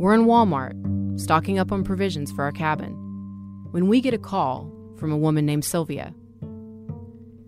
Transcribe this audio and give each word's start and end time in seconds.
We're 0.00 0.14
in 0.14 0.24
Walmart, 0.24 1.20
stocking 1.20 1.58
up 1.58 1.70
on 1.70 1.84
provisions 1.84 2.32
for 2.32 2.42
our 2.42 2.52
cabin, 2.52 2.92
when 3.70 3.86
we 3.86 4.00
get 4.00 4.14
a 4.14 4.18
call 4.18 4.72
from 4.96 5.12
a 5.12 5.16
woman 5.18 5.44
named 5.44 5.62
Sylvia. 5.62 6.14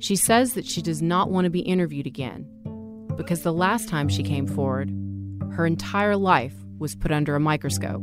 She 0.01 0.17
says 0.17 0.53
that 0.53 0.67
she 0.67 0.83
does 0.83 1.01
not 1.01 1.31
want 1.31 1.47
to 1.47 1.51
be 1.51 1.61
interviewed 1.61 2.07
again 2.07 2.47
because 3.17 3.41
the 3.41 3.55
last 3.55 3.89
time 3.89 4.07
she 4.11 4.23
came 4.23 4.47
forward, 4.47 4.91
her 5.53 5.65
entire 5.65 6.15
life 6.15 6.53
was 6.79 6.95
put 6.95 7.11
under 7.11 7.35
a 7.35 7.41
microscope. 7.41 8.03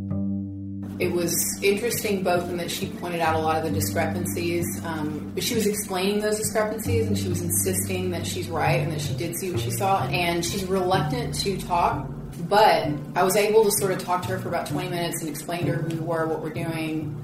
It 0.97 1.11
was 1.11 1.31
interesting 1.61 2.23
both 2.23 2.49
in 2.49 2.57
that 2.57 2.71
she 2.71 2.87
pointed 2.87 3.19
out 3.19 3.35
a 3.35 3.39
lot 3.39 3.57
of 3.57 3.65
the 3.65 3.69
discrepancies, 3.69 4.65
um, 4.83 5.31
but 5.35 5.43
she 5.43 5.53
was 5.53 5.67
explaining 5.67 6.21
those 6.21 6.39
discrepancies 6.39 7.05
and 7.05 7.15
she 7.15 7.29
was 7.29 7.43
insisting 7.43 8.09
that 8.09 8.25
she's 8.25 8.49
right 8.49 8.81
and 8.81 8.91
that 8.93 9.01
she 9.01 9.13
did 9.13 9.35
see 9.35 9.51
what 9.51 9.59
she 9.59 9.69
saw. 9.69 10.07
And 10.07 10.43
she's 10.43 10.63
reluctant 10.63 11.35
to 11.41 11.55
talk, 11.59 12.09
but 12.39 12.87
I 13.15 13.23
was 13.23 13.35
able 13.35 13.63
to 13.65 13.71
sort 13.71 13.91
of 13.91 13.99
talk 13.99 14.23
to 14.23 14.29
her 14.29 14.39
for 14.39 14.49
about 14.49 14.67
20 14.67 14.89
minutes 14.89 15.21
and 15.21 15.29
explain 15.29 15.65
to 15.65 15.73
her 15.73 15.81
who 15.81 15.97
we 15.97 15.99
were, 15.99 16.27
what 16.27 16.41
we're 16.41 16.49
doing, 16.53 17.15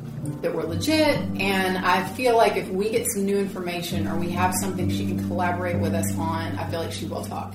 that 0.42 0.54
we're 0.54 0.64
legit. 0.64 1.18
And 1.40 1.78
I 1.78 2.06
feel 2.10 2.36
like 2.36 2.56
if 2.56 2.68
we 2.70 2.90
get 2.90 3.08
some 3.08 3.26
new 3.26 3.38
information 3.38 4.08
or 4.08 4.18
we 4.18 4.30
have 4.32 4.54
something 4.56 4.90
she 4.90 5.06
can 5.08 5.26
collaborate 5.28 5.80
with 5.80 5.94
us 5.94 6.16
on, 6.18 6.58
I 6.58 6.70
feel 6.70 6.80
like 6.80 6.92
she 6.92 7.06
will 7.06 7.24
talk. 7.24 7.54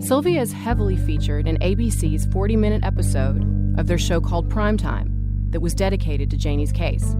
Sylvia 0.00 0.40
is 0.40 0.52
heavily 0.52 0.96
featured 0.96 1.46
in 1.48 1.56
ABC's 1.58 2.26
40 2.26 2.56
minute 2.56 2.84
episode 2.84 3.42
of 3.78 3.86
their 3.86 3.98
show 3.98 4.20
called 4.20 4.48
Primetime 4.48 5.10
that 5.50 5.60
was 5.60 5.74
dedicated 5.74 6.30
to 6.30 6.36
Janie's 6.36 6.72
case. 6.72 7.14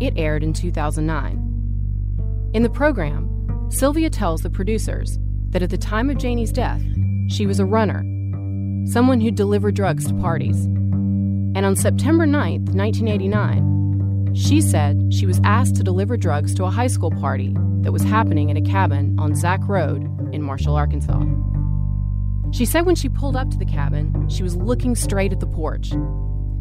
It 0.00 0.14
aired 0.16 0.42
in 0.42 0.52
2009. 0.52 2.50
In 2.54 2.62
the 2.62 2.70
program, 2.70 3.28
Sylvia 3.70 4.10
tells 4.10 4.42
the 4.42 4.50
producers 4.50 5.18
that 5.50 5.62
at 5.62 5.70
the 5.70 5.78
time 5.78 6.10
of 6.10 6.18
Janie's 6.18 6.52
death, 6.52 6.82
she 7.28 7.46
was 7.46 7.60
a 7.60 7.64
runner, 7.64 8.02
someone 8.86 9.20
who 9.20 9.30
delivered 9.30 9.74
drugs 9.74 10.06
to 10.06 10.14
parties. 10.14 10.64
And 11.54 11.64
on 11.64 11.76
September 11.76 12.26
9, 12.26 12.64
1989, 12.66 14.34
she 14.34 14.60
said 14.60 15.12
she 15.12 15.26
was 15.26 15.40
asked 15.44 15.76
to 15.76 15.82
deliver 15.82 16.16
drugs 16.16 16.54
to 16.54 16.64
a 16.64 16.70
high 16.70 16.86
school 16.86 17.10
party 17.10 17.54
that 17.82 17.92
was 17.92 18.02
happening 18.02 18.50
at 18.50 18.56
a 18.56 18.62
cabin 18.62 19.16
on 19.18 19.34
Zack 19.34 19.60
Road 19.68 20.02
in 20.32 20.42
Marshall, 20.42 20.76
Arkansas. 20.76 21.22
She 22.52 22.64
said 22.64 22.86
when 22.86 22.94
she 22.94 23.08
pulled 23.08 23.36
up 23.36 23.50
to 23.50 23.58
the 23.58 23.64
cabin, 23.64 24.28
she 24.28 24.42
was 24.42 24.56
looking 24.56 24.94
straight 24.94 25.32
at 25.32 25.40
the 25.40 25.46
porch 25.46 25.92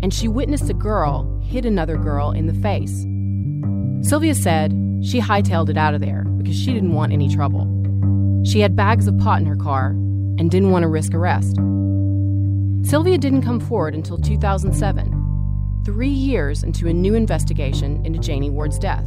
and 0.02 0.14
she 0.14 0.28
witnessed 0.28 0.70
a 0.70 0.74
girl 0.74 1.40
hit 1.44 1.66
another 1.66 1.98
girl 1.98 2.32
in 2.32 2.48
the 2.48 2.54
face. 2.54 3.06
Sylvia 4.08 4.34
said 4.34 4.72
she 5.04 5.20
hightailed 5.20 5.70
it 5.70 5.78
out 5.78 5.94
of 5.94 6.02
there 6.02 6.24
because 6.38 6.56
she 6.58 6.74
didn't 6.74 6.94
want 6.94 7.12
any 7.12 7.34
trouble. 7.34 7.68
She 8.46 8.62
had 8.62 8.76
bags 8.76 9.08
of 9.08 9.18
pot 9.20 9.42
in 9.42 9.46
her 9.48 9.56
car 9.56 9.90
and 9.90 10.50
didn't 10.50 10.72
want 10.72 10.84
to 10.84 10.90
risk 10.90 11.14
arrest. 11.14 11.58
Sylvia 12.84 13.18
didn't 13.18 13.44
come 13.44 13.60
forward 13.60 13.96
until 13.96 14.18
2007, 14.18 15.82
three 15.86 16.10
years 16.10 16.64
into 16.64 16.88
a 16.88 16.94
new 16.94 17.14
investigation 17.14 18.06
into 18.06 18.20
Janie 18.20 18.50
Ward's 18.50 18.80
death. 18.80 19.06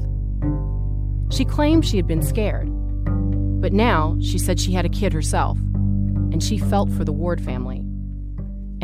She 1.31 1.45
claimed 1.45 1.85
she 1.85 1.97
had 1.97 2.07
been 2.07 2.23
scared, 2.23 2.69
but 3.61 3.73
now 3.73 4.17
she 4.21 4.39
said 4.39 4.61
she 4.61 4.73
had 4.73 4.85
a 4.85 4.91
kid 4.91 5.13
herself, 5.13 5.59
and 5.59 6.43
she 6.43 6.59
felt 6.59 6.91
for 6.91 7.05
the 7.05 7.13
Ward 7.13 7.41
family 7.41 7.85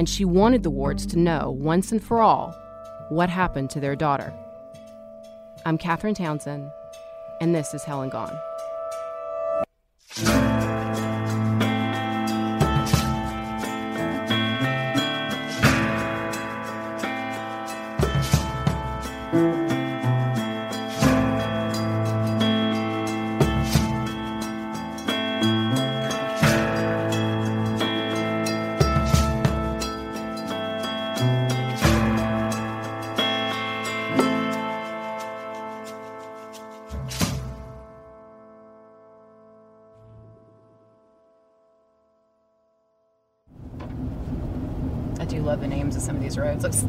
and 0.00 0.08
she 0.08 0.24
wanted 0.24 0.62
the 0.62 0.70
Wards 0.70 1.04
to 1.04 1.18
know 1.18 1.50
once 1.50 1.92
and 1.92 2.02
for 2.02 2.20
all 2.20 2.56
what 3.10 3.28
happened 3.28 3.68
to 3.68 3.80
their 3.80 3.94
daughter. 3.94 4.32
I'm 5.66 5.76
Catherine 5.76 6.14
Townsend, 6.14 6.70
and 7.38 7.54
this 7.54 7.74
is 7.74 7.84
Hell 7.84 8.00
and 8.00 8.10
Gone. 8.10 8.34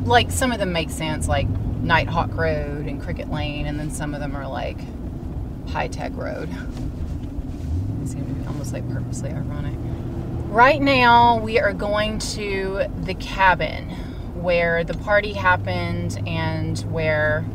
Like 0.05 0.31
some 0.31 0.51
of 0.51 0.59
them 0.59 0.71
make 0.71 0.89
sense, 0.89 1.27
like 1.27 1.47
Nighthawk 1.49 2.33
Road 2.35 2.85
and 2.87 3.01
Cricket 3.01 3.31
Lane, 3.31 3.65
and 3.65 3.79
then 3.79 3.91
some 3.91 4.13
of 4.13 4.19
them 4.19 4.35
are 4.35 4.47
like 4.47 4.77
High 5.69 5.87
Tech 5.87 6.11
Road. 6.15 6.49
They 7.99 8.05
seem 8.05 8.25
to 8.25 8.33
be 8.33 8.47
almost 8.47 8.73
like 8.73 8.87
purposely 8.91 9.31
ironic. 9.31 9.75
Right 10.49 10.81
now, 10.81 11.39
we 11.39 11.59
are 11.59 11.73
going 11.73 12.19
to 12.19 12.85
the 13.03 13.13
cabin 13.15 13.89
where 14.35 14.83
the 14.83 14.95
party 14.95 15.33
happened 15.33 16.21
and 16.27 16.79
where 16.91 17.45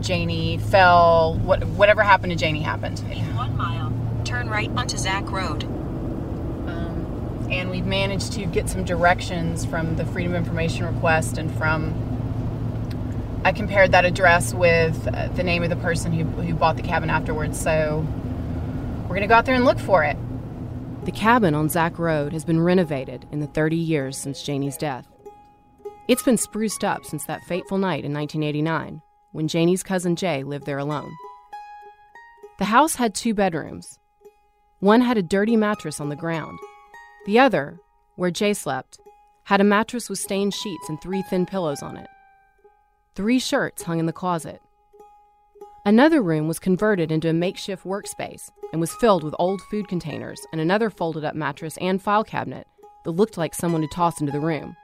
Janie 0.00 0.58
fell. 0.58 1.34
What, 1.34 1.64
whatever 1.64 2.02
happened 2.02 2.32
to 2.32 2.38
Janie 2.38 2.62
happened. 2.62 3.00
In 3.10 3.36
one 3.36 3.56
mile, 3.56 3.92
turn 4.24 4.50
right 4.50 4.70
onto 4.70 4.96
Zack 4.96 5.30
Road 5.30 5.64
and 7.52 7.70
we've 7.70 7.86
managed 7.86 8.32
to 8.32 8.46
get 8.46 8.68
some 8.68 8.82
directions 8.82 9.66
from 9.66 9.96
the 9.96 10.06
Freedom 10.06 10.34
Information 10.34 10.86
request 10.86 11.36
and 11.36 11.54
from. 11.56 12.08
I 13.44 13.52
compared 13.52 13.92
that 13.92 14.04
address 14.04 14.54
with 14.54 15.06
uh, 15.12 15.28
the 15.28 15.42
name 15.42 15.62
of 15.62 15.68
the 15.68 15.76
person 15.76 16.12
who, 16.12 16.24
who 16.24 16.54
bought 16.54 16.76
the 16.76 16.82
cabin 16.82 17.10
afterwards, 17.10 17.60
so 17.60 18.06
we're 19.02 19.08
going 19.08 19.22
to 19.22 19.26
go 19.26 19.34
out 19.34 19.44
there 19.44 19.54
and 19.54 19.64
look 19.64 19.78
for 19.78 20.02
it. 20.02 20.16
The 21.04 21.12
cabin 21.12 21.54
on 21.54 21.68
Zach 21.68 21.98
Road 21.98 22.32
has 22.32 22.44
been 22.44 22.60
renovated 22.60 23.26
in 23.32 23.40
the 23.40 23.48
30 23.48 23.76
years 23.76 24.16
since 24.16 24.42
Janie's 24.42 24.76
death. 24.76 25.06
It's 26.08 26.22
been 26.22 26.38
spruced 26.38 26.84
up 26.84 27.04
since 27.04 27.26
that 27.26 27.42
fateful 27.44 27.78
night 27.78 28.04
in 28.04 28.14
1989 28.14 29.02
when 29.32 29.48
Janie's 29.48 29.82
cousin 29.82 30.16
Jay 30.16 30.42
lived 30.44 30.64
there 30.64 30.78
alone. 30.78 31.10
The 32.58 32.66
house 32.66 32.94
had 32.94 33.14
two 33.14 33.34
bedrooms. 33.34 33.98
One 34.78 35.00
had 35.00 35.18
a 35.18 35.22
dirty 35.22 35.56
mattress 35.56 36.00
on 36.00 36.08
the 36.08 36.16
ground, 36.16 36.58
the 37.26 37.38
other, 37.38 37.78
where 38.16 38.30
Jay 38.30 38.54
slept, 38.54 38.98
had 39.44 39.60
a 39.60 39.64
mattress 39.64 40.08
with 40.08 40.18
stained 40.18 40.54
sheets 40.54 40.88
and 40.88 41.00
three 41.00 41.22
thin 41.22 41.46
pillows 41.46 41.82
on 41.82 41.96
it. 41.96 42.08
Three 43.14 43.38
shirts 43.38 43.82
hung 43.82 43.98
in 43.98 44.06
the 44.06 44.12
closet. 44.12 44.60
Another 45.84 46.22
room 46.22 46.46
was 46.46 46.58
converted 46.58 47.10
into 47.10 47.28
a 47.28 47.32
makeshift 47.32 47.84
workspace 47.84 48.50
and 48.72 48.80
was 48.80 48.94
filled 48.94 49.24
with 49.24 49.34
old 49.38 49.60
food 49.62 49.88
containers 49.88 50.40
and 50.52 50.60
another 50.60 50.90
folded 50.90 51.24
up 51.24 51.34
mattress 51.34 51.76
and 51.80 52.00
file 52.00 52.24
cabinet 52.24 52.66
that 53.04 53.10
looked 53.10 53.36
like 53.36 53.54
someone 53.54 53.82
had 53.82 53.90
tossed 53.90 54.20
into 54.20 54.32
the 54.32 54.40
room. 54.40 54.76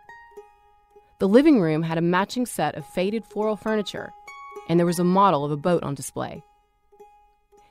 The 1.20 1.28
living 1.28 1.60
room 1.60 1.82
had 1.82 1.98
a 1.98 2.02
matching 2.02 2.46
set 2.46 2.74
of 2.74 2.86
faded 2.86 3.24
floral 3.24 3.56
furniture, 3.56 4.12
and 4.68 4.78
there 4.78 4.86
was 4.86 4.98
a 4.98 5.04
model 5.04 5.44
of 5.44 5.50
a 5.50 5.56
boat 5.56 5.82
on 5.82 5.94
display. 5.94 6.42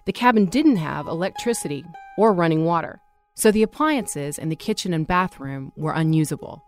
The 0.05 0.13
cabin 0.13 0.45
didn't 0.45 0.77
have 0.77 1.07
electricity 1.07 1.83
or 2.17 2.33
running 2.33 2.65
water. 2.65 3.01
So 3.37 3.51
the 3.51 3.61
appliances 3.61 4.39
in 4.39 4.49
the 4.49 4.55
kitchen 4.55 4.95
and 4.95 5.05
bathroom 5.05 5.71
were 5.77 5.93
unusable, 5.93 6.63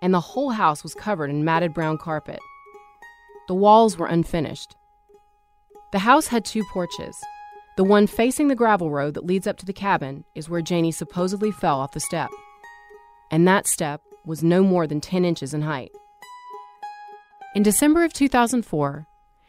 and 0.00 0.14
the 0.14 0.20
whole 0.20 0.52
house 0.52 0.82
was 0.82 0.94
covered 0.94 1.28
in 1.28 1.44
matted 1.44 1.74
brown 1.74 1.98
carpet. 1.98 2.38
The 3.46 3.54
walls 3.54 3.98
were 3.98 4.06
unfinished. 4.06 4.74
The 5.92 5.98
house 5.98 6.28
had 6.28 6.46
two 6.46 6.64
porches. 6.72 7.14
The 7.76 7.84
one 7.84 8.06
facing 8.06 8.48
the 8.48 8.54
gravel 8.54 8.90
road 8.90 9.12
that 9.14 9.26
leads 9.26 9.46
up 9.46 9.58
to 9.58 9.66
the 9.66 9.74
cabin 9.74 10.24
is 10.34 10.48
where 10.48 10.62
Janie 10.62 10.92
supposedly 10.92 11.50
fell 11.50 11.78
off 11.78 11.92
the 11.92 12.00
step. 12.00 12.30
And 13.30 13.46
that 13.46 13.66
step 13.66 14.00
was 14.24 14.42
no 14.42 14.62
more 14.62 14.86
than 14.86 15.02
10 15.02 15.26
inches 15.26 15.52
in 15.52 15.60
height. 15.60 15.92
In 17.54 17.62
December 17.62 18.02
of 18.04 18.14
2004, 18.14 19.06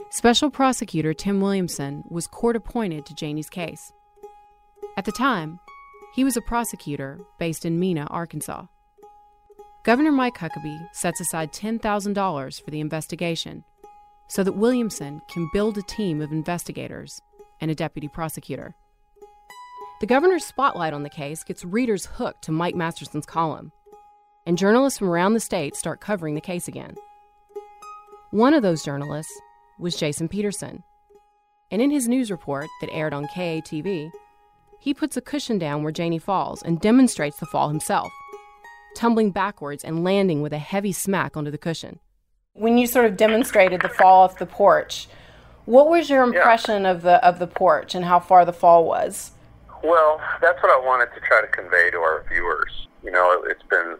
Special 0.09 0.49
Prosecutor 0.49 1.13
Tim 1.13 1.39
Williamson 1.39 2.03
was 2.09 2.27
court 2.27 2.57
appointed 2.57 3.05
to 3.05 3.15
Janie's 3.15 3.49
case. 3.49 3.93
At 4.97 5.05
the 5.05 5.13
time, 5.13 5.61
he 6.13 6.23
was 6.23 6.37
a 6.37 6.41
prosecutor 6.41 7.19
based 7.37 7.65
in 7.65 7.79
Mena, 7.79 8.07
Arkansas. 8.09 8.65
Governor 9.83 10.11
Mike 10.11 10.37
Huckabee 10.37 10.93
sets 10.93 11.21
aside 11.21 11.53
$10,000 11.53 12.63
for 12.63 12.71
the 12.71 12.79
investigation 12.79 13.63
so 14.27 14.43
that 14.43 14.53
Williamson 14.53 15.21
can 15.27 15.49
build 15.53 15.77
a 15.77 15.81
team 15.83 16.21
of 16.21 16.31
investigators 16.31 17.21
and 17.61 17.71
a 17.71 17.75
deputy 17.75 18.07
prosecutor. 18.07 18.75
The 19.99 20.07
governor's 20.07 20.45
spotlight 20.45 20.93
on 20.93 21.03
the 21.03 21.09
case 21.09 21.43
gets 21.43 21.65
readers 21.65 22.05
hooked 22.05 22.43
to 22.43 22.51
Mike 22.51 22.75
Masterson's 22.75 23.25
column, 23.25 23.71
and 24.45 24.57
journalists 24.57 24.99
from 24.99 25.09
around 25.09 25.33
the 25.33 25.39
state 25.39 25.75
start 25.75 25.99
covering 25.99 26.35
the 26.35 26.41
case 26.41 26.67
again. 26.67 26.95
One 28.31 28.53
of 28.53 28.61
those 28.61 28.83
journalists 28.83 29.33
was 29.79 29.97
Jason 29.97 30.27
Peterson, 30.27 30.83
and 31.71 31.81
in 31.81 31.91
his 31.91 32.07
news 32.07 32.31
report 32.31 32.67
that 32.79 32.93
aired 32.93 33.13
on 33.13 33.27
KATV, 33.27 34.11
he 34.79 34.93
puts 34.93 35.17
a 35.17 35.21
cushion 35.21 35.59
down 35.59 35.83
where 35.83 35.91
Janie 35.91 36.19
falls 36.19 36.63
and 36.63 36.79
demonstrates 36.79 37.37
the 37.37 37.45
fall 37.45 37.67
himself, 37.67 38.11
tumbling 38.95 39.31
backwards 39.31 39.83
and 39.83 40.03
landing 40.03 40.41
with 40.41 40.53
a 40.53 40.57
heavy 40.57 40.91
smack 40.91 41.35
onto 41.35 41.51
the 41.51 41.57
cushion. 41.57 41.99
When 42.53 42.77
you 42.77 42.87
sort 42.87 43.05
of 43.05 43.17
demonstrated 43.17 43.81
the 43.81 43.89
fall 43.89 44.23
off 44.23 44.39
the 44.39 44.45
porch, 44.45 45.07
what 45.65 45.89
was 45.89 46.09
your 46.09 46.23
impression 46.23 46.83
yeah. 46.83 46.91
of 46.91 47.01
the 47.03 47.23
of 47.25 47.39
the 47.39 47.47
porch 47.47 47.93
and 47.93 48.05
how 48.05 48.19
far 48.19 48.45
the 48.45 48.53
fall 48.53 48.85
was? 48.85 49.31
Well, 49.83 50.19
that's 50.41 50.61
what 50.63 50.71
I 50.71 50.85
wanted 50.85 51.13
to 51.13 51.21
try 51.21 51.41
to 51.41 51.47
convey 51.47 51.91
to 51.91 51.97
our 51.97 52.25
viewers. 52.29 52.87
You 53.03 53.11
know, 53.11 53.43
it's 53.45 53.63
been 53.69 53.97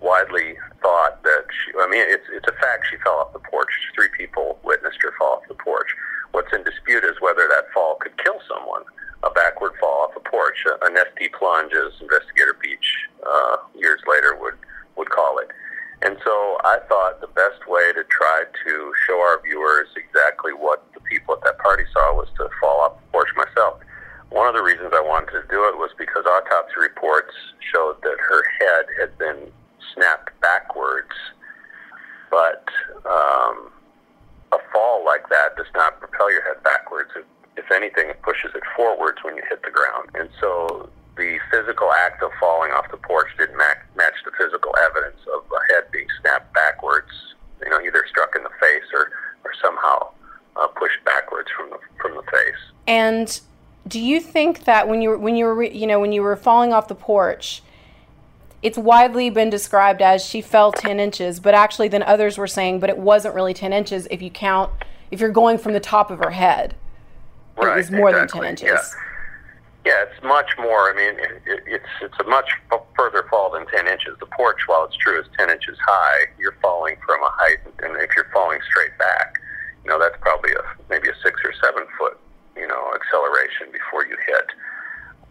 widely 0.00 0.56
thought 0.80 1.22
that 1.22 1.44
she, 1.50 1.72
I 1.78 1.88
mean, 1.88 2.04
it's, 2.06 2.26
it's 2.32 2.46
a 2.46 2.52
fact 2.60 2.84
she 2.90 2.96
fell 2.98 3.14
off 3.14 3.32
the 3.32 3.40
porch. 3.40 3.70
Three 3.94 4.08
people 4.16 4.58
witnessed 4.62 4.98
her 5.02 5.12
fall 5.18 5.38
off 5.38 5.48
the 5.48 5.54
porch. 5.54 5.88
What's 6.32 6.52
in 6.52 6.62
dispute 6.64 7.04
is 7.04 7.16
whether 7.20 7.48
that 7.48 7.72
fall 7.72 7.96
could 8.00 8.16
kill 8.22 8.38
someone. 8.48 8.82
A 9.24 9.30
backward 9.30 9.72
fall 9.80 10.06
off 10.06 10.16
a 10.16 10.20
porch, 10.20 10.64
a 10.66 10.88
Nestea 10.90 11.32
plunge, 11.32 11.72
as 11.74 12.00
Investigator 12.00 12.56
Beach 12.62 12.86
uh, 13.26 13.56
years 13.74 14.00
later 14.06 14.36
would, 14.40 14.54
would 14.96 15.10
call 15.10 15.38
it. 15.38 15.48
And 16.02 16.16
so 16.24 16.58
I 16.62 16.78
thought 16.88 17.20
the 17.20 17.34
best 17.34 17.66
way 17.66 17.92
to 17.92 18.04
try 18.04 18.44
to 18.46 18.92
show 19.06 19.18
our 19.18 19.42
viewers 19.42 19.88
exactly 19.96 20.52
what 20.52 20.86
the 20.94 21.00
people 21.00 21.34
at 21.34 21.42
that 21.42 21.58
party 21.58 21.82
saw 21.92 22.14
was 22.14 22.28
to 22.38 22.48
fall 22.60 22.80
off 22.82 23.00
the 23.00 23.10
porch 23.10 23.28
myself. 23.34 23.80
One 24.30 24.46
of 24.46 24.54
the 24.54 24.62
reasons 24.62 24.92
I 24.94 25.00
wanted 25.00 25.32
to 25.32 25.42
do 25.50 25.66
it 25.66 25.76
was 25.76 25.90
because 25.98 26.24
autopsy 26.24 26.78
reports 26.78 27.34
showed 27.72 27.96
that 28.02 28.16
her 28.20 28.42
head 28.60 28.84
had 29.00 29.18
been 29.18 29.50
snapped 29.94 30.38
backwards, 30.40 31.16
but 32.30 32.64
um, 33.08 33.72
a 34.52 34.58
fall 34.72 35.04
like 35.04 35.28
that 35.28 35.56
does 35.56 35.70
not 35.74 35.98
propel 36.00 36.30
your 36.32 36.42
head 36.42 36.62
backwards. 36.62 37.10
It, 37.16 37.26
if 37.56 37.70
anything, 37.70 38.08
it 38.08 38.22
pushes 38.22 38.52
it 38.54 38.62
forwards 38.76 39.18
when 39.22 39.36
you 39.36 39.42
hit 39.48 39.62
the 39.62 39.70
ground. 39.70 40.10
And 40.14 40.28
so 40.40 40.88
the 41.16 41.38
physical 41.50 41.92
act 41.92 42.22
of 42.22 42.30
falling 42.38 42.70
off 42.72 42.90
the 42.90 42.96
porch 42.96 43.28
didn't 43.36 43.56
match, 43.56 43.78
match 43.96 44.14
the 44.24 44.30
physical 44.38 44.72
evidence 44.86 45.18
of 45.34 45.42
a 45.50 45.74
head 45.74 45.90
being 45.90 46.06
snapped 46.20 46.54
backwards, 46.54 47.10
you 47.62 47.70
know, 47.70 47.80
either 47.80 48.04
struck 48.08 48.34
in 48.36 48.44
the 48.44 48.54
face 48.60 48.86
or, 48.94 49.10
or 49.44 49.50
somehow 49.60 50.10
uh, 50.56 50.68
pushed 50.68 51.04
backwards 51.04 51.48
from 51.56 51.70
the, 51.70 51.78
from 52.00 52.14
the 52.14 52.22
face. 52.30 52.62
And 52.86 53.40
do 53.88 54.00
you 54.00 54.20
think 54.20 54.64
that 54.64 54.88
when 54.88 55.02
you 55.02 55.18
when 55.18 55.34
you 55.34 55.46
were, 55.46 55.62
you 55.62 55.86
know, 55.86 55.98
when 55.98 56.12
you 56.12 56.22
were 56.22 56.36
falling 56.36 56.72
off 56.72 56.88
the 56.88 56.94
porch, 56.94 57.62
it's 58.62 58.78
widely 58.78 59.30
been 59.30 59.50
described 59.50 60.02
as 60.02 60.24
she 60.24 60.40
fell 60.40 60.72
10 60.72 60.98
inches, 60.98 61.40
but 61.40 61.54
actually 61.54 61.88
then 61.88 62.02
others 62.02 62.36
were 62.36 62.46
saying, 62.46 62.80
but 62.80 62.90
it 62.90 62.98
wasn't 62.98 63.34
really 63.34 63.54
10 63.54 63.72
inches 63.72 64.08
if 64.10 64.20
you 64.20 64.30
count, 64.30 64.72
if 65.10 65.20
you're 65.20 65.30
going 65.30 65.58
from 65.58 65.72
the 65.72 65.80
top 65.80 66.10
of 66.10 66.18
her 66.18 66.30
head. 66.30 66.74
Right, 67.56 67.74
it 67.74 67.76
was 67.76 67.90
more 67.90 68.10
exactly, 68.10 68.40
than 68.40 68.56
10 68.56 68.68
inches. 68.68 68.94
Yeah. 68.94 69.02
Yeah, 69.86 70.04
it's 70.04 70.22
much 70.22 70.50
more. 70.58 70.90
I 70.90 70.94
mean, 70.94 71.14
it, 71.46 71.62
it's 71.64 71.92
it's 72.02 72.18
a 72.20 72.28
much 72.28 72.50
further 72.94 73.24
fall 73.30 73.50
than 73.50 73.64
10 73.68 73.88
inches. 73.88 74.18
The 74.20 74.26
porch, 74.26 74.58
while 74.66 74.84
it's 74.84 74.96
true, 74.96 75.18
is 75.18 75.26
10 75.38 75.48
inches 75.48 75.78
high. 75.80 76.26
You're 76.38 76.56
falling 76.60 76.96
from 77.06 77.22
a 77.22 77.30
height, 77.32 77.58
and 77.82 77.96
if 77.96 78.10
you're 78.14 78.28
falling 78.30 78.58
straight 78.68 78.98
back, 78.98 79.40
you 79.84 79.90
know 79.90 79.98
that's 79.98 80.16
probably 80.20 80.52
a 80.52 80.62
maybe 80.90 81.08
a 81.08 81.14
six 81.22 81.40
or 81.42 81.54
seven 81.64 81.84
foot, 81.96 82.18
you 82.54 82.66
know, 82.66 82.92
acceleration 82.92 83.72
before 83.72 84.04
you 84.04 84.18
hit. 84.26 84.50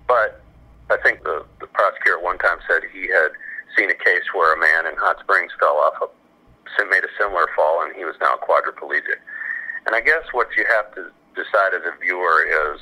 But 0.07 0.41
I 0.89 0.97
think 1.03 1.23
the, 1.23 1.45
the 1.59 1.67
prosecutor 1.67 2.19
one 2.19 2.37
time 2.37 2.59
said 2.67 2.83
he 2.91 3.07
had 3.07 3.31
seen 3.75 3.89
a 3.91 3.95
case 3.95 4.23
where 4.33 4.55
a 4.55 4.59
man 4.59 4.87
in 4.87 4.97
Hot 4.97 5.19
Springs 5.19 5.51
fell 5.59 5.77
off 5.77 5.99
a 6.01 6.07
made 6.85 7.03
a 7.03 7.11
similar 7.19 7.47
fall 7.55 7.81
and 7.83 7.95
he 7.95 8.05
was 8.05 8.15
now 8.21 8.37
quadriplegic. 8.37 9.17
And 9.85 9.95
I 9.95 10.01
guess 10.01 10.23
what 10.31 10.47
you 10.55 10.65
have 10.69 10.93
to 10.95 11.09
decide 11.35 11.73
as 11.73 11.81
a 11.85 11.93
viewer 11.99 12.43
is, 12.45 12.79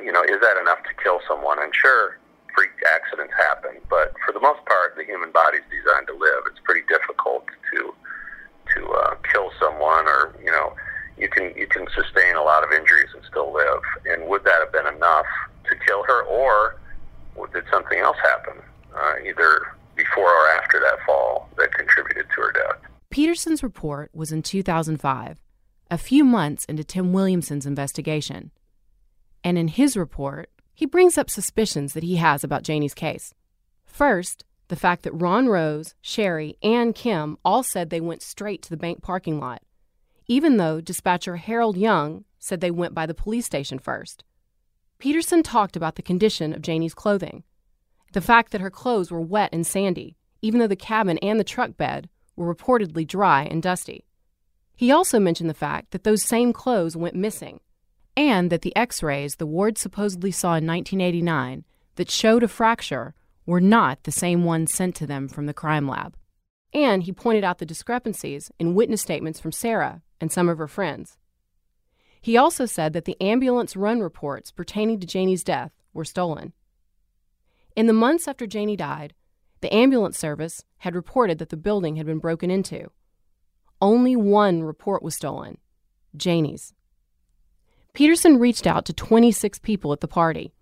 you 0.00 0.12
know, 0.12 0.22
is 0.22 0.40
that 0.40 0.56
enough 0.60 0.82
to 0.84 0.92
kill 1.02 1.20
someone? 1.28 1.62
And 1.62 1.74
sure, 1.74 2.18
freak 2.54 2.70
accidents 2.86 3.34
happen, 3.36 3.78
but 3.90 4.14
for 4.24 4.32
the 4.32 4.40
most 4.40 4.64
part, 4.66 4.96
the 4.96 5.04
human 5.04 5.30
body 5.30 5.58
is 5.58 5.68
designed 5.70 6.06
to 6.08 6.14
live. 6.14 6.46
It's 6.50 6.60
pretty 6.64 6.86
difficult 6.88 7.46
to 7.72 7.94
to 8.74 8.84
uh, 8.84 9.14
kill 9.32 9.50
someone, 9.58 10.06
or 10.06 10.34
you 10.42 10.50
know, 10.50 10.74
you 11.16 11.28
can 11.28 11.52
you 11.56 11.66
can 11.66 11.86
sustain 11.94 12.36
a 12.36 12.42
lot 12.42 12.64
of 12.64 12.72
injuries 12.72 13.08
and 13.14 13.24
still 13.24 13.52
live. 13.52 13.82
And 14.06 14.28
would 14.28 14.44
that 14.44 14.60
have 14.60 14.72
been 14.72 14.86
enough 14.86 15.26
to 15.70 15.76
kill 15.86 16.04
her, 16.04 16.22
or 16.24 16.76
did 17.46 17.64
something 17.70 17.98
else 17.98 18.16
happen, 18.22 18.62
uh, 18.94 19.14
either 19.26 19.76
before 19.96 20.30
or 20.30 20.48
after 20.62 20.78
that 20.80 20.98
fall, 21.06 21.48
that 21.56 21.72
contributed 21.72 22.26
to 22.34 22.42
her 22.42 22.52
death. 22.52 22.90
Peterson's 23.10 23.62
report 23.62 24.10
was 24.12 24.32
in 24.32 24.42
2005, 24.42 25.38
a 25.90 25.98
few 25.98 26.24
months 26.24 26.64
into 26.66 26.84
Tim 26.84 27.12
Williamson's 27.12 27.66
investigation. 27.66 28.50
And 29.42 29.56
in 29.56 29.68
his 29.68 29.96
report, 29.96 30.50
he 30.74 30.86
brings 30.86 31.18
up 31.18 31.30
suspicions 31.30 31.94
that 31.94 32.02
he 32.02 32.16
has 32.16 32.44
about 32.44 32.62
Janie's 32.62 32.94
case. 32.94 33.34
First, 33.84 34.44
the 34.68 34.76
fact 34.76 35.02
that 35.02 35.12
Ron 35.12 35.48
Rose, 35.48 35.94
Sherry, 36.00 36.56
and 36.62 36.94
Kim 36.94 37.38
all 37.44 37.62
said 37.62 37.90
they 37.90 38.00
went 38.00 38.22
straight 38.22 38.62
to 38.62 38.70
the 38.70 38.76
bank 38.76 39.02
parking 39.02 39.40
lot, 39.40 39.62
even 40.26 40.58
though 40.58 40.80
dispatcher 40.80 41.36
Harold 41.36 41.76
Young 41.76 42.24
said 42.38 42.60
they 42.60 42.70
went 42.70 42.94
by 42.94 43.06
the 43.06 43.14
police 43.14 43.46
station 43.46 43.78
first. 43.78 44.22
Peterson 44.98 45.44
talked 45.44 45.76
about 45.76 45.94
the 45.94 46.02
condition 46.02 46.52
of 46.52 46.62
Janie's 46.62 46.94
clothing, 46.94 47.44
the 48.12 48.20
fact 48.20 48.50
that 48.50 48.60
her 48.60 48.70
clothes 48.70 49.12
were 49.12 49.20
wet 49.20 49.50
and 49.52 49.64
sandy, 49.64 50.16
even 50.42 50.58
though 50.58 50.66
the 50.66 50.74
cabin 50.74 51.18
and 51.18 51.38
the 51.38 51.44
truck 51.44 51.76
bed 51.76 52.08
were 52.34 52.52
reportedly 52.52 53.06
dry 53.06 53.44
and 53.44 53.62
dusty. 53.62 54.04
He 54.74 54.90
also 54.90 55.20
mentioned 55.20 55.48
the 55.48 55.54
fact 55.54 55.92
that 55.92 56.02
those 56.02 56.22
same 56.22 56.52
clothes 56.52 56.96
went 56.96 57.14
missing, 57.14 57.60
and 58.16 58.50
that 58.50 58.62
the 58.62 58.74
x 58.74 59.00
rays 59.00 59.36
the 59.36 59.46
ward 59.46 59.78
supposedly 59.78 60.32
saw 60.32 60.56
in 60.56 60.66
1989 60.66 61.64
that 61.94 62.10
showed 62.10 62.42
a 62.42 62.48
fracture 62.48 63.14
were 63.46 63.60
not 63.60 64.02
the 64.02 64.12
same 64.12 64.44
ones 64.44 64.72
sent 64.72 64.96
to 64.96 65.06
them 65.06 65.28
from 65.28 65.46
the 65.46 65.54
crime 65.54 65.86
lab. 65.86 66.16
And 66.74 67.04
he 67.04 67.12
pointed 67.12 67.44
out 67.44 67.58
the 67.58 67.66
discrepancies 67.66 68.50
in 68.58 68.74
witness 68.74 69.02
statements 69.02 69.38
from 69.38 69.52
Sarah 69.52 70.02
and 70.20 70.32
some 70.32 70.48
of 70.48 70.58
her 70.58 70.68
friends. 70.68 71.16
He 72.20 72.36
also 72.36 72.66
said 72.66 72.92
that 72.92 73.04
the 73.04 73.20
ambulance 73.20 73.76
run 73.76 74.00
reports 74.00 74.50
pertaining 74.50 75.00
to 75.00 75.06
Janie's 75.06 75.44
death 75.44 75.72
were 75.92 76.04
stolen. 76.04 76.52
In 77.76 77.86
the 77.86 77.92
months 77.92 78.26
after 78.26 78.46
Janie 78.46 78.76
died, 78.76 79.14
the 79.60 79.72
ambulance 79.74 80.18
service 80.18 80.64
had 80.78 80.94
reported 80.94 81.38
that 81.38 81.48
the 81.48 81.56
building 81.56 81.96
had 81.96 82.06
been 82.06 82.18
broken 82.18 82.50
into. 82.50 82.90
Only 83.80 84.16
one 84.16 84.62
report 84.62 85.02
was 85.02 85.14
stolen 85.14 85.58
Janie's. 86.16 86.74
Peterson 87.92 88.38
reached 88.38 88.66
out 88.66 88.84
to 88.84 88.92
26 88.92 89.58
people 89.60 89.92
at 89.92 90.00
the 90.00 90.08
party. 90.08 90.52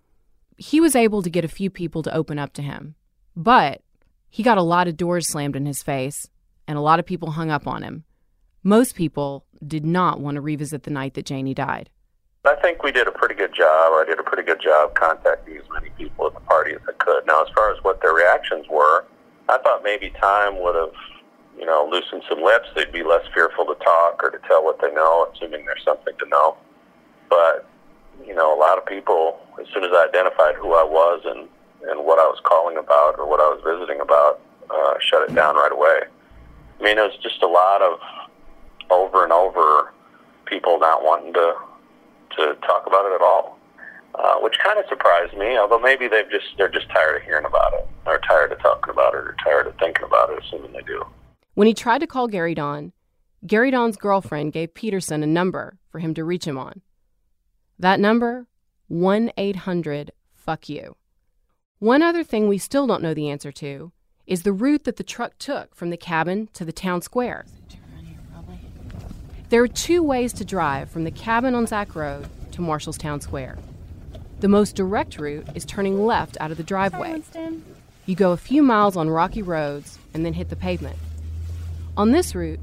He 0.57 0.81
was 0.81 0.97
able 0.97 1.23
to 1.23 1.31
get 1.31 1.45
a 1.45 1.49
few 1.49 1.71
people 1.71 2.03
to 2.03 2.15
open 2.15 2.39
up 2.39 2.53
to 2.55 2.63
him, 2.63 2.95
but 3.35 3.83
he 4.29 4.43
got 4.43 4.59
a 4.59 4.63
lot 4.63 4.89
of 4.89 4.97
doors 4.97 5.29
slammed 5.29 5.57
in 5.57 5.67
his 5.67 5.83
face, 5.83 6.29
and 6.67 6.79
a 6.79 6.83
lot 6.83 6.99
of 6.99 7.07
people 7.07 7.33
hung 7.33 7.51
up 7.51 7.67
on 7.67 7.83
him. 7.83 8.05
Most 8.67 8.97
people 8.97 9.47
did 9.65 9.87
not 9.87 10.19
want 10.19 10.35
to 10.35 10.41
revisit 10.41 10.83
the 10.83 10.91
night 10.91 11.15
that 11.15 11.25
Janie 11.25 11.55
died. 11.55 11.89
I 12.45 12.57
think 12.57 12.83
we 12.83 12.91
did 12.91 13.07
a 13.07 13.13
pretty 13.13 13.37
good 13.37 13.55
job, 13.55 13.93
I 13.95 14.05
did 14.05 14.19
a 14.19 14.25
pretty 14.25 14.43
good 14.43 14.61
job 14.61 14.93
contacting 14.97 15.57
as 15.57 15.63
many 15.73 15.91
people 15.91 16.27
at 16.27 16.35
the 16.35 16.41
party 16.41 16.73
as 16.73 16.81
I 16.89 16.93
could. 16.99 17.25
Now, 17.29 17.45
as 17.45 17.49
far 17.55 17.73
as 17.73 17.79
what 17.85 18.03
their 18.03 18.13
reactions 18.13 18.67
were, 18.69 19.05
I 19.49 19.59
thought 19.59 19.85
maybe 19.85 20.11
time 20.21 20.61
would 20.61 20.75
have, 20.75 20.95
you 21.57 21.65
know, 21.65 21.87
loosened 21.89 22.25
some 22.29 22.43
lips. 22.43 22.67
They'd 22.75 22.91
be 22.91 23.05
less 23.05 23.23
fearful 23.33 23.67
to 23.67 23.77
talk 23.85 24.21
or 24.21 24.31
to 24.31 24.39
tell 24.49 24.65
what 24.65 24.81
they 24.83 24.91
know, 24.91 25.31
assuming 25.33 25.65
there's 25.65 25.85
something 25.85 26.15
to 26.19 26.29
know. 26.29 26.57
But, 27.31 27.71
you 28.27 28.35
know, 28.35 28.53
a 28.53 28.59
lot 28.59 28.79
of 28.79 28.87
people, 28.87 29.39
as 29.61 29.69
soon 29.73 29.85
as 29.85 29.91
I 29.95 30.09
identified 30.09 30.57
who 30.57 30.75
I 30.75 30.83
was 30.83 31.23
and, 31.25 31.47
and 31.89 32.05
what 32.05 32.19
I 32.19 32.27
was 32.27 32.41
calling 32.43 32.79
about 32.79 33.15
or 33.17 33.31
what 33.31 33.39
I 33.39 33.47
was 33.47 33.63
visiting 33.63 34.01
about, 34.01 34.41
uh, 34.69 34.95
shut 34.99 35.31
it 35.31 35.37
down 35.37 35.55
right 35.55 35.71
away. 35.71 36.01
I 36.81 36.83
mean, 36.83 36.99
it 36.99 37.03
was 37.03 37.17
just 37.23 37.41
a 37.45 37.47
lot 37.47 37.81
of 37.81 38.01
over 38.91 39.25
and 39.25 39.33
over 39.33 39.93
people 40.47 40.79
not 40.79 41.03
wanting 41.03 41.33
to 41.35 41.55
to 42.37 42.55
talk 42.67 42.87
about 42.87 43.07
it 43.07 43.15
at 43.15 43.23
all, 43.23 43.59
uh, 44.15 44.37
which 44.41 44.59
kind 44.63 44.79
of 44.79 44.85
surprised 44.89 45.37
me. 45.37 45.57
Although 45.57 45.79
maybe 45.79 46.09
they've 46.09 46.31
just 46.31 46.47
they're 46.59 46.69
just 46.69 46.89
tired 46.91 47.17
of 47.17 47.23
hearing 47.23 47.47
about 47.47 47.73
it, 47.75 47.89
or 48.07 48.19
tired 48.29 48.53
of 48.53 48.61
talking 48.61 48.91
about 48.91 49.15
it, 49.15 49.19
or 49.19 49.37
tired 49.43 49.67
of 49.67 49.75
thinking 49.79 50.05
about 50.05 50.31
it. 50.31 50.43
Assuming 50.45 50.73
they 50.73 50.83
do. 50.83 51.05
When 51.55 51.67
he 51.67 51.75
tried 51.75 52.01
to 52.01 52.07
call 52.07 52.29
Gary 52.29 52.55
Don, 52.55 52.93
Gary 53.47 53.71
Don's 53.71 53.97
girlfriend 53.97 54.53
gave 54.53 54.75
Peterson 54.75 55.23
a 55.23 55.27
number 55.27 55.79
for 55.91 55.99
him 56.01 56.15
to 56.15 56.25
reach 56.25 56.47
him 56.47 56.59
on. 56.59 56.83
That 57.79 58.01
number, 58.01 58.47
one 58.89 59.31
eight 59.37 59.57
hundred 59.57 60.13
fuck 60.35 60.69
you. 60.69 60.97
One 61.79 62.03
other 62.03 62.25
thing 62.25 62.49
we 62.49 62.59
still 62.59 62.87
don't 62.87 63.03
know 63.03 63.15
the 63.15 63.29
answer 63.29 63.53
to 63.53 63.93
is 64.27 64.43
the 64.43 64.53
route 64.53 64.85
that 64.85 64.97
the 64.97 65.05
truck 65.05 65.39
took 65.39 65.75
from 65.75 65.91
the 65.91 65.97
cabin 65.97 66.49
to 66.55 66.65
the 66.65 66.73
town 66.73 67.03
square. 67.03 67.47
There 69.49 69.63
are 69.63 69.69
two 69.69 70.03
ways 70.03 70.33
to 70.35 70.45
drive 70.45 70.91
from 70.91 71.05
the 71.05 71.13
cabin 71.13 71.55
on 71.55 71.69
Zach 71.69 71.95
Road 71.95 72.29
to 72.51 72.61
Marshallstown 72.61 73.23
Square. 73.23 73.59
The 74.41 74.49
most 74.49 74.75
direct 74.75 75.19
route 75.21 75.47
is 75.55 75.65
turning 75.65 76.05
left 76.05 76.37
out 76.41 76.51
of 76.51 76.57
the 76.57 76.65
driveway. 76.65 77.23
You 78.07 78.17
go 78.17 78.33
a 78.33 78.37
few 78.37 78.65
miles 78.65 78.97
on 78.97 79.09
rocky 79.09 79.43
roads 79.43 80.01
and 80.13 80.27
then 80.27 80.33
hit 80.33 80.49
the 80.49 80.57
pavement. 80.57 80.99
On 81.97 82.11
this 82.11 82.35
route, 82.35 82.59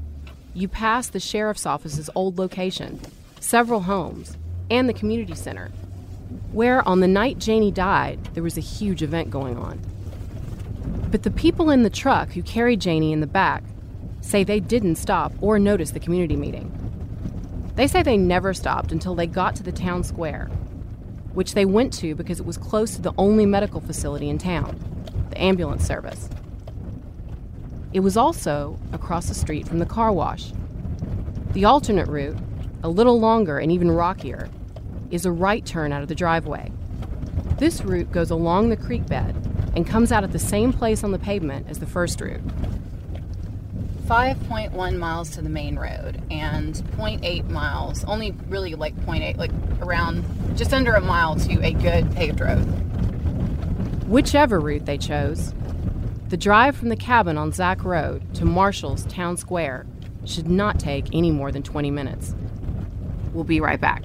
you 0.52 0.68
pass 0.68 1.08
the 1.08 1.20
sheriff's 1.20 1.64
office's 1.64 2.10
old 2.14 2.38
location, 2.38 3.00
several 3.40 3.80
homes, 3.80 4.36
and 4.70 4.86
the 4.86 4.92
community 4.92 5.34
center, 5.34 5.70
where 6.52 6.86
on 6.86 7.00
the 7.00 7.08
night 7.08 7.38
Janie 7.38 7.72
died, 7.72 8.22
there 8.34 8.42
was 8.42 8.58
a 8.58 8.62
huge 8.62 9.02
event 9.02 9.30
going 9.30 9.56
on. 9.56 9.80
But 11.10 11.22
the 11.22 11.30
people 11.30 11.70
in 11.70 11.82
the 11.82 11.88
truck 11.88 12.32
who 12.32 12.42
carried 12.42 12.80
Janie 12.80 13.12
in 13.12 13.20
the 13.20 13.26
back 13.26 13.62
say 14.24 14.42
they 14.42 14.60
didn't 14.60 14.96
stop 14.96 15.32
or 15.40 15.58
notice 15.58 15.90
the 15.90 16.00
community 16.00 16.34
meeting. 16.34 16.72
They 17.76 17.86
say 17.86 18.02
they 18.02 18.16
never 18.16 18.54
stopped 18.54 18.90
until 18.90 19.14
they 19.14 19.26
got 19.26 19.54
to 19.56 19.62
the 19.62 19.72
town 19.72 20.02
square, 20.02 20.46
which 21.34 21.54
they 21.54 21.64
went 21.64 21.92
to 21.94 22.14
because 22.14 22.40
it 22.40 22.46
was 22.46 22.56
close 22.56 22.94
to 22.94 23.02
the 23.02 23.12
only 23.18 23.46
medical 23.46 23.80
facility 23.80 24.30
in 24.30 24.38
town, 24.38 24.78
the 25.30 25.40
ambulance 25.40 25.86
service. 25.86 26.28
It 27.92 28.00
was 28.00 28.16
also 28.16 28.78
across 28.92 29.26
the 29.26 29.34
street 29.34 29.68
from 29.68 29.78
the 29.78 29.86
car 29.86 30.10
wash. 30.10 30.52
The 31.52 31.66
alternate 31.66 32.08
route, 32.08 32.38
a 32.82 32.88
little 32.88 33.20
longer 33.20 33.58
and 33.58 33.70
even 33.70 33.90
rockier, 33.90 34.48
is 35.10 35.26
a 35.26 35.32
right 35.32 35.64
turn 35.64 35.92
out 35.92 36.02
of 36.02 36.08
the 36.08 36.14
driveway. 36.14 36.72
This 37.58 37.82
route 37.84 38.10
goes 38.10 38.30
along 38.30 38.68
the 38.68 38.76
creek 38.76 39.06
bed 39.06 39.36
and 39.76 39.86
comes 39.86 40.10
out 40.10 40.24
at 40.24 40.32
the 40.32 40.38
same 40.38 40.72
place 40.72 41.04
on 41.04 41.12
the 41.12 41.18
pavement 41.18 41.66
as 41.68 41.78
the 41.78 41.86
first 41.86 42.20
route. 42.20 42.40
5.1 44.06 44.98
miles 44.98 45.30
to 45.30 45.40
the 45.40 45.48
main 45.48 45.76
road 45.76 46.20
and 46.30 46.74
0.8 46.74 47.48
miles, 47.48 48.04
only 48.04 48.32
really 48.48 48.74
like 48.74 48.94
0.8, 49.06 49.38
like 49.38 49.50
around 49.80 50.24
just 50.56 50.74
under 50.74 50.92
a 50.92 51.00
mile 51.00 51.36
to 51.36 51.64
a 51.64 51.72
good 51.72 52.10
paved 52.12 52.40
road. 52.40 52.64
Whichever 54.06 54.60
route 54.60 54.84
they 54.84 54.98
chose, 54.98 55.54
the 56.28 56.36
drive 56.36 56.76
from 56.76 56.90
the 56.90 56.96
cabin 56.96 57.38
on 57.38 57.52
Zach 57.52 57.82
Road 57.82 58.34
to 58.34 58.44
Marshall's 58.44 59.06
Town 59.06 59.38
Square 59.38 59.86
should 60.24 60.48
not 60.48 60.78
take 60.78 61.14
any 61.14 61.30
more 61.30 61.50
than 61.50 61.62
20 61.62 61.90
minutes. 61.90 62.34
We'll 63.32 63.44
be 63.44 63.60
right 63.60 63.80
back. 63.80 64.04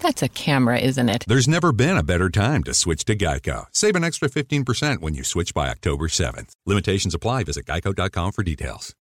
That's 0.00 0.22
a 0.22 0.28
camera, 0.28 0.78
isn't 0.78 1.08
it? 1.08 1.24
There's 1.26 1.48
never 1.48 1.72
been 1.72 1.96
a 1.96 2.02
better 2.02 2.28
time 2.28 2.62
to 2.64 2.74
switch 2.74 3.04
to 3.06 3.16
Geico. 3.16 3.66
Save 3.72 3.96
an 3.96 4.04
extra 4.04 4.28
15% 4.28 5.00
when 5.00 5.14
you 5.14 5.24
switch 5.24 5.54
by 5.54 5.68
October 5.68 6.08
7th. 6.08 6.52
Limitations 6.66 7.14
apply. 7.14 7.44
Visit 7.44 7.66
geico.com 7.66 8.32
for 8.32 8.42
details. 8.42 8.94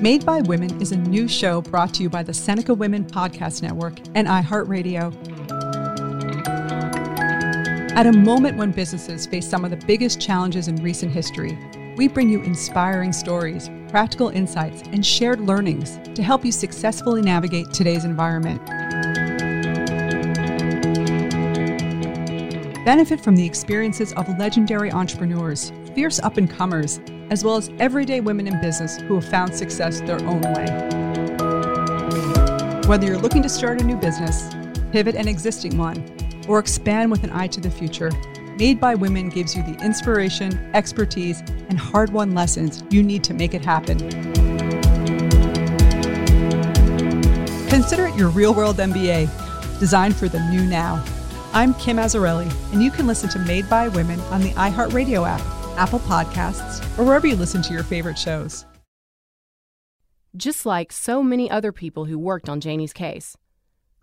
Made 0.00 0.24
by 0.24 0.40
Women 0.40 0.80
is 0.80 0.92
a 0.92 0.96
new 0.96 1.28
show 1.28 1.60
brought 1.60 1.92
to 1.94 2.02
you 2.02 2.08
by 2.08 2.22
the 2.22 2.32
Seneca 2.32 2.72
Women 2.72 3.04
Podcast 3.04 3.62
Network 3.62 3.98
and 4.14 4.26
iHeartRadio. 4.26 5.14
At 7.92 8.06
a 8.06 8.12
moment 8.12 8.56
when 8.56 8.70
businesses 8.70 9.26
face 9.26 9.46
some 9.46 9.62
of 9.64 9.70
the 9.70 9.76
biggest 9.86 10.18
challenges 10.20 10.68
in 10.68 10.76
recent 10.76 11.12
history, 11.12 11.58
we 11.96 12.08
bring 12.08 12.30
you 12.30 12.40
inspiring 12.42 13.12
stories, 13.12 13.68
practical 13.88 14.30
insights, 14.30 14.80
and 14.92 15.04
shared 15.04 15.40
learnings 15.40 15.98
to 16.14 16.22
help 16.22 16.44
you 16.44 16.52
successfully 16.52 17.20
navigate 17.20 17.70
today's 17.74 18.06
environment. 18.06 18.62
Benefit 22.90 23.20
from 23.20 23.36
the 23.36 23.46
experiences 23.46 24.12
of 24.14 24.28
legendary 24.36 24.90
entrepreneurs, 24.90 25.70
fierce 25.94 26.18
up 26.18 26.38
and 26.38 26.50
comers, 26.50 26.98
as 27.30 27.44
well 27.44 27.54
as 27.54 27.70
everyday 27.78 28.20
women 28.20 28.48
in 28.48 28.60
business 28.60 28.96
who 29.02 29.14
have 29.14 29.24
found 29.24 29.54
success 29.54 30.00
their 30.00 30.20
own 30.24 30.40
way. 30.40 30.66
Whether 32.88 33.06
you're 33.06 33.16
looking 33.16 33.44
to 33.44 33.48
start 33.48 33.80
a 33.80 33.84
new 33.84 33.96
business, 33.96 34.52
pivot 34.90 35.14
an 35.14 35.28
existing 35.28 35.78
one, 35.78 36.04
or 36.48 36.58
expand 36.58 37.12
with 37.12 37.22
an 37.22 37.30
eye 37.30 37.46
to 37.46 37.60
the 37.60 37.70
future, 37.70 38.10
Made 38.58 38.80
by 38.80 38.96
Women 38.96 39.28
gives 39.28 39.54
you 39.54 39.62
the 39.62 39.78
inspiration, 39.84 40.58
expertise, 40.74 41.42
and 41.68 41.78
hard 41.78 42.12
won 42.12 42.34
lessons 42.34 42.82
you 42.90 43.04
need 43.04 43.22
to 43.22 43.34
make 43.34 43.54
it 43.54 43.64
happen. 43.64 43.98
Consider 47.68 48.08
it 48.08 48.16
your 48.16 48.30
real 48.30 48.52
world 48.52 48.78
MBA, 48.78 49.78
designed 49.78 50.16
for 50.16 50.28
the 50.28 50.40
new 50.50 50.64
now. 50.64 51.04
I'm 51.52 51.74
Kim 51.74 51.96
Azzarelli, 51.96 52.48
and 52.72 52.80
you 52.80 52.92
can 52.92 53.08
listen 53.08 53.28
to 53.30 53.38
Made 53.40 53.68
by 53.68 53.88
Women 53.88 54.20
on 54.30 54.40
the 54.40 54.52
iHeartRadio 54.52 55.26
app, 55.28 55.40
Apple 55.76 55.98
Podcasts, 55.98 56.80
or 56.96 57.02
wherever 57.04 57.26
you 57.26 57.34
listen 57.34 57.60
to 57.62 57.72
your 57.72 57.82
favorite 57.82 58.16
shows. 58.16 58.64
Just 60.36 60.64
like 60.64 60.92
so 60.92 61.24
many 61.24 61.50
other 61.50 61.72
people 61.72 62.04
who 62.04 62.20
worked 62.20 62.48
on 62.48 62.60
Janie's 62.60 62.92
case, 62.92 63.36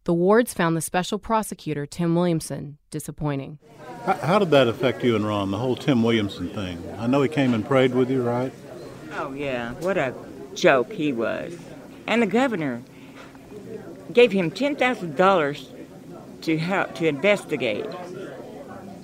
the 0.03 0.13
wards 0.13 0.53
found 0.53 0.75
the 0.75 0.81
special 0.81 1.19
prosecutor, 1.19 1.85
Tim 1.85 2.15
Williamson, 2.15 2.79
disappointing. 2.89 3.59
How, 4.05 4.13
how 4.15 4.39
did 4.39 4.51
that 4.51 4.67
affect 4.67 5.01
you 5.05 5.15
and 5.15 5.25
Ron, 5.25 5.49
the 5.49 5.57
whole 5.57 5.77
Tim 5.77 6.03
Williamson 6.03 6.49
thing? 6.49 6.83
I 6.99 7.07
know 7.07 7.21
he 7.21 7.29
came 7.29 7.53
and 7.53 7.65
prayed 7.65 7.95
with 7.95 8.11
you, 8.11 8.23
right? 8.23 8.51
Oh, 9.13 9.31
yeah. 9.31 9.71
What 9.75 9.97
a 9.97 10.13
joke 10.53 10.91
he 10.91 11.13
was. 11.13 11.57
And 12.07 12.21
the 12.21 12.27
governor 12.27 12.81
gave 14.11 14.33
him 14.33 14.51
$10,000 14.51 15.76
to 16.41 16.57
help 16.57 16.95
to 16.95 17.07
investigate. 17.07 17.85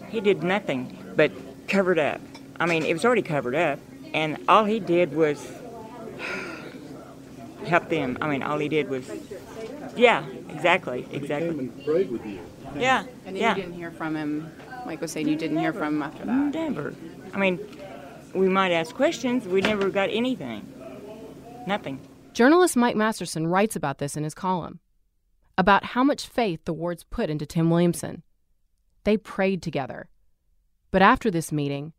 He 0.09 0.21
did 0.21 0.43
nothing 0.43 0.97
but 1.15 1.31
covered 1.67 1.99
up. 1.99 2.21
I 2.59 2.65
mean, 2.65 2.85
it 2.85 2.93
was 2.93 3.03
already 3.03 3.21
covered 3.21 3.55
up, 3.55 3.79
and 4.13 4.37
all 4.47 4.65
he 4.65 4.79
did 4.79 5.15
was 5.15 5.51
help 7.65 7.89
them. 7.89 8.17
I 8.21 8.29
mean, 8.29 8.43
all 8.43 8.59
he 8.59 8.69
did 8.69 8.89
was, 8.89 9.09
yeah, 9.95 10.25
exactly, 10.49 11.07
exactly. 11.11 11.67
prayed 11.85 12.11
with 12.11 12.25
you. 12.25 12.39
Yeah, 12.75 13.03
And 13.25 13.37
yeah. 13.37 13.55
you 13.55 13.61
didn't 13.61 13.75
hear 13.75 13.91
from 13.91 14.15
him. 14.15 14.51
Mike 14.85 15.01
was 15.01 15.11
saying 15.11 15.27
you 15.27 15.35
didn't 15.35 15.57
hear 15.57 15.73
from 15.73 15.95
him 15.95 16.01
after 16.03 16.25
that. 16.25 16.53
Never. 16.53 16.93
I 17.33 17.37
mean, 17.37 17.59
we 18.33 18.49
might 18.49 18.71
ask 18.71 18.95
questions. 18.95 19.47
We 19.47 19.61
never 19.61 19.89
got 19.89 20.09
anything. 20.09 20.67
Nothing. 21.67 21.99
Journalist 22.33 22.75
Mike 22.75 22.95
Masterson 22.95 23.47
writes 23.47 23.75
about 23.75 23.99
this 23.99 24.17
in 24.17 24.23
his 24.23 24.33
column 24.33 24.79
about 25.57 25.83
how 25.85 26.03
much 26.03 26.27
faith 26.27 26.65
the 26.65 26.73
wards 26.73 27.03
put 27.03 27.29
into 27.29 27.45
Tim 27.45 27.69
Williamson. 27.69 28.23
They 29.03 29.17
prayed 29.17 29.61
together. 29.61 30.09
But 30.91 31.01
after 31.01 31.29
this 31.29 31.51
meeting, 31.51 31.93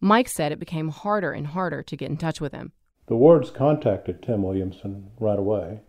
Mike 0.00 0.28
said 0.28 0.52
it 0.52 0.58
became 0.58 0.88
harder 0.88 1.32
and 1.32 1.48
harder 1.48 1.82
to 1.82 1.96
get 1.96 2.10
in 2.10 2.16
touch 2.16 2.40
with 2.40 2.52
him. 2.52 2.72
The 3.06 3.16
wards 3.16 3.50
contacted 3.50 4.22
Tim 4.22 4.42
Williamson 4.42 5.10
right 5.18 5.38
away, 5.38 5.80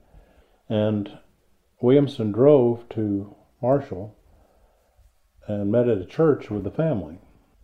and 0.67 1.19
Williamson 1.81 2.31
drove 2.31 2.87
to 2.89 3.35
Marshall 3.61 4.17
and 5.47 5.71
met 5.71 5.87
at 5.87 5.97
a 5.97 6.05
church 6.05 6.49
with 6.49 6.63
the 6.63 6.71
family 6.71 7.19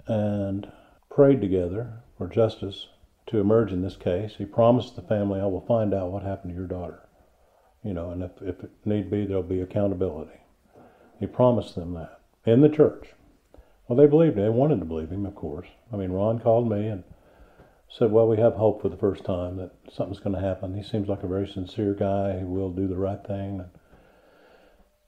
and 0.08 0.72
prayed 1.10 1.42
together 1.42 2.04
for 2.18 2.28
justice 2.28 2.88
to 3.28 3.40
emerge 3.40 3.72
in 3.72 3.82
this 3.82 3.98
case. 3.98 4.36
He 4.38 4.46
promised 4.46 4.96
the 4.96 5.02
family, 5.02 5.40
I 5.40 5.46
will 5.46 5.66
find 5.66 5.94
out 5.94 6.12
what 6.12 6.24
happened 6.24 6.54
to 6.54 6.58
your 6.58 6.68
daughter. 6.68 7.07
You 7.84 7.94
know, 7.94 8.12
and 8.12 8.24
if, 8.24 8.32
if 8.42 8.64
it 8.64 8.72
need 8.86 9.10
be, 9.10 9.26
there'll 9.26 9.44
be 9.44 9.62
accountability. 9.62 10.40
He 11.20 11.28
promised 11.28 11.76
them 11.76 11.94
that 11.94 12.20
in 12.46 12.62
the 12.62 12.70
church. 12.70 13.10
Well, 13.88 13.98
they 13.98 14.08
believed 14.08 14.38
him. 14.38 14.44
They 14.44 14.50
wanted 14.50 14.80
to 14.80 14.86
believe 14.86 15.10
him, 15.10 15.26
of 15.26 15.36
course. 15.36 15.68
I 15.92 15.96
mean, 15.96 16.12
Ron 16.12 16.40
called 16.40 16.70
me 16.70 16.88
and 16.88 17.04
said, 17.90 18.12
Well, 18.12 18.28
we 18.28 18.38
have 18.38 18.56
hope 18.56 18.82
for 18.82 18.90
the 18.90 18.98
first 18.98 19.24
time 19.24 19.58
that 19.58 19.72
something's 19.92 20.20
going 20.20 20.36
to 20.36 20.42
happen. 20.42 20.76
He 20.76 20.84
seems 20.84 21.08
like 21.08 21.24
a 21.24 21.28
very 21.28 21.48
sincere 21.48 21.94
guy. 21.94 22.40
He 22.40 22.44
will 22.44 22.72
do 22.72 22.88
the 22.88 22.98
right 22.98 23.26
thing. 23.26 23.64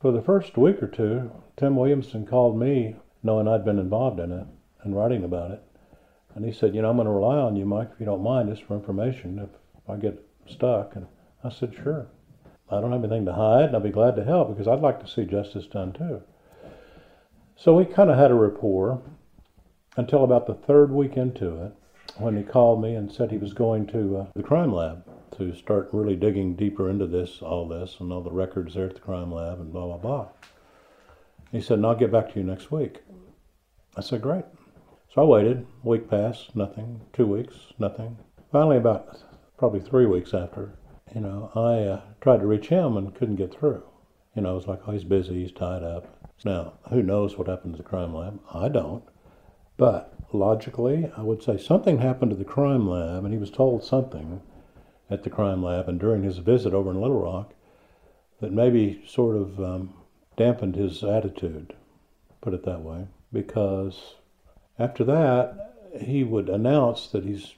For 0.02 0.12
the 0.12 0.22
first 0.22 0.58
week 0.58 0.82
or 0.82 0.88
two, 0.88 1.32
Tim 1.58 1.76
Williamson 1.76 2.26
called 2.26 2.58
me, 2.58 2.96
knowing 3.22 3.48
I'd 3.48 3.66
been 3.66 3.80
involved 3.80 4.20
in 4.20 4.32
it 4.32 4.48
and 4.84 4.96
writing 4.96 5.26
about 5.26 5.52
it. 5.52 5.62
And 6.36 6.46
he 6.46 6.54
said, 6.54 6.74
You 6.74 6.82
know, 6.82 6.90
I'm 6.90 6.96
going 6.96 7.06
to 7.06 7.12
rely 7.12 7.36
on 7.36 7.58
you, 7.58 7.66
Mike, 7.66 7.90
if 7.94 8.00
you 8.00 8.06
don't 8.06 8.24
mind, 8.24 8.50
just 8.50 8.64
for 8.64 8.76
information 8.76 9.40
if 9.40 9.50
I 9.90 9.98
get 9.98 10.24
stuck. 10.48 10.96
And 10.96 11.08
I 11.44 11.50
said, 11.50 11.76
Sure. 11.76 12.08
I 12.72 12.80
don't 12.80 12.92
have 12.92 13.04
anything 13.04 13.26
to 13.26 13.34
hide, 13.34 13.66
and 13.66 13.76
I'd 13.76 13.84
be 13.84 13.90
glad 13.90 14.16
to 14.16 14.24
help 14.24 14.50
because 14.50 14.68
I'd 14.68 14.82
like 14.82 15.00
to 15.00 15.08
see 15.08 15.26
justice 15.26 15.66
done 15.66 15.94
too. 15.94 16.22
So 17.56 17.76
we 17.76 17.86
kind 17.86 18.10
of 18.10 18.18
had 18.18 18.32
a 18.32 18.36
rapport 18.36 19.02
until 19.98 20.24
about 20.24 20.48
the 20.48 20.54
third 20.54 20.92
week 20.92 21.18
into 21.18 21.64
it 21.64 21.74
when 22.18 22.38
he 22.38 22.44
called 22.44 22.82
me 22.82 22.96
and 22.96 23.12
said 23.12 23.32
he 23.32 23.38
was 23.38 23.54
going 23.54 23.88
to 23.88 24.18
uh, 24.18 24.26
the 24.36 24.44
crime 24.44 24.74
lab 24.74 25.04
to 25.38 25.54
start 25.56 25.90
really 25.92 26.16
digging 26.16 26.56
deeper 26.56 26.90
into 26.90 27.08
this, 27.08 27.42
all 27.42 27.68
this, 27.68 27.98
and 28.00 28.12
all 28.12 28.22
the 28.22 28.32
records 28.32 28.74
there 28.74 28.88
at 28.88 28.96
the 28.96 29.02
crime 29.02 29.32
lab 29.32 29.60
and 29.60 29.72
blah, 29.72 29.86
blah, 29.86 29.98
blah. 29.98 30.28
He 31.52 31.62
said, 31.62 31.78
and 31.78 31.86
I'll 31.86 31.96
get 31.96 32.12
back 32.12 32.32
to 32.34 32.40
you 32.40 32.46
next 32.46 32.72
week. 32.72 33.02
I 33.98 34.02
said, 34.02 34.22
great. 34.22 34.46
So 35.14 35.22
I 35.22 35.26
waited. 35.26 35.66
A 35.84 35.88
week 35.88 36.10
passed, 36.10 36.56
nothing. 36.56 37.02
Two 37.14 37.26
weeks, 37.26 37.56
nothing. 37.80 38.18
Finally, 38.52 38.78
about 38.78 39.22
probably 39.58 39.80
three 39.80 40.06
weeks 40.06 40.34
after, 40.34 40.74
you 41.14 41.22
know, 41.22 41.52
I 41.56 41.84
uh, 41.84 42.02
tried 42.22 42.40
to 42.42 42.48
reach 42.48 42.68
him 42.68 42.98
and 42.98 43.14
couldn't 43.16 43.36
get 43.38 43.54
through. 43.54 43.84
You 44.36 44.44
know, 44.44 44.52
it 44.52 44.56
was 44.56 44.68
like, 44.68 44.82
oh, 44.88 44.92
he's 44.92 45.04
busy, 45.04 45.42
he's 45.42 45.52
tied 45.52 45.84
up. 45.84 46.08
Now, 46.46 46.74
who 46.90 47.02
knows 47.02 47.38
what 47.38 47.48
happened 47.48 47.74
to 47.74 47.78
the 47.78 47.88
crime 47.88 48.14
lab? 48.14 48.40
I 48.54 48.70
don't. 48.70 49.04
But 49.78 50.14
logically, 50.32 51.12
I 51.18 51.22
would 51.22 51.42
say 51.44 51.58
something 51.58 52.00
happened 52.00 52.32
to 52.32 52.38
the 52.38 52.46
crime 52.46 52.88
lab, 52.88 53.26
and 53.26 53.34
he 53.34 53.40
was 53.40 53.52
told 53.52 53.84
something 53.84 54.42
at 55.10 55.24
the 55.24 55.30
crime 55.30 55.64
lab 55.64 55.90
and 55.90 56.00
during 56.00 56.24
his 56.24 56.38
visit 56.38 56.74
over 56.74 56.92
in 56.92 57.02
Little 57.02 57.22
Rock 57.22 57.54
that 58.40 58.54
maybe 58.54 59.04
sort 59.08 59.36
of 59.36 59.60
um, 59.60 59.94
dampened 60.38 60.76
his 60.76 61.04
attitude, 61.04 61.74
put 62.42 62.54
it 62.54 62.64
that 62.64 62.82
way, 62.82 63.08
because 63.34 64.16
after 64.78 65.04
that, 65.04 65.90
he 66.00 66.24
would 66.24 66.48
announce 66.48 67.08
that 67.08 67.26
he's 67.26 67.56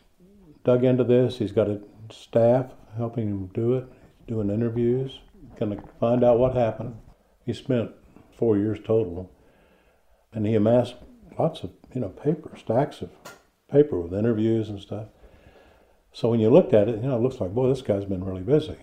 dug 0.63 0.83
into 0.83 1.03
this, 1.03 1.37
he's 1.37 1.51
got 1.51 1.69
a 1.69 1.81
staff 2.09 2.71
helping 2.97 3.27
him 3.27 3.49
do 3.53 3.75
it, 3.75 3.85
doing 4.27 4.49
interviews, 4.49 5.19
going 5.59 5.77
to 5.77 5.83
find 5.99 6.23
out 6.23 6.39
what 6.39 6.55
happened. 6.55 6.97
He 7.45 7.53
spent 7.53 7.91
four 8.37 8.57
years 8.57 8.79
total, 8.83 9.31
and 10.33 10.45
he 10.45 10.55
amassed 10.55 10.95
lots 11.37 11.63
of, 11.63 11.71
you 11.93 12.01
know, 12.01 12.09
paper, 12.09 12.55
stacks 12.57 13.01
of 13.01 13.09
paper 13.69 13.99
with 13.99 14.13
interviews 14.13 14.69
and 14.69 14.79
stuff. 14.79 15.07
So 16.13 16.29
when 16.29 16.39
you 16.39 16.49
looked 16.49 16.73
at 16.73 16.89
it, 16.89 16.97
you 16.97 17.07
know, 17.07 17.15
it 17.15 17.21
looks 17.21 17.39
like, 17.39 17.53
boy, 17.53 17.69
this 17.69 17.81
guy's 17.81 18.05
been 18.05 18.23
really 18.23 18.41
busy. 18.41 18.77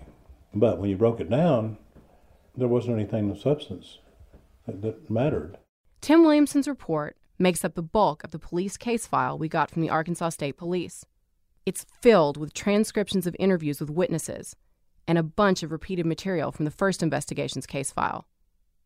But 0.55 0.79
when 0.79 0.89
you 0.89 0.97
broke 0.97 1.21
it 1.21 1.31
down, 1.31 1.77
there 2.57 2.69
wasn't 2.69 2.97
anything 2.97 3.31
of 3.31 3.39
substance 3.39 3.99
that, 4.67 4.83
that 4.83 5.11
mattered. 5.11 5.59
Tim 6.01 6.23
Williamson's 6.23 6.69
report 6.69 7.17
makes 7.39 7.65
up 7.65 7.75
the 7.75 7.83
bulk 7.83 8.25
of 8.25 8.31
the 8.31 8.39
police 8.39 8.77
case 8.77 9.07
file 9.07 9.39
we 9.39 9.49
got 9.49 9.71
from 9.71 9.83
the 9.83 9.91
Arkansas 9.91 10.31
State 10.31 10.57
Police. 10.57 11.05
It's 11.69 11.85
filled 12.01 12.39
with 12.39 12.55
transcriptions 12.55 13.27
of 13.27 13.37
interviews 13.39 13.79
with 13.79 13.91
witnesses 13.91 14.57
and 15.07 15.19
a 15.19 15.23
bunch 15.23 15.63
of 15.63 15.71
repeated 15.71 16.07
material 16.07 16.51
from 16.51 16.65
the 16.65 16.71
first 16.71 17.03
investigation's 17.03 17.67
case 17.67 17.93
file. 17.93 18.27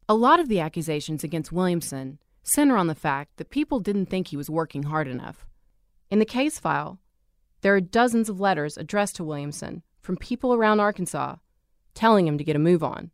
A 0.08 0.16
lot 0.16 0.40
of 0.40 0.48
the 0.48 0.58
accusations 0.58 1.22
against 1.22 1.52
Williamson 1.52 2.18
center 2.42 2.76
on 2.76 2.88
the 2.88 2.96
fact 2.96 3.36
that 3.36 3.50
people 3.50 3.78
didn't 3.78 4.06
think 4.06 4.26
he 4.26 4.36
was 4.36 4.50
working 4.50 4.82
hard 4.82 5.06
enough. 5.06 5.46
In 6.10 6.18
the 6.18 6.24
case 6.24 6.58
file, 6.58 6.98
there 7.60 7.72
are 7.72 7.80
dozens 7.80 8.28
of 8.28 8.40
letters 8.40 8.76
addressed 8.76 9.14
to 9.14 9.22
Williamson 9.22 9.84
from 10.00 10.16
people 10.16 10.52
around 10.52 10.80
Arkansas 10.80 11.36
telling 11.94 12.26
him 12.26 12.36
to 12.36 12.42
get 12.42 12.56
a 12.56 12.58
move 12.58 12.82
on. 12.82 13.12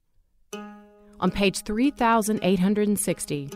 On 1.20 1.30
page 1.30 1.60
3860, 1.60 3.50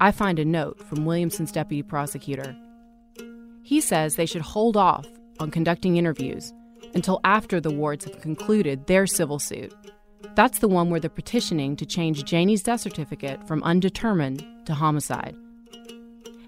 I 0.00 0.10
find 0.10 0.38
a 0.38 0.44
note 0.46 0.82
from 0.82 1.04
Williamson's 1.04 1.52
deputy 1.52 1.82
prosecutor. 1.82 2.56
He 3.62 3.82
says 3.82 4.16
they 4.16 4.24
should 4.24 4.40
hold 4.40 4.78
off 4.78 5.06
on 5.40 5.50
conducting 5.50 5.96
interviews 5.96 6.52
until 6.94 7.20
after 7.24 7.60
the 7.60 7.70
wards 7.70 8.04
have 8.04 8.20
concluded 8.20 8.86
their 8.86 9.06
civil 9.06 9.38
suit. 9.38 9.74
That's 10.34 10.58
the 10.58 10.68
one 10.68 10.90
where 10.90 11.00
they're 11.00 11.10
petitioning 11.10 11.76
to 11.76 11.86
change 11.86 12.24
Janie's 12.24 12.62
death 12.62 12.80
certificate 12.80 13.46
from 13.46 13.62
undetermined 13.62 14.46
to 14.66 14.74
homicide. 14.74 15.36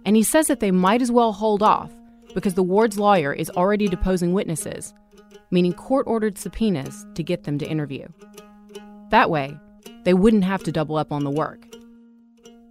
And 0.04 0.16
he 0.16 0.22
says 0.22 0.46
that 0.48 0.60
they 0.60 0.70
might 0.70 1.02
as 1.02 1.12
well 1.12 1.32
hold 1.32 1.62
off 1.62 1.92
because 2.34 2.54
the 2.54 2.62
ward's 2.62 2.98
lawyer 2.98 3.32
is 3.32 3.50
already 3.50 3.88
deposing 3.88 4.32
witnesses, 4.32 4.94
meaning 5.50 5.72
court 5.72 6.06
ordered 6.06 6.38
subpoenas 6.38 7.06
to 7.14 7.22
get 7.22 7.44
them 7.44 7.58
to 7.58 7.66
interview. 7.66 8.06
That 9.10 9.30
way, 9.30 9.56
they 10.04 10.14
wouldn't 10.14 10.44
have 10.44 10.62
to 10.64 10.72
double 10.72 10.96
up 10.96 11.12
on 11.12 11.24
the 11.24 11.30
work. 11.30 11.66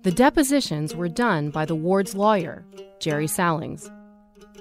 The 0.04 0.12
depositions 0.12 0.96
were 0.96 1.10
done 1.10 1.52
by 1.52 1.66
the 1.66 1.76
ward's 1.76 2.16
lawyer, 2.16 2.66
Jerry 3.00 3.28
Sallings. 3.28 3.90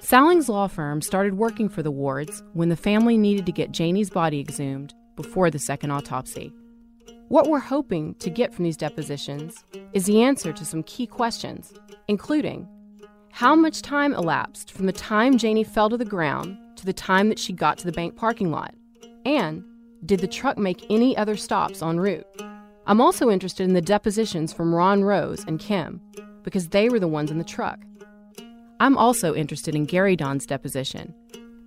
Sallings' 0.02 0.49
law 0.49 0.66
firm 0.66 1.02
started 1.02 1.35
working 1.35 1.69
for 1.69 1.83
the 1.83 1.90
wards 1.90 2.42
when 2.54 2.71
the 2.71 2.76
family 2.76 3.19
needed 3.19 3.45
to 3.47 3.52
get 3.52 3.71
Janie's 3.71 4.09
body 4.09 4.40
exhumed 4.40 4.95
before 5.14 5.50
the 5.50 5.59
second 5.59 5.90
autopsy. 5.90 6.52
What 7.28 7.49
we're 7.49 7.59
hoping 7.61 8.14
to 8.14 8.30
get 8.30 8.52
from 8.52 8.64
these 8.64 8.78
depositions 8.78 9.62
is 9.92 10.07
the 10.07 10.23
answer 10.23 10.52
to 10.52 10.64
some 10.64 10.83
key 10.85 11.07
questions, 11.07 11.75
including 12.09 12.66
how 13.30 13.54
much 13.54 13.83
time 13.83 14.14
elapsed 14.14 14.73
from 14.73 14.87
the 14.87 14.92
time 14.92 15.38
Janie 15.38 15.64
fell 15.64 15.90
to 15.90 15.99
the 15.99 16.04
ground 16.04 16.57
to 16.76 16.87
the 16.87 16.92
time 16.95 17.28
that 17.28 17.38
she 17.38 17.52
got 17.52 17.76
to 17.78 17.85
the 17.85 17.92
bank 17.92 18.16
parking 18.16 18.50
lot? 18.50 18.75
And 19.26 19.62
did 20.07 20.21
the 20.21 20.26
truck 20.26 20.57
make 20.57 20.90
any 20.90 21.14
other 21.16 21.37
stops 21.37 21.83
en 21.83 22.00
route? 22.00 22.26
I'm 22.87 23.02
also 23.02 23.30
interested 23.30 23.64
in 23.64 23.75
the 23.75 23.83
depositions 23.83 24.52
from 24.52 24.75
Ron 24.75 25.04
Rose 25.04 25.45
and 25.47 25.61
Kim, 25.61 26.00
because 26.42 26.69
they 26.69 26.88
were 26.88 26.99
the 26.99 27.07
ones 27.07 27.30
in 27.30 27.37
the 27.37 27.45
truck. 27.45 27.78
I'm 28.83 28.97
also 28.97 29.35
interested 29.35 29.75
in 29.75 29.85
Gary 29.85 30.17
Don's 30.17 30.47
deposition, 30.47 31.15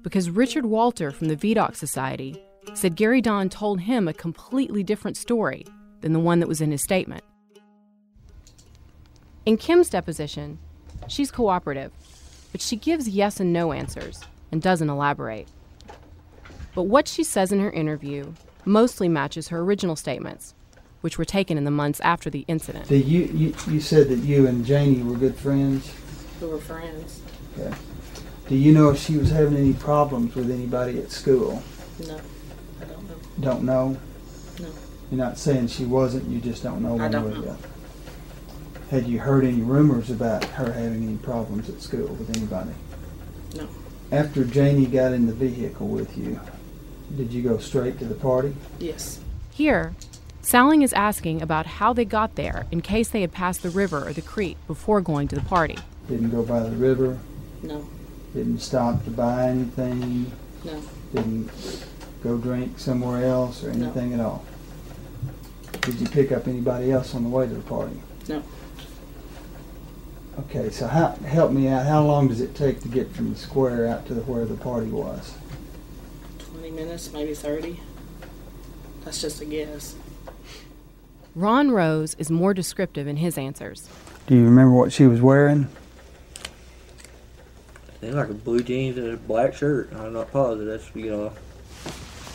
because 0.01 0.31
Richard 0.31 0.65
Walter 0.65 1.11
from 1.11 1.27
the 1.27 1.35
Vidocq 1.35 1.75
Society 1.75 2.43
said 2.73 2.95
Gary 2.95 3.21
Don 3.21 3.49
told 3.49 3.81
him 3.81 4.07
a 4.07 4.13
completely 4.13 4.81
different 4.81 5.15
story 5.15 5.63
than 6.01 6.13
the 6.13 6.19
one 6.19 6.39
that 6.39 6.47
was 6.47 6.59
in 6.59 6.71
his 6.71 6.81
statement. 6.81 7.23
In 9.45 9.57
Kim's 9.57 9.91
deposition, 9.91 10.57
she's 11.07 11.29
cooperative, 11.29 11.91
but 12.51 12.61
she 12.61 12.77
gives 12.77 13.07
yes 13.07 13.39
and 13.39 13.53
no 13.53 13.73
answers 13.73 14.21
and 14.51 14.59
doesn't 14.59 14.89
elaborate. 14.89 15.47
But 16.73 16.83
what 16.83 17.07
she 17.07 17.23
says 17.23 17.51
in 17.51 17.59
her 17.59 17.71
interview 17.71 18.33
mostly 18.65 19.07
matches 19.07 19.49
her 19.49 19.59
original 19.59 19.95
statements, 19.95 20.55
which 21.01 21.19
were 21.19 21.25
taken 21.25 21.59
in 21.59 21.63
the 21.63 21.69
months 21.69 21.99
after 21.99 22.31
the 22.31 22.43
incident. 22.47 22.87
Did 22.87 23.05
you, 23.05 23.25
you, 23.25 23.53
you 23.67 23.79
said 23.79 24.09
that 24.09 24.19
you 24.19 24.47
and 24.47 24.65
Janie 24.65 25.03
were 25.03 25.15
good 25.15 25.35
friends? 25.35 25.93
We 26.43 26.49
were 26.49 26.59
friends. 26.59 27.21
Okay. 27.57 27.73
Do 28.49 28.55
you 28.55 28.73
know 28.73 28.89
if 28.89 28.99
she 28.99 29.15
was 29.15 29.29
having 29.29 29.55
any 29.55 29.71
problems 29.71 30.35
with 30.35 30.51
anybody 30.51 30.99
at 30.99 31.09
school? 31.09 31.63
No, 32.05 32.19
I 32.81 32.83
don't 32.83 33.07
know. 33.07 33.15
Don't 33.39 33.63
know? 33.63 33.97
No. 34.59 34.67
You're 35.09 35.19
not 35.19 35.37
saying 35.37 35.67
she 35.67 35.85
wasn't, 35.85 36.27
you 36.27 36.41
just 36.41 36.61
don't 36.61 36.81
know 36.81 36.99
I 36.99 37.07
don't 37.07 37.23
way 37.23 37.31
or 37.31 37.33
the 37.35 37.45
know. 37.45 37.51
other. 37.53 37.69
Had 38.91 39.07
you 39.07 39.19
heard 39.19 39.45
any 39.45 39.61
rumors 39.61 40.09
about 40.09 40.43
her 40.43 40.73
having 40.73 41.07
any 41.07 41.15
problems 41.15 41.69
at 41.69 41.81
school 41.81 42.07
with 42.07 42.35
anybody? 42.35 42.73
No. 43.55 43.69
After 44.11 44.43
Janie 44.43 44.85
got 44.85 45.13
in 45.13 45.27
the 45.27 45.33
vehicle 45.33 45.87
with 45.87 46.17
you, 46.17 46.41
did 47.15 47.31
you 47.31 47.41
go 47.41 47.57
straight 47.57 47.99
to 47.99 48.05
the 48.05 48.15
party? 48.15 48.53
Yes. 48.79 49.21
Here, 49.51 49.95
Salling 50.41 50.81
is 50.81 50.91
asking 50.91 51.41
about 51.41 51.65
how 51.65 51.93
they 51.93 52.03
got 52.03 52.35
there 52.35 52.65
in 52.69 52.81
case 52.81 53.07
they 53.07 53.21
had 53.21 53.31
passed 53.31 53.63
the 53.63 53.69
river 53.69 54.05
or 54.05 54.11
the 54.11 54.21
creek 54.21 54.57
before 54.67 54.99
going 54.99 55.29
to 55.29 55.35
the 55.35 55.41
party. 55.41 55.77
Didn't 56.07 56.31
go 56.31 56.43
by 56.43 56.61
the 56.61 56.71
river? 56.71 57.17
No. 57.61 57.87
Didn't 58.33 58.59
stop 58.59 59.03
to 59.05 59.11
buy 59.11 59.47
anything? 59.47 60.31
No. 60.65 60.81
Didn't 61.13 61.49
go 62.23 62.37
drink 62.37 62.79
somewhere 62.79 63.25
else 63.25 63.63
or 63.63 63.73
No. 63.73 63.85
anything 63.85 64.13
at 64.13 64.19
all? 64.19 64.43
Did 65.81 65.95
you 65.95 66.07
pick 66.07 66.31
up 66.31 66.47
anybody 66.47 66.91
else 66.91 67.13
on 67.15 67.23
the 67.23 67.29
way 67.29 67.47
to 67.47 67.53
the 67.53 67.61
party? 67.61 68.01
No. 68.27 68.43
Okay, 70.39 70.69
so 70.71 70.87
how, 70.87 71.09
help 71.25 71.51
me 71.51 71.67
out. 71.67 71.85
How 71.85 72.03
long 72.03 72.27
does 72.27 72.41
it 72.41 72.55
take 72.55 72.81
to 72.81 72.87
get 72.87 73.11
from 73.11 73.31
the 73.33 73.39
square 73.39 73.87
out 73.87 74.07
to 74.07 74.13
the, 74.13 74.21
where 74.21 74.45
the 74.45 74.55
party 74.55 74.87
was? 74.87 75.35
20 76.53 76.71
minutes, 76.71 77.11
maybe 77.13 77.33
30. 77.33 77.79
That's 79.05 79.21
just 79.21 79.41
a 79.41 79.45
guess. 79.45 79.95
Ron 81.35 81.71
Rose 81.71 82.15
is 82.15 82.31
more 82.31 82.53
descriptive 82.53 83.07
in 83.07 83.17
his 83.17 83.37
answers. 83.37 83.89
Do 84.27 84.35
you 84.35 84.45
remember 84.45 84.71
what 84.73 84.91
she 84.93 85.05
was 85.05 85.21
wearing? 85.21 85.67
Seemed 88.03 88.15
like 88.15 88.29
a 88.29 88.33
blue 88.33 88.59
jeans 88.61 88.97
and 88.97 89.13
a 89.13 89.17
black 89.17 89.53
shirt. 89.55 89.93
I'm 89.93 90.11
not 90.13 90.31
positive. 90.31 90.67
That's 90.67 90.93
you 90.95 91.09
know, 91.09 91.33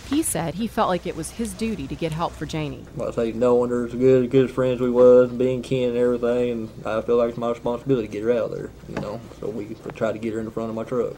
He 0.09 0.23
said 0.23 0.55
he 0.55 0.67
felt 0.67 0.89
like 0.89 1.07
it 1.07 1.15
was 1.15 1.31
his 1.33 1.53
duty 1.53 1.87
to 1.87 1.95
get 1.95 2.11
help 2.13 2.33
for 2.33 2.47
Janie. 2.47 2.87
like 2.97 3.11
I 3.11 3.13
say, 3.13 3.33
knowing 3.33 3.69
her 3.71 3.87
as 3.87 3.93
good, 3.93 4.25
as 4.25 4.31
good 4.31 4.49
as 4.49 4.51
friends 4.51 4.81
we 4.81 4.91
was, 4.91 5.31
being 5.31 5.61
kin 5.61 5.91
and 5.91 5.99
everything, 5.99 6.53
and 6.53 6.87
I 6.87 7.03
feel 7.03 7.17
like 7.19 7.29
it's 7.29 7.39
my 7.39 7.51
responsibility 7.51 8.09
to 8.09 8.13
get 8.13 8.23
her 8.23 8.31
out 8.33 8.51
of 8.51 8.53
there. 8.53 8.71
You 8.89 8.95
know, 8.97 9.21
so 9.41 9.51
we 9.51 9.77
tried 9.95 10.13
to 10.13 10.19
get 10.19 10.33
her 10.33 10.39
in 10.39 10.47
the 10.47 10.51
front 10.51 10.71
of 10.71 10.75
my 10.75 10.85
truck, 10.85 11.15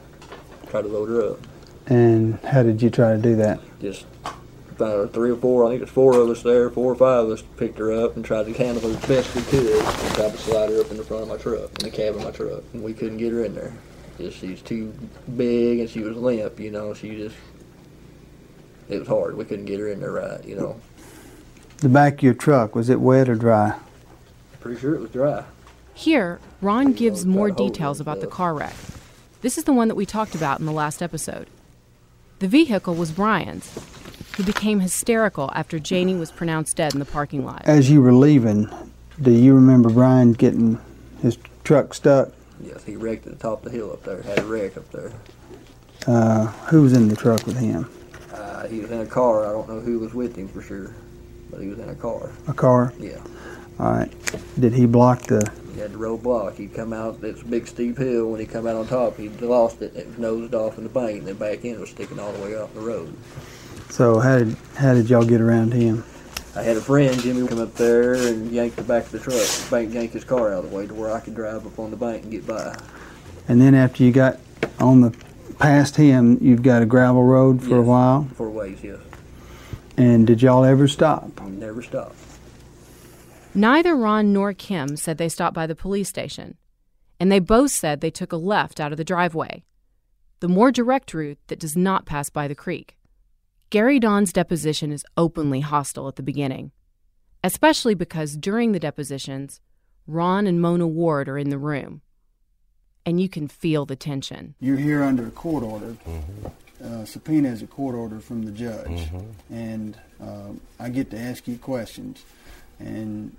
try 0.69 0.83
to 0.83 0.89
load 0.89 1.09
her 1.11 1.31
up. 1.31 1.39
And 1.87 2.41
how 2.41 2.65
did 2.65 2.83
you 2.83 2.91
try 2.91 3.13
to 3.13 3.19
do 3.19 3.37
that? 3.37 3.61
Just 3.81 4.05
uh, 4.81 5.07
three 5.07 5.31
or 5.31 5.37
four, 5.37 5.65
I 5.65 5.69
think 5.69 5.81
there's 5.81 5.91
four 5.91 6.17
of 6.17 6.29
us 6.29 6.43
there, 6.43 6.71
four 6.71 6.93
or 6.93 6.97
five 6.97 7.27
of 7.27 7.31
us 7.31 7.43
picked 7.57 7.79
her 7.79 7.93
up 7.93 8.17
and 8.17 8.25
tried 8.25 8.47
to 8.47 8.53
handle 8.53 8.83
her 8.83 8.97
as 8.99 9.07
best 9.07 9.35
we 9.37 9.43
could, 9.43 9.85
and 9.85 10.15
tried 10.15 10.33
to 10.33 10.39
slide 10.39 10.71
her 10.71 10.81
up 10.81 10.91
in 10.91 10.97
the 10.97 11.05
front 11.05 11.23
of 11.23 11.29
my 11.29 11.37
truck, 11.37 11.71
in 11.79 11.85
the 11.85 11.91
cab 11.91 12.17
of 12.17 12.25
my 12.25 12.33
truck, 12.33 12.65
and 12.73 12.83
we 12.83 12.93
couldn't 12.93 13.19
get 13.19 13.33
her 13.33 13.45
in 13.45 13.55
there. 13.55 13.73
Just 14.21 14.39
she's 14.39 14.63
too 14.63 14.93
big 15.37 15.81
and 15.81 15.91
she 15.91 16.01
was 16.01 16.17
limp, 16.17 16.61
you 16.61 16.71
know. 16.71 16.95
She 16.95 17.17
just 17.17 17.37
it 18.89 18.99
was 18.99 19.09
hard. 19.09 19.37
We 19.37 19.45
couldn't 19.45 19.67
get 19.67 19.81
her 19.81 19.89
in 19.89 20.01
there 20.01 20.13
right, 20.13 20.45
you 20.45 20.57
know. 20.57 20.81
The 21.79 21.89
back 21.89 22.15
of 22.15 22.23
your 22.23 22.35
truck, 22.35 22.75
was 22.75 22.91
it 22.91 23.01
wet 23.01 23.29
or 23.29 23.35
dry? 23.35 23.79
Pretty 24.61 24.81
sure 24.81 24.95
it 24.95 25.01
was 25.01 25.11
dry. 25.11 25.45
Here, 25.95 26.41
Ron 26.61 26.93
gives 26.93 27.25
more 27.25 27.51
details 27.51 28.01
about 28.01 28.21
the 28.21 28.27
car 28.27 28.55
wreck. 28.55 28.75
This 29.43 29.57
is 29.57 29.65
the 29.65 29.73
one 29.73 29.89
that 29.89 29.95
we 29.95 30.05
talked 30.05 30.35
about 30.35 30.61
in 30.61 30.67
the 30.67 30.73
last 30.73 31.03
episode. 31.03 31.49
The 32.41 32.49
vehicle 32.49 32.95
was 32.95 33.13
Brian's. 33.13 33.73
He 34.37 34.43
became 34.43 34.81
hysterical 34.81 35.51
after 35.55 35.79
Janie 35.79 36.15
was 36.15 36.31
pronounced 36.31 36.77
dead 36.77 36.95
in 36.95 36.99
the 36.99 37.07
parking 37.07 37.45
lot. 37.45 37.63
As 37.65 37.91
you 37.91 38.03
were 38.03 38.13
leaving, 38.13 38.69
do 39.21 39.31
you 39.31 39.55
remember 39.55 39.91
Brian 39.91 40.33
getting 40.33 40.79
his 41.23 41.39
truck 41.65 41.95
stuck? 41.95 42.31
Yes, 42.63 42.85
he 42.85 42.97
wrecked 42.97 43.27
at 43.27 43.33
the 43.33 43.39
top 43.39 43.65
of 43.65 43.73
the 43.73 43.77
hill 43.79 43.93
up 43.93 44.03
there. 44.05 44.23
Had 44.23 44.39
a 44.39 44.45
wreck 44.45 44.77
up 44.77 44.91
there. 44.91 45.13
Uh, 46.07 46.47
who 46.69 46.83
was 46.83 46.93
in 46.93 47.09
the 47.09 47.17
truck 47.17 47.47
with 47.47 47.59
him? 47.59 47.91
Uh, 48.33 48.67
he 48.67 48.81
was 48.81 48.91
in 48.91 49.01
a 49.01 49.07
car. 49.07 49.47
I 49.47 49.53
don't 49.53 49.69
know 49.69 49.81
who 49.81 49.99
was 49.99 50.15
with 50.15 50.37
him 50.37 50.49
for 50.49 50.63
sure, 50.63 50.95
but 51.51 51.61
he 51.61 51.69
was 51.69 51.79
in 51.79 51.89
a 51.89 51.95
car. 51.95 52.31
A 52.49 52.55
car? 52.55 52.93
Yeah. 52.99 53.21
All 53.79 53.93
right. 53.93 54.13
Did 54.59 54.73
he 54.75 54.87
block 54.87 55.23
the? 55.23 55.51
He 55.75 55.81
had 55.81 55.93
the 55.93 55.99
roadblock. 55.99 56.57
He'd 56.57 56.75
come 56.75 56.93
out. 56.93 57.23
It's 57.23 57.43
a 57.43 57.45
big 57.45 57.67
steep 57.67 57.97
hill. 57.97 58.31
When 58.31 58.41
he 58.41 58.47
come 58.47 58.67
out 58.67 58.77
on 58.77 58.87
top, 58.87 59.17
he 59.17 59.29
lost 59.29 59.81
it. 59.83 59.95
It 59.97 60.07
was 60.07 60.19
nosed 60.19 60.55
off 60.55 60.77
in 60.77 60.85
the 60.85 60.91
bank, 60.91 61.21
and 61.21 61.29
then 61.29 61.37
back 61.37 61.65
in 61.65 61.75
it 61.75 61.81
was 61.81 61.91
sticking 61.91 62.19
all 62.19 62.33
the 62.33 62.43
way 62.43 62.57
off 62.57 62.73
the 62.75 62.81
road. 62.81 63.17
So 63.89 64.21
how 64.21 64.39
did 64.39 64.57
how 64.77 64.95
did 64.95 65.09
y'all 65.11 65.25
get 65.25 65.41
around 65.41 65.73
him? 65.73 66.05
I 66.57 66.63
had 66.63 66.77
a 66.77 66.81
friend, 66.81 67.19
Jimmy, 67.21 67.47
come 67.47 67.61
up 67.61 67.75
there 67.75 68.15
and 68.15 68.51
yank 68.51 68.75
the 68.75 68.83
back 68.83 69.05
of 69.05 69.13
the 69.13 69.21
truck, 69.21 69.71
bank 69.71 69.95
yanked 69.95 70.15
his 70.15 70.25
car 70.25 70.53
out 70.53 70.65
of 70.65 70.71
the 70.71 70.77
way 70.77 70.87
to 70.87 70.95
where 70.95 71.13
I 71.13 71.21
could 71.21 71.35
drive 71.35 71.65
up 71.65 71.79
on 71.79 71.91
the 71.91 71.97
bank 71.97 72.25
and 72.25 72.33
get 72.33 72.47
by. 72.47 72.77
And 73.47 73.61
then 73.61 73.75
after 73.75 74.03
you 74.03 74.11
got 74.11 74.39
on 74.81 75.01
the 75.01 75.17
past 75.59 75.97
him, 75.97 76.39
you've 76.41 76.63
got 76.63 76.83
a 76.83 76.87
gravel 76.87 77.23
road 77.23 77.63
for 77.63 77.77
a 77.77 77.83
while. 77.83 78.29
For 78.35 78.51
ways, 78.51 78.83
yes. 78.83 78.99
And 79.97 80.27
did 80.27 80.43
y'all 80.43 80.65
ever 80.65 80.89
stop? 80.89 81.41
Never 81.41 81.83
stopped. 81.83 82.17
Neither 83.55 83.95
Ron 83.95 84.33
nor 84.33 84.53
Kim 84.53 84.97
said 84.97 85.19
they 85.19 85.29
stopped 85.29 85.55
by 85.55 85.67
the 85.67 85.75
police 85.75 86.09
station, 86.09 86.57
and 87.19 87.31
they 87.31 87.39
both 87.39 87.71
said 87.71 88.01
they 88.01 88.11
took 88.11 88.33
a 88.33 88.37
left 88.37 88.81
out 88.81 88.93
of 88.93 88.99
the 88.99 89.05
driveway, 89.05 89.63
the 90.41 90.49
more 90.49 90.73
direct 90.73 91.13
route 91.13 91.39
that 91.49 91.61
does 91.61 91.77
not 91.77 92.07
pass 92.07 92.31
by 92.31 92.49
the 92.49 92.55
creek. 92.55 92.97
Gary 93.71 94.01
Don's 94.01 94.33
deposition 94.33 94.91
is 94.91 95.05
openly 95.17 95.61
hostile 95.61 96.09
at 96.09 96.17
the 96.17 96.23
beginning, 96.23 96.73
especially 97.45 97.95
because 97.95 98.37
during 98.37 98.73
the 98.73 98.81
depositions, 98.81 99.61
Ron 100.07 100.47
and 100.47 100.61
Mona 100.61 100.89
Ward 100.89 101.29
are 101.29 101.39
in 101.39 101.51
the 101.51 101.59
room, 101.59 102.03
and 103.07 103.21
you 103.21 103.29
can 103.29 103.47
feel 103.47 103.87
the 103.87 103.95
tension. 103.95 104.55
You're 104.59 104.77
here 104.77 105.05
under 105.05 105.27
a 105.27 105.31
court 105.31 105.63
order. 105.63 105.97
Uh, 106.83 107.05
subpoena 107.05 107.49
is 107.51 107.63
a 107.63 107.67
court 107.67 107.95
order 107.95 108.19
from 108.19 108.45
the 108.45 108.51
judge, 108.51 108.89
Mhm. 108.89 109.25
and 109.51 109.99
um, 110.21 110.61
I 110.81 110.89
get 110.89 111.11
to 111.11 111.19
ask 111.19 111.47
you 111.47 111.57
questions. 111.59 112.25
And 112.81 113.37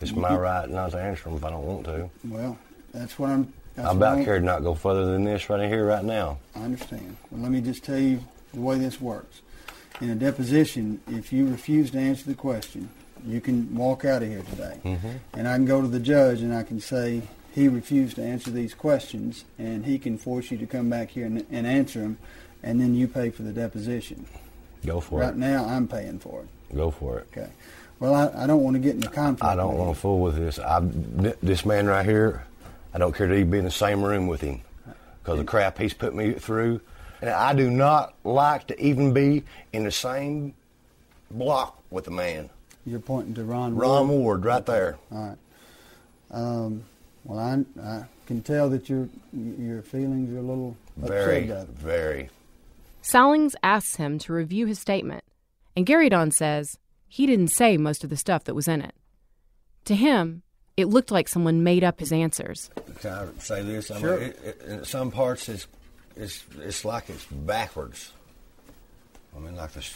It's 0.00 0.12
my 0.14 0.30
get- 0.30 0.40
right 0.40 0.70
not 0.70 0.92
to 0.92 0.98
answer 0.98 1.24
them 1.24 1.34
if 1.34 1.44
I 1.44 1.50
don't 1.50 1.66
want 1.66 1.84
to. 1.86 2.08
Well, 2.26 2.56
that's 2.92 3.18
what 3.18 3.30
I'm. 3.30 3.52
That's 3.74 3.88
I'm 3.88 3.96
about 3.96 4.18
I'm- 4.18 4.24
to 4.24 4.40
not 4.40 4.62
go 4.62 4.74
further 4.74 5.04
than 5.06 5.24
this 5.24 5.50
right 5.50 5.68
here, 5.68 5.84
right 5.84 6.04
now. 6.04 6.38
I 6.54 6.60
understand. 6.60 7.16
Well, 7.30 7.42
let 7.42 7.50
me 7.50 7.60
just 7.60 7.82
tell 7.84 7.98
you 7.98 8.20
the 8.54 8.60
way 8.60 8.78
this 8.78 9.00
works. 9.00 9.42
In 10.00 10.10
a 10.10 10.14
deposition, 10.14 11.00
if 11.08 11.32
you 11.32 11.46
refuse 11.46 11.90
to 11.92 11.98
answer 11.98 12.24
the 12.24 12.34
question, 12.34 12.88
you 13.26 13.40
can 13.40 13.74
walk 13.74 14.04
out 14.04 14.22
of 14.22 14.28
here 14.28 14.42
today. 14.50 14.78
Mhm. 14.84 14.98
And 15.34 15.48
I 15.48 15.54
can 15.56 15.64
go 15.64 15.80
to 15.80 15.88
the 15.88 16.00
judge 16.00 16.40
and 16.40 16.52
I 16.54 16.62
can 16.62 16.80
say 16.80 17.22
he 17.54 17.68
refused 17.68 18.16
to 18.16 18.22
answer 18.22 18.50
these 18.50 18.74
questions, 18.74 19.44
and 19.58 19.86
he 19.86 19.96
can 19.98 20.18
force 20.18 20.50
you 20.50 20.58
to 20.58 20.66
come 20.66 20.90
back 20.90 21.10
here 21.10 21.26
and, 21.26 21.46
and 21.52 21.66
answer 21.66 22.00
them, 22.00 22.18
and 22.64 22.80
then 22.80 22.94
you 22.96 23.06
pay 23.06 23.30
for 23.30 23.42
the 23.42 23.52
deposition. 23.52 24.26
Go 24.84 24.98
for 25.00 25.20
right 25.20 25.26
it. 25.26 25.28
Right 25.28 25.36
now, 25.36 25.64
I'm 25.64 25.86
paying 25.86 26.18
for 26.18 26.40
it. 26.42 26.74
Go 26.76 26.90
for 26.90 27.18
it. 27.20 27.28
Okay. 27.30 27.48
Well, 28.00 28.12
I, 28.12 28.42
I 28.42 28.46
don't 28.48 28.62
want 28.64 28.74
to 28.74 28.80
get 28.80 28.96
in 28.96 29.04
a 29.04 29.08
conflict. 29.08 29.44
I 29.44 29.54
don't 29.54 29.78
want 29.78 29.94
to 29.94 30.00
fool 30.00 30.18
with 30.20 30.34
this. 30.34 30.58
I, 30.58 30.80
this 30.80 31.64
man 31.64 31.86
right 31.86 32.04
here, 32.04 32.42
I 32.92 32.98
don't 32.98 33.14
care 33.14 33.28
to 33.28 33.44
be 33.44 33.58
in 33.58 33.64
the 33.64 33.70
same 33.70 34.02
room 34.02 34.26
with 34.26 34.40
him 34.40 34.60
because 35.22 35.38
the 35.38 35.44
crap 35.44 35.78
he's 35.78 35.94
put 35.94 36.12
me 36.14 36.32
through. 36.32 36.80
And 37.24 37.32
I 37.32 37.54
do 37.54 37.70
not 37.70 38.12
like 38.22 38.66
to 38.66 38.78
even 38.78 39.14
be 39.14 39.44
in 39.72 39.84
the 39.84 39.90
same 39.90 40.52
block 41.30 41.80
with 41.90 42.06
a 42.06 42.10
man. 42.10 42.50
You're 42.84 43.00
pointing 43.00 43.32
to 43.36 43.44
Ron. 43.44 43.74
Ron 43.74 44.08
Ward? 44.08 44.20
Ward, 44.20 44.44
right 44.44 44.66
there. 44.66 44.98
All 45.10 45.28
right. 45.28 45.38
Um, 46.30 46.84
well, 47.24 47.38
I, 47.38 47.80
I 47.82 48.04
can 48.26 48.42
tell 48.42 48.68
that 48.68 48.90
your 48.90 49.08
your 49.32 49.80
feelings 49.80 50.34
are 50.34 50.38
a 50.38 50.42
little 50.42 50.76
Very, 50.98 51.50
upset 51.50 51.68
very. 51.68 52.28
Sallings 53.00 53.56
asks 53.62 53.96
him 53.96 54.18
to 54.18 54.34
review 54.34 54.66
his 54.66 54.78
statement, 54.78 55.24
and 55.74 55.86
Gary 55.86 56.10
Don 56.10 56.30
says 56.30 56.76
he 57.08 57.24
didn't 57.24 57.48
say 57.48 57.78
most 57.78 58.04
of 58.04 58.10
the 58.10 58.18
stuff 58.18 58.44
that 58.44 58.54
was 58.54 58.68
in 58.68 58.82
it. 58.82 58.94
To 59.86 59.94
him, 59.94 60.42
it 60.76 60.88
looked 60.88 61.10
like 61.10 61.28
someone 61.28 61.64
made 61.64 61.84
up 61.84 62.00
his 62.00 62.12
answers. 62.12 62.68
Can 63.00 63.10
I 63.10 63.26
say 63.38 63.62
this? 63.62 63.90
I 63.90 63.98
Sure. 63.98 64.18
mean, 64.20 64.28
it, 64.28 64.38
it, 64.44 64.62
in 64.68 64.84
some 64.84 65.10
parts, 65.10 65.48
it's, 65.48 65.66
it's, 66.16 66.44
it's 66.60 66.84
like 66.84 67.08
it's 67.10 67.24
backwards. 67.26 68.12
I 69.36 69.40
mean, 69.40 69.56
like 69.56 69.72
this. 69.72 69.94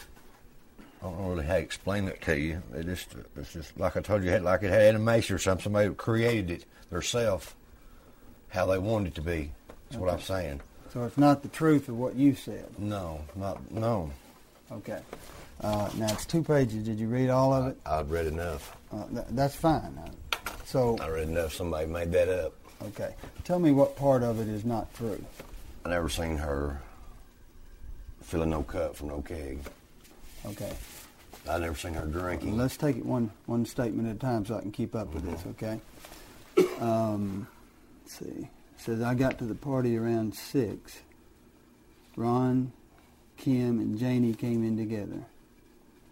I 1.01 1.05
don't 1.05 1.21
know 1.21 1.29
really 1.31 1.47
how 1.47 1.55
to 1.55 1.61
explain 1.61 2.09
it 2.09 2.21
to 2.23 2.37
you. 2.39 2.61
It 2.75 2.87
just, 2.87 3.15
it's 3.37 3.53
just 3.53 3.79
like 3.79 3.97
I 3.97 4.01
told 4.01 4.25
you, 4.25 4.31
had- 4.31 4.43
like 4.43 4.63
it 4.65 4.71
had 4.71 4.83
animation 4.83 5.37
or 5.37 5.39
something. 5.39 5.63
Somebody 5.65 5.95
created 5.95 6.51
it 6.51 6.65
themselves, 6.91 7.55
how 8.49 8.67
they 8.67 8.79
wanted 8.79 9.09
it 9.13 9.15
to 9.17 9.23
be. 9.23 9.53
That's 9.91 10.01
what 10.01 10.13
I'm 10.13 10.21
saying. 10.21 10.61
So 10.93 11.05
it's 11.05 11.19
not 11.19 11.43
the 11.43 11.49
truth 11.49 11.89
of 11.89 11.97
what 11.99 12.15
you 12.17 12.35
said. 12.35 12.67
No, 12.79 13.21
not 13.37 13.71
no. 13.71 14.11
Okay. 14.73 15.01
Uh, 15.61 15.89
now 15.97 16.07
it's 16.13 16.25
two 16.27 16.43
pages. 16.43 16.83
Did 16.85 16.99
you 16.99 17.09
read 17.09 17.31
all 17.31 17.53
of 17.53 17.67
it? 17.69 17.77
I've 17.87 18.11
read 18.11 18.27
enough. 18.27 18.77
Uh, 18.93 19.07
th- 19.09 19.27
that's 19.31 19.55
fine. 19.55 19.99
Uh, 20.05 20.39
so 20.65 20.97
I 21.01 21.09
read 21.09 21.29
enough. 21.29 21.53
Somebody 21.55 21.87
made 21.87 22.11
that 22.13 22.29
up. 22.29 22.55
okay, 22.83 23.15
tell 23.45 23.59
me 23.59 23.71
what 23.71 23.97
part 23.97 24.23
of 24.23 24.41
it 24.41 24.49
is 24.49 24.65
not 24.65 24.93
true. 24.95 25.23
I 25.89 25.93
never 25.93 26.11
seen 26.11 26.37
her 26.37 26.83
filling 28.21 28.51
no 28.51 28.63
cup 28.63 28.95
from 28.95 29.09
no 29.09 29.23
keg. 29.23 29.61
Okay. 30.45 30.71
I 31.49 31.59
never 31.59 31.77
seen 31.77 31.95
her 31.95 32.05
drinking. 32.05 32.59
Let's 32.59 32.77
take 32.77 32.99
it 32.99 33.07
one 33.07 33.31
one 33.47 33.65
statement 33.65 34.07
at 34.07 34.17
a 34.17 34.19
time 34.19 34.45
so 34.45 34.59
I 34.59 34.61
can 34.61 34.71
keep 34.71 34.95
up 34.95 35.15
with 35.15 35.25
this. 35.25 35.43
Okay. 35.53 35.81
Um, 36.79 37.49
let's 38.03 38.19
see. 38.19 38.27
It 38.27 38.51
says 38.77 39.01
I 39.01 39.15
got 39.15 39.39
to 39.39 39.45
the 39.45 39.55
party 39.55 39.97
around 39.97 40.35
six. 40.35 40.99
Ron, 42.17 42.71
Kim, 43.39 43.79
and 43.79 43.99
Janie 43.99 44.35
came 44.35 44.65
in 44.65 44.77
together. 44.77 45.25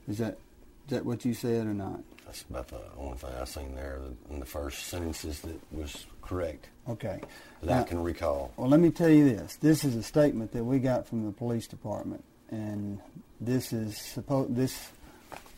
Is 0.09 0.17
that 0.17 0.39
is 0.87 0.91
that 0.93 1.05
what 1.05 1.23
you 1.27 1.35
said 1.35 1.67
or 1.67 1.75
not? 1.75 2.01
That's 2.25 2.47
about 2.49 2.69
the 2.69 2.81
only 2.97 3.19
thing 3.19 3.31
I 3.39 3.45
seen 3.45 3.75
there 3.75 4.01
in 4.31 4.41
the 4.41 4.47
first 4.47 4.87
sentences 4.87 5.41
that 5.41 5.61
was 5.71 6.07
correct 6.27 6.69
Okay. 6.89 7.21
that 7.63 7.81
I 7.81 7.83
can 7.85 8.03
recall. 8.03 8.53
Well, 8.57 8.69
let 8.69 8.81
me 8.81 8.91
tell 8.91 9.09
you 9.09 9.29
this. 9.29 9.57
This 9.57 9.85
is 9.85 9.95
a 9.97 10.03
statement 10.03 10.53
that 10.53 10.65
we 10.65 10.79
got 10.79 11.07
from 11.07 11.25
the 11.25 11.33
police 11.33 11.67
department, 11.67 12.23
and 12.51 13.01
this 13.41 13.73
is 13.73 13.95
suppo- 13.95 14.55
This 14.55 14.89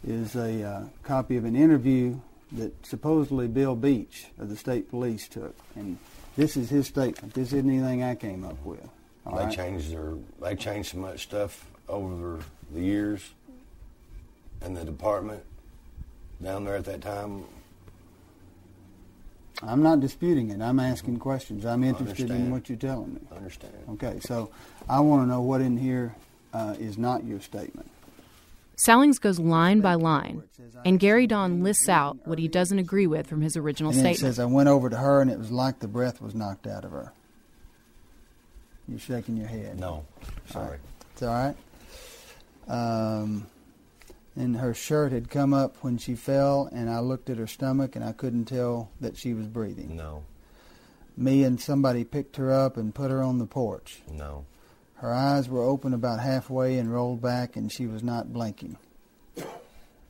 is 0.06 0.36
a 0.36 0.62
uh, 0.62 0.82
copy 1.02 1.36
of 1.36 1.44
an 1.44 1.56
interview 1.56 2.18
that 2.52 2.72
supposedly 2.86 3.46
Bill 3.48 3.76
Beach 3.76 4.26
of 4.38 4.48
the 4.48 4.56
state 4.56 4.88
police 4.90 5.28
took, 5.28 5.54
and 5.74 5.98
this 6.36 6.56
is 6.56 6.70
his 6.70 6.86
statement. 6.86 7.34
This 7.34 7.48
isn't 7.52 7.68
anything 7.68 8.02
I 8.02 8.14
came 8.14 8.44
up 8.44 8.56
with. 8.64 8.80
they 9.26 9.32
right? 9.32 9.54
changed 9.54 9.90
their 9.92 10.14
they 10.40 10.54
changed 10.54 10.92
so 10.92 10.98
much 10.98 11.24
stuff 11.24 11.66
over 11.88 12.38
the 12.72 12.80
years 12.80 13.32
in 14.64 14.72
the 14.74 14.84
department 14.84 15.42
down 16.42 16.64
there 16.64 16.76
at 16.76 16.84
that 16.86 17.02
time. 17.02 17.44
I'm 19.62 19.82
not 19.82 20.00
disputing 20.00 20.50
it. 20.50 20.60
I'm 20.60 20.78
asking 20.78 21.18
questions. 21.18 21.64
I'm 21.66 21.82
interested 21.82 22.30
in 22.30 22.50
what 22.50 22.68
you're 22.68 22.78
telling 22.78 23.14
me. 23.14 23.20
I 23.32 23.36
understand. 23.36 23.72
Okay, 23.90 24.20
so 24.20 24.50
I 24.88 25.00
want 25.00 25.22
to 25.22 25.26
know 25.28 25.40
what 25.40 25.60
in 25.60 25.76
here 25.76 26.14
uh, 26.54 26.74
is 26.78 26.96
not 26.96 27.24
your 27.24 27.40
statement. 27.40 27.90
Sallings 28.76 29.18
goes 29.18 29.40
line 29.40 29.80
by 29.80 29.94
line, 29.94 30.44
and 30.84 31.00
Gary 31.00 31.26
Don 31.26 31.64
lists 31.64 31.88
out 31.88 32.16
what 32.24 32.38
he 32.38 32.46
doesn't 32.46 32.78
agree 32.78 33.08
with 33.08 33.26
from 33.26 33.40
his 33.40 33.56
original 33.56 33.90
And 33.90 33.98
then 33.98 34.06
it 34.06 34.14
statement. 34.14 34.34
says, 34.36 34.38
I 34.38 34.44
went 34.44 34.68
over 34.68 34.88
to 34.88 34.96
her 34.96 35.20
and 35.20 35.28
it 35.28 35.36
was 35.38 35.50
like 35.50 35.80
the 35.80 35.88
breath 35.88 36.20
was 36.22 36.32
knocked 36.32 36.68
out 36.68 36.84
of 36.84 36.92
her. 36.92 37.12
You're 38.86 39.00
shaking 39.00 39.36
your 39.36 39.48
head. 39.48 39.80
No, 39.80 40.04
sorry. 40.46 40.78
It's 41.12 41.22
all 41.22 41.28
right. 41.34 41.56
Um, 42.68 43.46
and 44.38 44.56
her 44.56 44.72
shirt 44.74 45.12
had 45.12 45.28
come 45.30 45.52
up 45.52 45.76
when 45.82 45.98
she 45.98 46.14
fell, 46.14 46.68
and 46.72 46.88
I 46.88 47.00
looked 47.00 47.28
at 47.30 47.38
her 47.38 47.46
stomach 47.46 47.96
and 47.96 48.04
I 48.04 48.12
couldn't 48.12 48.44
tell 48.46 48.90
that 49.00 49.16
she 49.16 49.34
was 49.34 49.46
breathing. 49.46 49.96
No, 49.96 50.24
Me 51.16 51.42
and 51.44 51.60
somebody 51.60 52.04
picked 52.04 52.36
her 52.36 52.52
up 52.52 52.76
and 52.76 52.94
put 52.94 53.10
her 53.10 53.22
on 53.22 53.38
the 53.38 53.46
porch. 53.46 54.00
no, 54.10 54.44
Her 54.96 55.12
eyes 55.12 55.48
were 55.48 55.62
open 55.62 55.92
about 55.92 56.20
halfway 56.20 56.78
and 56.78 56.92
rolled 56.92 57.20
back, 57.20 57.56
and 57.56 57.70
she 57.72 57.86
was 57.86 58.02
not 58.02 58.32
blinking. 58.32 58.76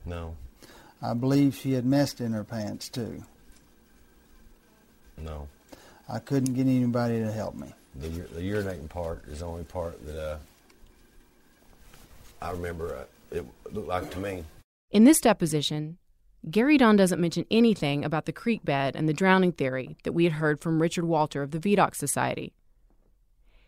no, 0.05 0.35
I 1.01 1.13
believe 1.13 1.55
she 1.55 1.73
had 1.73 1.85
messed 1.85 2.19
in 2.21 2.33
her 2.33 2.43
pants, 2.43 2.89
too. 2.89 3.23
no. 5.17 5.47
I 6.11 6.17
couldn't 6.17 6.55
get 6.55 6.65
anybody 6.65 7.19
to 7.19 7.31
help 7.31 7.53
me. 7.53 7.71
The, 7.95 8.07
the 8.07 8.41
urinating 8.41 8.89
part 8.89 9.27
is 9.27 9.39
the 9.41 9.45
only 9.45 9.63
part 9.63 10.03
that 10.07 10.19
uh, 10.19 10.37
I 12.41 12.49
remember 12.51 12.95
uh, 12.95 13.03
it 13.31 13.45
looked 13.71 13.87
like 13.87 14.11
to 14.11 14.19
me. 14.19 14.43
In 14.91 15.03
this 15.03 15.21
deposition, 15.21 15.97
Gary 16.49 16.77
Don 16.77 16.95
doesn't 16.95 17.19
mention 17.19 17.45
anything 17.51 18.05
about 18.05 18.25
the 18.25 18.31
creek 18.31 18.63
bed 18.63 18.95
and 18.95 19.07
the 19.07 19.13
drowning 19.13 19.51
theory 19.51 19.97
that 20.03 20.13
we 20.13 20.23
had 20.23 20.33
heard 20.33 20.61
from 20.61 20.81
Richard 20.81 21.05
Walter 21.05 21.41
of 21.41 21.51
the 21.51 21.59
Vidocq 21.59 21.95
Society. 21.95 22.53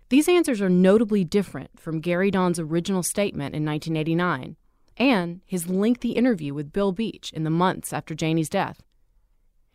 These 0.09 0.27
answers 0.27 0.61
are 0.61 0.69
notably 0.69 1.23
different 1.23 1.79
from 1.79 2.01
Gary 2.01 2.31
Don's 2.31 2.59
original 2.59 3.03
statement 3.03 3.55
in 3.55 3.65
1989 3.65 4.55
and 4.97 5.41
his 5.45 5.69
lengthy 5.69 6.11
interview 6.11 6.53
with 6.53 6.73
Bill 6.73 6.91
Beach 6.91 7.31
in 7.33 7.43
the 7.43 7.49
months 7.49 7.93
after 7.93 8.13
Janie's 8.13 8.49
death. 8.49 8.81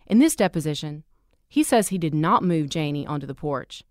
In 0.07 0.19
this 0.19 0.37
deposition, 0.37 1.05
he 1.49 1.63
says 1.63 1.89
he 1.89 1.99
did 1.99 2.15
not 2.15 2.43
move 2.43 2.69
Janie 2.69 3.07
onto 3.07 3.27
the 3.27 3.35
porch, 3.35 3.83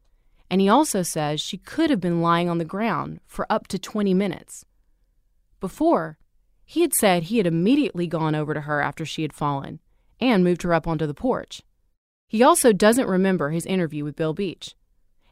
and 0.50 0.62
he 0.62 0.70
also 0.70 1.02
says 1.02 1.42
she 1.42 1.58
could 1.58 1.90
have 1.90 2.00
been 2.00 2.22
lying 2.22 2.50
on 2.50 2.58
the 2.58 2.66
ground 2.66 3.20
for 3.26 3.52
up 3.52 3.68
to 3.68 3.80
20 3.80 4.14
minutes. 4.14 4.66
Before, 5.66 6.20
he 6.64 6.82
had 6.82 6.94
said 6.94 7.24
he 7.24 7.38
had 7.38 7.48
immediately 7.48 8.06
gone 8.06 8.36
over 8.36 8.54
to 8.54 8.62
her 8.62 8.82
after 8.82 9.04
she 9.04 9.24
had 9.24 9.34
fallen 9.34 9.80
and 10.20 10.44
moved 10.44 10.62
her 10.62 10.76
up 10.76 10.88
onto 10.88 11.08
the 11.08 11.16
porch. 11.16 11.64
He 12.28 12.44
also 12.44 12.72
doesn't 12.72 13.08
remember 13.08 13.50
his 13.50 13.66
interview 13.66 14.04
with 14.04 14.16
Bill 14.16 14.36
Beach 14.36 14.76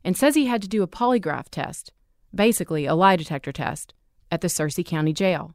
and 0.04 0.18
says 0.18 0.34
he 0.34 0.48
had 0.48 0.64
to 0.64 0.68
do 0.68 0.82
a 0.82 0.88
polygraph 0.88 1.50
test, 1.52 1.94
basically 2.34 2.88
a 2.88 2.96
lie 2.96 3.16
detector 3.16 3.52
test, 3.52 3.94
at 4.32 4.42
the 4.42 4.48
Searcy 4.48 4.84
County 4.84 5.14
Jail. 5.14 5.54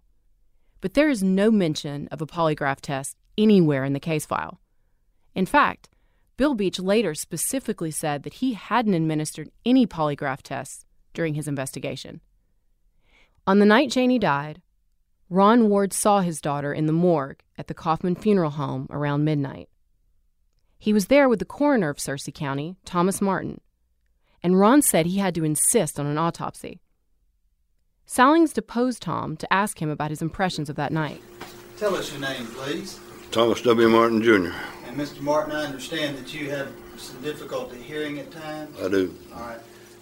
But 0.81 0.95
there 0.95 1.09
is 1.09 1.25
no 1.25 1.51
mention 1.51 2.07
of 2.13 2.23
a 2.23 2.27
polygraph 2.27 2.81
test 2.81 3.17
anywhere 3.37 3.83
in 3.83 3.95
the 3.95 3.99
case 3.99 4.27
file. 4.27 4.61
In 5.35 5.45
fact, 5.45 5.89
Bill 6.37 6.55
Beach 6.55 6.79
later 6.79 7.15
specifically 7.15 7.91
said 7.91 8.23
that 8.23 8.35
he 8.35 8.53
hadn't 8.53 8.95
administered 8.95 9.51
any 9.67 9.89
polygraph 9.89 10.43
tests 10.43 10.87
during 11.15 11.35
his 11.35 11.49
investigation. 11.49 12.21
On 13.45 13.59
the 13.59 13.67
night 13.67 13.91
Janie 13.91 14.21
died, 14.21 14.61
Ron 15.31 15.69
Ward 15.69 15.93
saw 15.93 16.21
his 16.21 16.41
daughter 16.41 16.73
in 16.73 16.87
the 16.87 16.93
morgue 16.93 17.43
at 17.59 17.67
the 17.67 17.75
Kaufman 17.75 18.15
Funeral 18.15 18.53
Home 18.53 18.87
around 18.91 19.25
midnight. 19.25 19.69
He 20.79 20.95
was 20.95 21.09
there 21.09 21.29
with 21.29 21.39
the 21.39 21.45
coroner 21.45 21.91
of 21.91 21.99
Searcy 21.99 22.33
County, 22.33 22.77
Thomas 22.87 23.21
Martin, 23.21 23.61
and 24.43 24.59
Ron 24.59 24.81
said 24.81 25.05
he 25.05 25.19
had 25.19 25.35
to 25.35 25.45
insist 25.45 26.01
on 26.01 26.07
an 26.07 26.17
autopsy. 26.17 26.81
Sallings 28.07 28.55
deposed 28.55 29.03
Tom 29.03 29.37
to 29.37 29.53
ask 29.53 29.83
him 29.83 29.91
about 29.91 30.09
his 30.09 30.23
impressions 30.23 30.71
of 30.71 30.77
that 30.77 30.93
night. 30.93 31.21
Tell 31.77 31.95
us 31.95 32.11
your 32.11 32.23
name, 32.23 32.47
please. 32.47 32.99
Thomas 33.31 33.61
W. 33.63 33.89
Martin, 33.89 34.23
Jr. 34.23 34.51
And 34.87 34.97
Mr. 34.97 35.21
Martin, 35.21 35.55
I 35.55 35.67
understand 35.67 36.17
that 36.17 36.33
you 36.33 36.49
have 36.49 36.73
some 36.97 37.21
difficulty 37.21 37.77
hearing 37.77 38.19
at 38.19 38.31
times. 38.31 38.75
I 38.81 38.89
do. 38.89 39.15
All 39.35 39.43
right. 39.43 39.61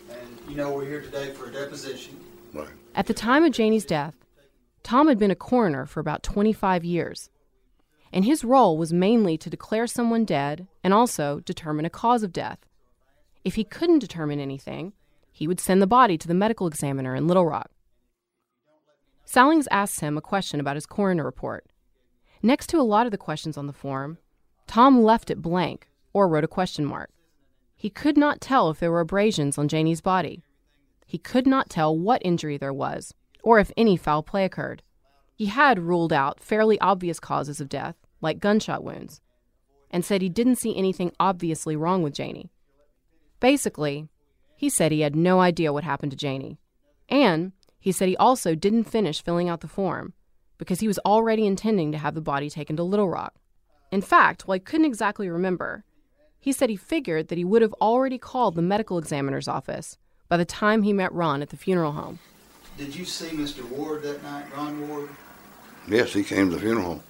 And 0.08 0.38
you 0.48 0.54
know 0.54 0.70
we're 0.70 0.84
here 0.84 1.00
today 1.00 1.32
for 1.32 1.46
a 1.46 1.52
deposition. 1.52 2.16
Right. 2.54 2.68
At 2.94 3.06
the 3.06 3.14
time 3.14 3.42
of 3.42 3.50
Janie's 3.50 3.84
death, 3.84 4.14
Tom 4.86 5.08
had 5.08 5.18
been 5.18 5.32
a 5.32 5.34
coroner 5.34 5.84
for 5.84 5.98
about 5.98 6.22
25 6.22 6.84
years, 6.84 7.28
and 8.12 8.24
his 8.24 8.44
role 8.44 8.78
was 8.78 8.92
mainly 8.92 9.36
to 9.36 9.50
declare 9.50 9.88
someone 9.88 10.24
dead 10.24 10.68
and 10.84 10.94
also 10.94 11.40
determine 11.40 11.84
a 11.84 11.90
cause 11.90 12.22
of 12.22 12.32
death. 12.32 12.60
If 13.44 13.56
he 13.56 13.64
couldn't 13.64 13.98
determine 13.98 14.38
anything, 14.38 14.92
he 15.32 15.48
would 15.48 15.58
send 15.58 15.82
the 15.82 15.88
body 15.88 16.16
to 16.16 16.28
the 16.28 16.34
medical 16.34 16.68
examiner 16.68 17.16
in 17.16 17.26
Little 17.26 17.46
Rock. 17.46 17.72
Sallings 19.24 19.66
asked 19.72 19.98
him 19.98 20.16
a 20.16 20.20
question 20.20 20.60
about 20.60 20.76
his 20.76 20.86
coroner 20.86 21.24
report. 21.24 21.66
Next 22.40 22.68
to 22.68 22.78
a 22.78 22.86
lot 22.86 23.08
of 23.08 23.10
the 23.10 23.18
questions 23.18 23.58
on 23.58 23.66
the 23.66 23.72
form, 23.72 24.18
Tom 24.68 25.02
left 25.02 25.32
it 25.32 25.42
blank 25.42 25.88
or 26.12 26.28
wrote 26.28 26.44
a 26.44 26.46
question 26.46 26.84
mark. 26.84 27.10
He 27.74 27.90
could 27.90 28.16
not 28.16 28.40
tell 28.40 28.70
if 28.70 28.78
there 28.78 28.92
were 28.92 29.00
abrasions 29.00 29.58
on 29.58 29.66
Janie's 29.66 30.00
body. 30.00 30.44
He 31.08 31.18
could 31.18 31.44
not 31.44 31.68
tell 31.68 31.98
what 31.98 32.22
injury 32.24 32.56
there 32.56 32.72
was 32.72 33.14
or 33.46 33.60
if 33.60 33.70
any 33.76 33.96
foul 33.96 34.24
play 34.24 34.44
occurred. 34.44 34.82
He 35.36 35.46
had 35.46 35.78
ruled 35.78 36.12
out 36.12 36.40
fairly 36.40 36.80
obvious 36.80 37.20
causes 37.20 37.60
of 37.60 37.68
death, 37.68 37.94
like 38.20 38.40
gunshot 38.40 38.82
wounds, 38.82 39.20
and 39.88 40.04
said 40.04 40.20
he 40.20 40.28
didn't 40.28 40.56
see 40.56 40.76
anything 40.76 41.12
obviously 41.20 41.76
wrong 41.76 42.02
with 42.02 42.12
Janie. 42.12 42.50
Basically, 43.38 44.08
he 44.56 44.68
said 44.68 44.90
he 44.90 45.02
had 45.02 45.14
no 45.14 45.38
idea 45.40 45.72
what 45.72 45.84
happened 45.84 46.10
to 46.10 46.16
Janie. 46.16 46.58
And 47.08 47.52
he 47.78 47.92
said 47.92 48.08
he 48.08 48.16
also 48.16 48.56
didn't 48.56 48.90
finish 48.90 49.22
filling 49.22 49.48
out 49.48 49.60
the 49.60 49.68
form 49.68 50.14
because 50.58 50.80
he 50.80 50.88
was 50.88 50.98
already 51.06 51.46
intending 51.46 51.92
to 51.92 51.98
have 51.98 52.16
the 52.16 52.20
body 52.20 52.50
taken 52.50 52.74
to 52.76 52.82
Little 52.82 53.08
Rock. 53.08 53.36
In 53.92 54.02
fact, 54.02 54.48
while 54.48 54.54
he 54.54 54.60
couldn't 54.60 54.86
exactly 54.86 55.28
remember, 55.28 55.84
he 56.40 56.50
said 56.50 56.68
he 56.68 56.74
figured 56.74 57.28
that 57.28 57.38
he 57.38 57.44
would 57.44 57.62
have 57.62 57.74
already 57.74 58.18
called 58.18 58.56
the 58.56 58.62
medical 58.62 58.98
examiner's 58.98 59.46
office 59.46 59.98
by 60.28 60.36
the 60.36 60.44
time 60.44 60.82
he 60.82 60.92
met 60.92 61.12
Ron 61.12 61.42
at 61.42 61.50
the 61.50 61.56
funeral 61.56 61.92
home. 61.92 62.18
Did 62.78 62.94
you 62.94 63.04
see 63.04 63.28
Mr. 63.28 63.66
Ward 63.70 64.02
that 64.02 64.22
night, 64.22 64.44
Ron 64.54 64.88
Ward? 64.88 65.08
Yes, 65.88 66.12
he 66.12 66.22
came 66.22 66.50
to 66.50 66.56
the 66.56 66.60
funeral. 66.60 67.02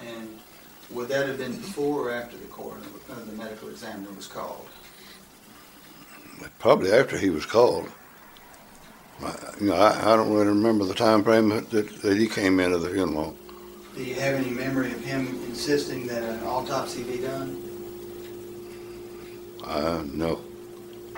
And 0.00 0.38
would 0.90 1.08
that 1.08 1.26
have 1.26 1.38
been 1.38 1.56
before 1.56 2.08
or 2.08 2.12
after 2.12 2.36
the 2.36 2.46
coroner, 2.46 2.84
uh, 3.10 3.14
the 3.26 3.32
medical 3.32 3.68
examiner 3.68 4.12
was 4.12 4.26
called? 4.26 4.68
Probably 6.58 6.92
after 6.92 7.18
he 7.18 7.30
was 7.30 7.46
called. 7.46 7.88
I, 9.22 9.34
you 9.60 9.66
know, 9.68 9.74
I, 9.74 10.12
I 10.12 10.16
don't 10.16 10.32
really 10.32 10.48
remember 10.48 10.84
the 10.84 10.94
time 10.94 11.24
frame 11.24 11.48
that, 11.48 11.70
that 11.70 12.16
he 12.16 12.28
came 12.28 12.60
into 12.60 12.78
the 12.78 12.90
funeral. 12.90 13.36
Do 13.96 14.02
you 14.04 14.14
have 14.14 14.34
any 14.34 14.50
memory 14.50 14.92
of 14.92 15.04
him 15.04 15.26
insisting 15.46 16.06
that 16.08 16.22
an 16.22 16.42
autopsy 16.44 17.04
be 17.04 17.18
done? 17.18 17.60
Uh, 19.64 20.02
no. 20.12 20.40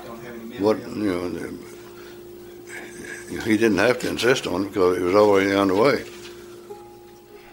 Don't 0.04 0.22
have 0.22 0.34
any 0.34 0.44
memory 0.44 0.58
What, 0.64 0.76
of 0.76 0.96
you 0.96 1.04
know, 1.04 1.58
he 3.28 3.56
didn't 3.56 3.78
have 3.78 3.98
to 4.00 4.08
insist 4.08 4.46
on 4.46 4.64
it 4.64 4.68
because 4.68 4.98
it 4.98 5.02
was 5.02 5.14
already 5.14 5.54
underway. 5.54 6.04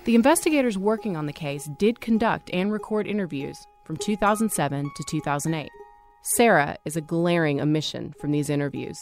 The 0.05 0.15
investigators 0.15 0.77
working 0.77 1.15
on 1.15 1.25
the 1.25 1.33
case 1.33 1.69
did 1.77 2.01
conduct 2.01 2.49
and 2.51 2.71
record 2.71 3.07
interviews 3.07 3.65
from 3.86 3.97
2007 3.97 4.91
to 4.95 5.03
2008. 5.09 5.69
Sarah 6.21 6.77
is 6.86 6.95
a 6.95 7.01
glaring 7.01 7.62
omission 7.62 8.13
from 8.19 8.31
these 8.31 8.49
interviews. 8.49 9.01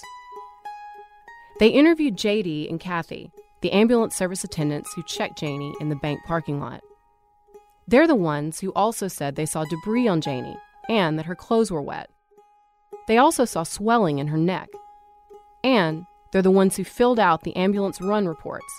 They 1.60 1.70
interviewed 1.70 2.18
JD 2.18 2.70
and 2.70 2.80
Kathy, 2.80 3.32
the 3.62 3.72
ambulance 3.72 4.16
service 4.16 4.44
attendants 4.44 4.94
who 4.94 5.04
checked 5.04 5.38
Janie 5.38 5.76
in 5.80 5.90
the 5.90 5.96
bank 5.96 6.20
parking 6.26 6.60
lot. 6.60 6.82
They're 7.88 8.08
the 8.08 8.16
ones 8.16 8.60
who 8.60 8.72
also 8.74 9.08
said 9.08 9.36
they 9.36 9.46
saw 9.46 9.66
debris 9.66 10.08
on 10.08 10.22
Janie 10.22 10.58
and 10.90 11.20
that 11.20 11.26
her 11.26 11.36
clothes 11.36 11.72
were 11.72 11.82
wet. 11.82 12.10
They 13.08 13.18
also 13.18 13.46
saw 13.46 13.64
swelling 13.64 14.20
in 14.20 14.28
her 14.28 14.38
neck. 14.38 14.70
And 15.64 16.06
they're 16.32 16.42
the 16.42 16.52
ones 16.52 16.78
who 16.78 16.84
filled 16.84 17.20
out 17.20 17.44
the 17.44 17.56
ambulance 17.56 18.02
run 18.02 18.28
reports, 18.28 18.74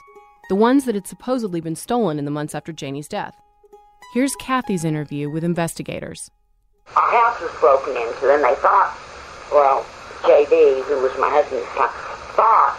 the 0.48 0.54
ones 0.54 0.84
that 0.84 0.94
had 0.94 1.06
supposedly 1.06 1.60
been 1.60 1.76
stolen 1.76 2.18
in 2.18 2.24
the 2.24 2.30
months 2.30 2.54
after 2.54 2.72
Janie's 2.72 3.08
death. 3.08 3.34
Here's 4.14 4.34
Kathy's 4.36 4.84
interview 4.84 5.30
with 5.30 5.44
investigators. 5.44 6.30
Our 6.96 7.10
house 7.10 7.40
was 7.40 7.52
broken 7.60 7.96
into, 7.96 8.32
and 8.32 8.42
they 8.42 8.54
thought, 8.56 8.96
well, 9.52 9.86
JD, 10.22 10.84
who 10.84 11.00
was 11.02 11.12
my 11.18 11.30
husband's 11.30 11.66
son, 11.76 11.88
thought 12.36 12.78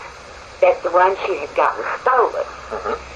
that 0.61 0.81
the 0.83 0.89
run 0.89 1.15
sheet 1.25 1.39
had 1.39 1.55
gotten 1.55 1.83
stolen. 2.01 2.45
Mm-hmm. 2.69 3.13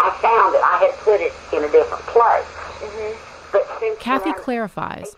I 0.00 0.10
found 0.22 0.54
it. 0.54 0.62
I 0.62 0.78
had 0.84 0.94
put 1.00 1.20
it 1.20 1.32
in 1.52 1.64
a 1.64 1.72
different 1.72 2.04
place. 2.06 2.44
Mm-hmm. 2.80 3.52
But 3.52 3.66
since 3.80 3.98
Kathy 3.98 4.32
clarifies 4.34 5.16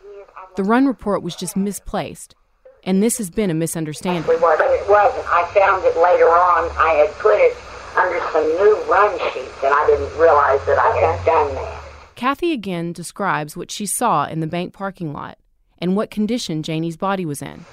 the 0.56 0.64
run 0.64 0.86
report 0.86 1.22
was 1.22 1.36
just 1.36 1.56
misplaced, 1.56 2.34
and 2.84 3.02
this 3.02 3.18
has 3.18 3.30
been 3.30 3.50
a 3.50 3.54
misunderstanding. 3.54 4.22
But 4.22 4.36
it 4.36 4.88
wasn't. 4.88 5.26
I 5.28 5.44
found 5.54 5.84
it 5.84 5.96
later 5.96 6.28
on. 6.28 6.70
I 6.78 7.04
had 7.04 7.10
put 7.18 7.36
it 7.36 7.56
under 7.96 8.20
some 8.32 8.44
new 8.44 8.76
run 8.88 9.18
sheets, 9.32 9.54
and 9.62 9.74
I 9.74 9.86
didn't 9.86 10.18
realize 10.18 10.64
that 10.66 10.78
I 10.78 10.96
had 10.96 11.24
done 11.26 11.54
that. 11.54 11.82
Kathy 12.14 12.52
again 12.52 12.92
describes 12.92 13.56
what 13.56 13.70
she 13.70 13.86
saw 13.86 14.26
in 14.26 14.40
the 14.40 14.46
bank 14.46 14.72
parking 14.72 15.12
lot 15.12 15.38
and 15.78 15.96
what 15.96 16.10
condition 16.10 16.62
Janie's 16.62 16.96
body 16.96 17.24
was 17.24 17.40
in. 17.40 17.64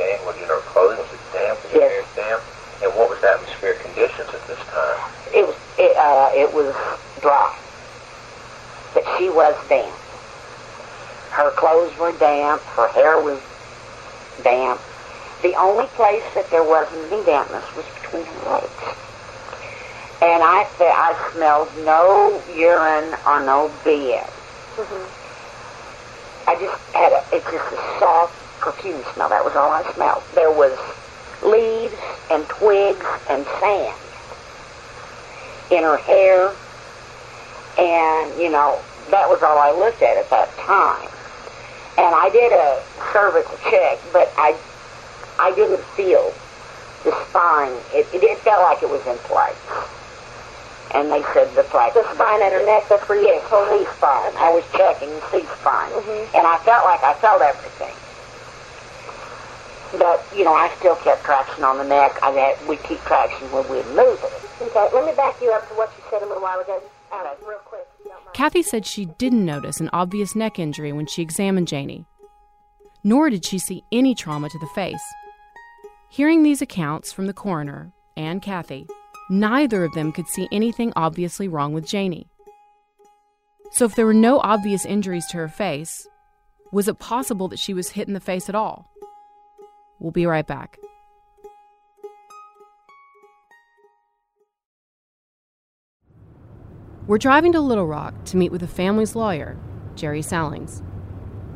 And 0.00 0.26
was 0.26 0.36
her 0.36 0.60
clothing 0.60 0.98
was 0.98 1.12
it 1.12 1.20
damp? 1.32 1.62
Was 1.64 1.72
yes. 1.74 2.04
it 2.04 2.16
damp? 2.16 2.42
And 2.82 2.92
what 2.98 3.10
was 3.10 3.20
the 3.20 3.28
atmospheric 3.28 3.80
conditions 3.80 4.28
at 4.32 4.46
this 4.46 4.58
time? 4.58 5.10
It 5.34 5.46
was 5.46 5.56
it, 5.78 5.96
uh, 5.96 6.30
it 6.32 6.52
was 6.54 6.74
dry, 7.20 7.56
but 8.94 9.04
she 9.18 9.28
was 9.28 9.54
damp. 9.68 9.94
Her 11.30 11.50
clothes 11.52 11.96
were 11.98 12.12
damp. 12.18 12.60
Her 12.62 12.88
hair 12.88 13.22
was 13.22 13.40
damp. 14.42 14.80
The 15.42 15.54
only 15.54 15.86
place 15.96 16.22
that 16.34 16.50
there 16.50 16.64
wasn't 16.64 17.12
any 17.12 17.24
dampness 17.24 17.64
was 17.74 17.86
between 18.02 18.24
her 18.24 18.50
legs. 18.50 18.96
And 20.22 20.42
I 20.42 20.64
fe- 20.76 20.92
I 20.92 21.16
smelled 21.32 21.68
no 21.84 22.42
urine 22.54 23.16
or 23.26 23.40
no 23.40 23.72
BS. 23.84 24.28
Mm-hmm. 24.76 25.20
I 26.50 26.54
just 26.60 26.82
had 26.92 27.12
a, 27.12 27.24
it's 27.32 27.46
just 27.46 27.72
a 27.72 27.98
soft 27.98 28.34
perfume 28.60 29.02
smell. 29.14 29.28
That 29.30 29.44
was 29.44 29.56
all 29.56 29.70
I 29.70 29.82
smelled. 29.94 30.22
There 30.34 30.52
was 30.52 30.76
leaves 31.42 31.96
and 32.30 32.46
twigs 32.48 33.06
and 33.30 33.46
sand 33.60 33.96
in 35.70 35.82
her 35.82 35.96
hair. 35.96 36.52
And, 37.78 38.38
you 38.38 38.50
know, 38.50 38.78
that 39.10 39.28
was 39.28 39.42
all 39.42 39.56
I 39.58 39.70
looked 39.72 40.02
at 40.02 40.18
at 40.18 40.28
that 40.30 40.54
time. 40.58 41.08
And 42.00 42.14
I 42.16 42.30
did 42.32 42.52
a 42.52 42.80
cervical 43.12 43.58
check, 43.68 44.00
but 44.12 44.32
I 44.40 44.56
I 45.38 45.52
didn't 45.52 45.84
feel 45.96 46.32
the 47.04 47.12
spine. 47.28 47.76
It, 47.92 48.08
it, 48.12 48.24
it 48.24 48.38
felt 48.40 48.64
like 48.64 48.82
it 48.82 48.88
was 48.88 49.04
in 49.04 49.16
place. 49.28 49.56
And 50.92 51.12
they 51.12 51.22
said 51.32 51.48
the 51.54 51.64
place. 51.68 51.94
The 51.94 52.04
spine 52.12 52.42
at 52.42 52.52
her 52.52 52.64
neck, 52.64 52.88
that's 52.88 53.06
where 53.08 53.20
you 53.20 53.28
yes, 53.28 53.44
C 53.44 53.84
spine. 53.96 54.32
I 54.36 54.50
was 54.52 54.64
checking 54.72 55.12
C 55.30 55.44
spine. 55.60 55.92
Mm-hmm. 55.92 56.36
And 56.36 56.44
I 56.48 56.58
felt 56.64 56.84
like 56.84 57.04
I 57.04 57.14
felt 57.20 57.40
everything. 57.40 57.94
But, 59.96 60.24
you 60.36 60.44
know, 60.44 60.54
I 60.54 60.72
still 60.78 60.96
kept 60.96 61.24
traction 61.24 61.64
on 61.64 61.78
the 61.78 61.84
neck. 61.84 62.18
I 62.22 62.30
had, 62.32 62.56
we 62.68 62.76
keep 62.88 63.00
traction 63.04 63.50
when 63.52 63.68
we 63.68 63.82
move 63.94 64.18
it. 64.24 64.32
Okay, 64.60 64.88
let 64.92 65.04
me 65.04 65.12
back 65.16 65.40
you 65.40 65.52
up 65.52 65.68
to 65.68 65.74
what 65.74 65.92
you 65.96 66.04
said 66.10 66.22
a 66.22 66.26
little 66.26 66.42
while 66.42 66.60
ago. 66.60 66.82
All 67.12 67.24
right, 67.24 67.36
real 67.46 67.58
quick. 67.64 67.69
Kathy 68.32 68.62
said 68.62 68.86
she 68.86 69.06
didn't 69.06 69.44
notice 69.44 69.80
an 69.80 69.90
obvious 69.92 70.34
neck 70.34 70.58
injury 70.58 70.92
when 70.92 71.06
she 71.06 71.22
examined 71.22 71.68
Janie, 71.68 72.06
nor 73.02 73.28
did 73.30 73.44
she 73.44 73.58
see 73.58 73.84
any 73.92 74.14
trauma 74.14 74.48
to 74.48 74.58
the 74.58 74.66
face. 74.74 75.02
Hearing 76.08 76.42
these 76.42 76.62
accounts 76.62 77.12
from 77.12 77.26
the 77.26 77.32
coroner 77.32 77.92
and 78.16 78.42
Kathy, 78.42 78.86
neither 79.28 79.84
of 79.84 79.92
them 79.92 80.12
could 80.12 80.26
see 80.26 80.48
anything 80.50 80.92
obviously 80.96 81.48
wrong 81.48 81.72
with 81.72 81.86
Janie. 81.86 82.28
So, 83.72 83.84
if 83.84 83.94
there 83.94 84.06
were 84.06 84.14
no 84.14 84.40
obvious 84.40 84.84
injuries 84.84 85.26
to 85.26 85.36
her 85.36 85.48
face, 85.48 86.08
was 86.72 86.88
it 86.88 86.98
possible 86.98 87.48
that 87.48 87.58
she 87.58 87.74
was 87.74 87.90
hit 87.90 88.08
in 88.08 88.14
the 88.14 88.20
face 88.20 88.48
at 88.48 88.54
all? 88.54 88.90
We'll 90.00 90.10
be 90.10 90.26
right 90.26 90.46
back. 90.46 90.78
We're 97.10 97.18
driving 97.18 97.50
to 97.54 97.60
Little 97.60 97.88
Rock 97.88 98.24
to 98.26 98.36
meet 98.36 98.52
with 98.52 98.60
the 98.60 98.68
family's 98.68 99.16
lawyer, 99.16 99.58
Jerry 99.96 100.22
Sallings. 100.22 100.80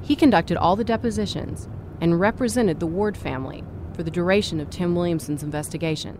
He 0.02 0.16
conducted 0.16 0.56
all 0.56 0.74
the 0.74 0.82
depositions 0.82 1.68
and 2.00 2.18
represented 2.18 2.80
the 2.80 2.88
Ward 2.88 3.16
family 3.16 3.62
for 3.92 4.02
the 4.02 4.10
duration 4.10 4.58
of 4.58 4.68
Tim 4.68 4.96
Williamson's 4.96 5.44
investigation. 5.44 6.18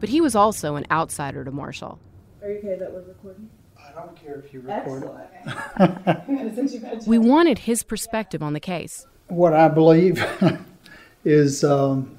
But 0.00 0.10
he 0.10 0.20
was 0.20 0.34
also 0.34 0.76
an 0.76 0.84
outsider 0.90 1.46
to 1.46 1.50
Marshall. 1.50 1.98
Are 2.42 2.50
you 2.50 2.58
okay 2.58 2.78
that 2.78 2.92
we're 2.92 3.04
recording? 3.04 3.48
I 3.78 3.92
don't 3.92 4.14
care 4.14 4.34
if 4.34 4.52
you 4.52 4.60
record 4.60 5.08
We 7.06 7.16
wanted 7.16 7.60
his 7.60 7.82
perspective 7.82 8.42
on 8.42 8.52
the 8.52 8.60
case. 8.60 9.06
What 9.28 9.54
I 9.54 9.68
believe 9.68 10.22
is 11.24 11.64
um, 11.64 12.18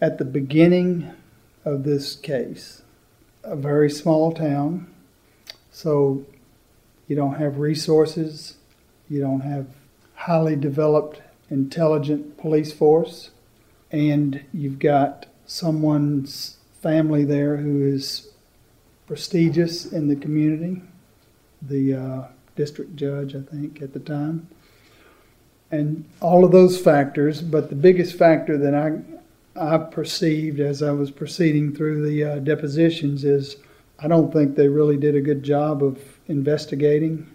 at 0.00 0.16
the 0.16 0.24
beginning 0.24 1.12
of 1.66 1.84
this 1.84 2.16
case, 2.16 2.80
a 3.44 3.54
very 3.54 3.90
small 3.90 4.32
town, 4.32 4.88
so 5.72 6.24
you 7.08 7.16
don't 7.16 7.34
have 7.34 7.58
resources, 7.58 8.56
you 9.08 9.20
don't 9.20 9.40
have 9.40 9.66
highly 10.14 10.54
developed, 10.54 11.20
intelligent 11.50 12.38
police 12.38 12.72
force, 12.72 13.30
and 13.90 14.44
you've 14.54 14.78
got 14.78 15.26
someone's 15.46 16.58
family 16.80 17.24
there 17.24 17.56
who 17.56 17.84
is 17.84 18.30
prestigious 19.06 19.92
in 19.92 20.08
the 20.08 20.16
community, 20.16 20.82
the 21.62 21.94
uh, 21.94 22.22
district 22.54 22.94
judge, 22.96 23.34
I 23.34 23.40
think, 23.40 23.82
at 23.82 23.92
the 23.92 24.00
time. 24.00 24.48
And 25.70 26.04
all 26.20 26.44
of 26.44 26.52
those 26.52 26.78
factors, 26.78 27.40
but 27.40 27.70
the 27.70 27.74
biggest 27.74 28.16
factor 28.16 28.58
that 28.58 28.74
I, 28.74 29.00
I 29.58 29.78
perceived 29.78 30.60
as 30.60 30.82
I 30.82 30.92
was 30.92 31.10
proceeding 31.10 31.74
through 31.74 32.06
the 32.06 32.24
uh, 32.24 32.38
depositions 32.40 33.24
is 33.24 33.56
I 34.02 34.08
don't 34.08 34.32
think 34.32 34.56
they 34.56 34.68
really 34.68 34.96
did 34.96 35.14
a 35.14 35.20
good 35.20 35.42
job 35.42 35.82
of 35.82 36.00
investigating 36.26 37.32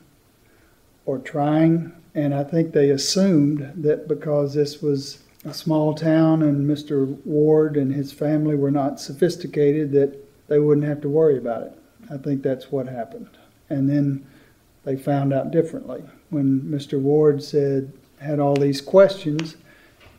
or 1.05 1.17
trying. 1.17 1.93
And 2.13 2.33
I 2.33 2.43
think 2.43 2.73
they 2.73 2.89
assumed 2.89 3.71
that 3.83 4.07
because 4.07 4.53
this 4.53 4.81
was 4.81 5.19
a 5.45 5.53
small 5.53 5.93
town 5.93 6.41
and 6.41 6.69
Mr. 6.69 7.23
Ward 7.25 7.77
and 7.77 7.93
his 7.93 8.11
family 8.11 8.55
were 8.55 8.71
not 8.71 8.99
sophisticated, 8.99 9.91
that 9.93 10.17
they 10.47 10.59
wouldn't 10.59 10.87
have 10.87 10.99
to 11.01 11.09
worry 11.09 11.37
about 11.37 11.63
it. 11.63 11.71
I 12.11 12.17
think 12.17 12.43
that's 12.43 12.71
what 12.71 12.87
happened. 12.87 13.29
And 13.69 13.89
then 13.89 14.25
they 14.83 14.97
found 14.97 15.33
out 15.33 15.51
differently 15.51 16.03
when 16.29 16.61
Mr. 16.61 16.99
Ward 16.99 17.43
said, 17.43 17.93
had 18.19 18.39
all 18.39 18.55
these 18.55 18.81
questions 18.81 19.55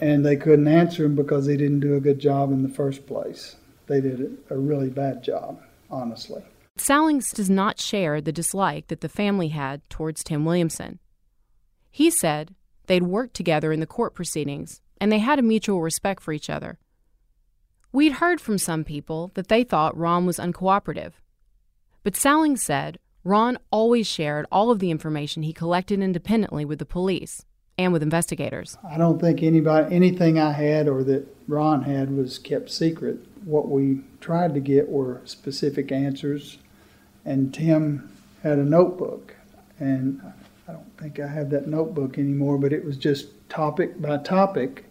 and 0.01 0.25
they 0.25 0.37
couldn't 0.37 0.69
answer 0.69 1.03
them 1.03 1.17
because 1.17 1.47
they 1.47 1.57
didn't 1.57 1.81
do 1.81 1.95
a 1.95 2.01
good 2.01 2.21
job 2.21 2.53
in 2.53 2.63
the 2.63 2.69
first 2.69 3.07
place. 3.07 3.57
They 3.87 4.01
did 4.01 4.39
a 4.51 4.57
really 4.57 4.91
bad 4.91 5.25
job, 5.25 5.61
honestly. 5.91 6.43
Sallings 6.77 7.31
does 7.33 7.51
not 7.51 7.81
share 7.81 8.21
the 8.21 8.33
dislike 8.33 8.87
that 8.89 9.01
the 9.01 9.09
family 9.09 9.49
had 9.49 9.89
towards 9.91 10.23
Tim 10.23 10.45
Williamson. 10.45 11.01
He 11.91 12.11
said 12.11 12.55
they'd 12.87 13.03
worked 13.03 13.35
together 13.35 13.73
in 13.73 13.81
the 13.81 13.87
court 13.87 14.15
proceedings 14.15 14.81
and 15.01 15.11
they 15.11 15.19
had 15.19 15.39
a 15.39 15.43
mutual 15.43 15.81
respect 15.81 16.23
for 16.23 16.33
each 16.33 16.51
other. 16.51 16.79
We'd 17.93 18.15
heard 18.15 18.41
from 18.41 18.59
some 18.59 18.85
people 18.85 19.33
that 19.35 19.49
they 19.49 19.65
thought 19.65 19.97
Ron 19.97 20.27
was 20.27 20.39
uncooperative. 20.39 21.15
But 22.03 22.17
Sallings 22.17 22.63
said 22.63 22.99
Ron 23.25 23.59
always 23.71 24.07
shared 24.07 24.47
all 24.53 24.71
of 24.71 24.79
the 24.79 24.91
information 24.91 25.43
he 25.43 25.53
collected 25.53 26.01
independently 26.01 26.65
with 26.65 26.79
the 26.79 26.87
police 26.87 27.45
and 27.77 27.93
with 27.93 28.03
investigators. 28.03 28.77
I 28.89 28.99
don't 28.99 29.21
think 29.21 29.43
anybody, 29.43 29.95
anything 29.95 30.39
I 30.39 30.53
had 30.53 30.89
or 30.89 31.03
that 31.05 31.27
Ron 31.47 31.83
had 31.83 32.11
was 32.11 32.39
kept 32.39 32.71
secret. 32.71 33.21
What 33.45 33.69
we 33.69 34.01
tried 34.21 34.55
to 34.55 34.61
get 34.61 34.89
were 34.89 35.21
specific 35.25 35.93
answers, 35.93 36.59
and 37.25 37.53
Tim 37.53 38.11
had 38.43 38.59
a 38.59 38.65
notebook, 38.65 39.35
and 39.79 40.21
I 40.69 40.73
don't 40.73 40.99
think 40.99 41.21
I 41.21 41.27
have 41.27 41.51
that 41.51 41.67
notebook 41.67 42.19
anymore, 42.19 42.59
but 42.59 42.73
it 42.73 42.85
was 42.85 42.97
just 42.97 43.29
topic 43.49 44.01
by 44.01 44.19
topic 44.19 44.85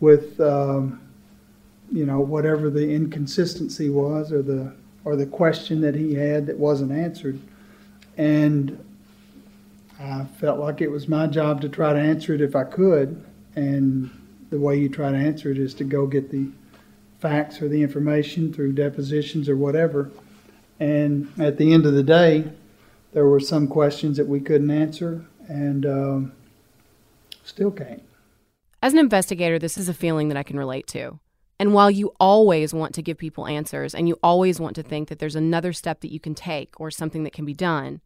with, 0.00 0.40
um, 0.40 1.00
you 1.92 2.06
know, 2.06 2.20
whatever 2.20 2.70
the 2.70 2.90
inconsistency 2.90 3.90
was 3.90 4.32
or 4.32 4.42
the 4.42 4.72
or 5.04 5.16
the 5.16 5.26
question 5.26 5.80
that 5.80 5.94
he 5.94 6.14
had 6.14 6.46
that 6.46 6.58
wasn't 6.58 6.92
answered, 6.92 7.38
and 8.16 8.84
I 10.00 10.24
felt 10.24 10.58
like 10.58 10.80
it 10.80 10.90
was 10.90 11.08
my 11.08 11.26
job 11.26 11.60
to 11.62 11.68
try 11.68 11.92
to 11.92 11.98
answer 11.98 12.34
it 12.34 12.40
if 12.40 12.54
I 12.54 12.64
could. 12.64 13.24
And 13.56 14.10
the 14.50 14.58
way 14.58 14.78
you 14.78 14.88
try 14.88 15.10
to 15.10 15.16
answer 15.16 15.50
it 15.50 15.58
is 15.58 15.74
to 15.74 15.84
go 15.84 16.06
get 16.06 16.30
the 16.30 16.48
facts 17.18 17.60
or 17.60 17.68
the 17.68 17.82
information 17.82 18.52
through 18.52 18.72
depositions 18.72 19.48
or 19.48 19.56
whatever. 19.56 20.10
And 20.80 21.32
at 21.38 21.58
the 21.58 21.72
end 21.72 21.86
of 21.86 21.94
the 21.94 22.02
day, 22.02 22.50
there 23.12 23.26
were 23.26 23.40
some 23.40 23.66
questions 23.66 24.16
that 24.16 24.28
we 24.28 24.40
couldn't 24.40 24.70
answer 24.70 25.24
and 25.48 25.86
um, 25.86 26.32
still 27.44 27.70
can't. 27.70 28.02
As 28.82 28.92
an 28.92 28.98
investigator, 29.00 29.58
this 29.58 29.76
is 29.76 29.88
a 29.88 29.94
feeling 29.94 30.28
that 30.28 30.36
I 30.36 30.42
can 30.42 30.58
relate 30.58 30.86
to. 30.88 31.18
And 31.58 31.74
while 31.74 31.90
you 31.90 32.12
always 32.20 32.72
want 32.72 32.94
to 32.94 33.02
give 33.02 33.18
people 33.18 33.48
answers 33.48 33.94
and 33.94 34.06
you 34.06 34.16
always 34.22 34.60
want 34.60 34.76
to 34.76 34.82
think 34.84 35.08
that 35.08 35.18
there's 35.18 35.34
another 35.34 35.72
step 35.72 36.00
that 36.00 36.12
you 36.12 36.20
can 36.20 36.34
take 36.34 36.78
or 36.80 36.90
something 36.90 37.24
that 37.24 37.32
can 37.32 37.44
be 37.44 37.54
done, 37.54 38.00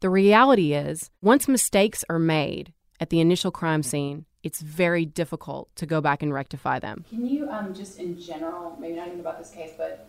the 0.00 0.10
reality 0.10 0.74
is, 0.74 1.10
once 1.22 1.48
mistakes 1.48 2.04
are 2.10 2.18
made 2.18 2.74
at 2.98 3.08
the 3.08 3.20
initial 3.20 3.50
crime 3.50 3.82
scene, 3.82 4.26
it's 4.42 4.60
very 4.60 5.04
difficult 5.04 5.74
to 5.76 5.86
go 5.86 6.00
back 6.00 6.22
and 6.22 6.32
rectify 6.32 6.78
them. 6.78 7.04
Can 7.10 7.26
you, 7.26 7.48
um, 7.50 7.74
just 7.74 7.98
in 7.98 8.20
general, 8.20 8.76
maybe 8.80 8.94
not 8.94 9.08
even 9.08 9.20
about 9.20 9.38
this 9.38 9.50
case, 9.50 9.72
but 9.76 10.08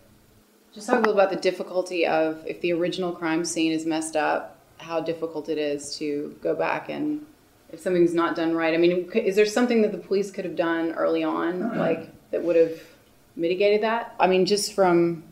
just 0.74 0.86
talk 0.86 0.96
a 0.96 0.98
little 1.00 1.14
about 1.14 1.30
the 1.30 1.36
difficulty 1.36 2.06
of 2.06 2.42
if 2.46 2.60
the 2.60 2.72
original 2.72 3.12
crime 3.12 3.44
scene 3.44 3.72
is 3.72 3.84
messed 3.84 4.16
up, 4.16 4.58
how 4.78 5.00
difficult 5.00 5.48
it 5.48 5.58
is 5.58 5.96
to 5.98 6.36
go 6.42 6.54
back 6.54 6.88
and 6.88 7.24
if 7.72 7.80
something's 7.80 8.14
not 8.14 8.36
done 8.36 8.54
right. 8.54 8.74
I 8.74 8.76
mean, 8.76 9.10
is 9.14 9.36
there 9.36 9.46
something 9.46 9.82
that 9.82 9.92
the 9.92 9.98
police 9.98 10.30
could 10.30 10.44
have 10.44 10.56
done 10.56 10.92
early 10.92 11.24
on, 11.24 11.78
like 11.78 12.10
that 12.30 12.42
would 12.42 12.56
have 12.56 12.78
mitigated 13.34 13.82
that? 13.82 14.14
I 14.20 14.26
mean, 14.26 14.44
just 14.44 14.74
from 14.74 15.24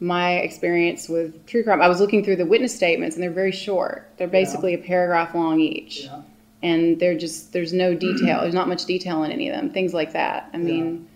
my 0.00 0.36
experience 0.36 1.08
with 1.08 1.46
true 1.46 1.62
crime, 1.62 1.82
I 1.82 1.88
was 1.88 2.00
looking 2.00 2.24
through 2.24 2.36
the 2.36 2.46
witness 2.46 2.74
statements 2.74 3.16
and 3.16 3.22
they're 3.22 3.30
very 3.30 3.52
short. 3.52 4.10
They're 4.16 4.26
basically 4.26 4.72
yeah. 4.72 4.78
a 4.78 4.82
paragraph 4.82 5.34
long 5.34 5.60
each. 5.60 6.04
Yeah. 6.04 6.22
And 6.62 6.98
they're 6.98 7.16
just, 7.16 7.52
there's 7.52 7.72
no 7.72 7.94
detail. 7.94 8.40
there's 8.40 8.54
not 8.54 8.68
much 8.68 8.84
detail 8.86 9.22
in 9.24 9.30
any 9.30 9.48
of 9.48 9.56
them, 9.56 9.70
things 9.70 9.92
like 9.92 10.12
that. 10.12 10.50
I 10.52 10.56
mean, 10.56 11.06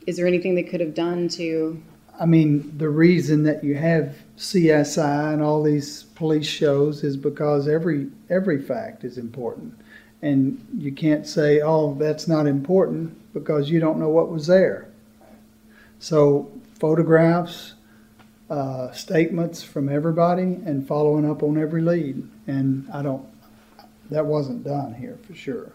yeah. 0.00 0.04
is 0.08 0.16
there 0.16 0.26
anything 0.26 0.54
they 0.54 0.62
could 0.62 0.80
have 0.80 0.94
done 0.94 1.28
to. 1.30 1.80
I 2.18 2.26
mean, 2.26 2.72
the 2.76 2.88
reason 2.88 3.42
that 3.44 3.64
you 3.64 3.74
have 3.74 4.16
CSI 4.36 5.32
and 5.32 5.42
all 5.42 5.62
these 5.62 6.04
police 6.14 6.46
shows 6.46 7.04
is 7.04 7.16
because 7.16 7.68
every 7.68 8.08
every 8.28 8.60
fact 8.60 9.02
is 9.02 9.16
important, 9.18 9.74
and 10.20 10.64
you 10.76 10.92
can't 10.92 11.26
say, 11.26 11.62
"Oh, 11.62 11.94
that's 11.94 12.28
not 12.28 12.46
important," 12.46 13.16
because 13.32 13.70
you 13.70 13.80
don't 13.80 13.98
know 13.98 14.10
what 14.10 14.30
was 14.30 14.46
there. 14.46 14.88
So 15.98 16.50
photographs, 16.78 17.74
uh, 18.50 18.90
statements 18.92 19.62
from 19.62 19.88
everybody 19.88 20.42
and 20.42 20.86
following 20.86 21.28
up 21.28 21.42
on 21.42 21.56
every 21.56 21.80
lead. 21.80 22.28
And 22.46 22.86
I 22.92 23.00
don't, 23.00 23.24
that 24.12 24.26
wasn't 24.26 24.64
done 24.64 24.94
here 24.94 25.18
for 25.26 25.34
sure. 25.34 25.72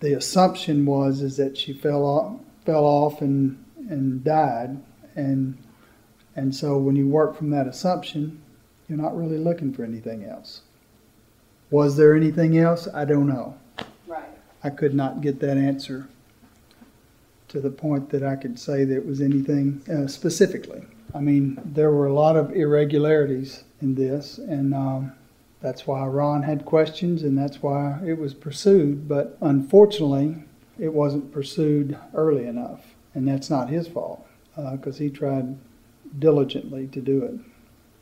The 0.00 0.14
assumption 0.14 0.86
was 0.86 1.22
is 1.22 1.36
that 1.36 1.56
she 1.56 1.72
fell 1.72 2.04
off, 2.04 2.40
fell 2.64 2.84
off 2.84 3.20
and 3.20 3.64
and 3.88 4.22
died, 4.22 4.78
and 5.16 5.56
and 6.36 6.54
so 6.54 6.78
when 6.78 6.96
you 6.96 7.08
work 7.08 7.36
from 7.36 7.50
that 7.50 7.66
assumption, 7.66 8.40
you're 8.88 8.98
not 8.98 9.16
really 9.16 9.38
looking 9.38 9.72
for 9.72 9.84
anything 9.84 10.24
else. 10.24 10.62
Was 11.70 11.96
there 11.96 12.14
anything 12.14 12.56
else? 12.56 12.88
I 12.94 13.04
don't 13.04 13.28
know. 13.28 13.58
Right. 14.06 14.24
I 14.64 14.70
could 14.70 14.94
not 14.94 15.20
get 15.20 15.40
that 15.40 15.56
answer 15.56 16.08
to 17.48 17.60
the 17.60 17.70
point 17.70 18.10
that 18.10 18.22
I 18.22 18.36
could 18.36 18.58
say 18.58 18.84
that 18.84 18.96
it 18.96 19.06
was 19.06 19.20
anything 19.20 19.82
uh, 19.90 20.06
specifically. 20.06 20.82
I 21.14 21.20
mean, 21.20 21.58
there 21.64 21.90
were 21.90 22.06
a 22.06 22.12
lot 22.12 22.36
of 22.36 22.52
irregularities 22.52 23.64
in 23.80 23.94
this, 23.94 24.38
and 24.38 24.74
um, 24.74 25.12
that's 25.60 25.86
why 25.86 26.06
Ron 26.06 26.42
had 26.42 26.64
questions, 26.64 27.22
and 27.22 27.36
that's 27.36 27.62
why 27.62 27.98
it 28.06 28.18
was 28.18 28.34
pursued. 28.34 29.08
But 29.08 29.36
unfortunately, 29.40 30.44
it 30.78 30.92
wasn't 30.92 31.32
pursued 31.32 31.98
early 32.14 32.46
enough, 32.46 32.94
and 33.14 33.26
that's 33.26 33.50
not 33.50 33.68
his 33.68 33.88
fault 33.88 34.24
because 34.54 34.96
uh, 34.96 35.04
he 35.04 35.10
tried 35.10 35.56
diligently 36.18 36.86
to 36.88 37.00
do 37.00 37.22
it. 37.22 37.34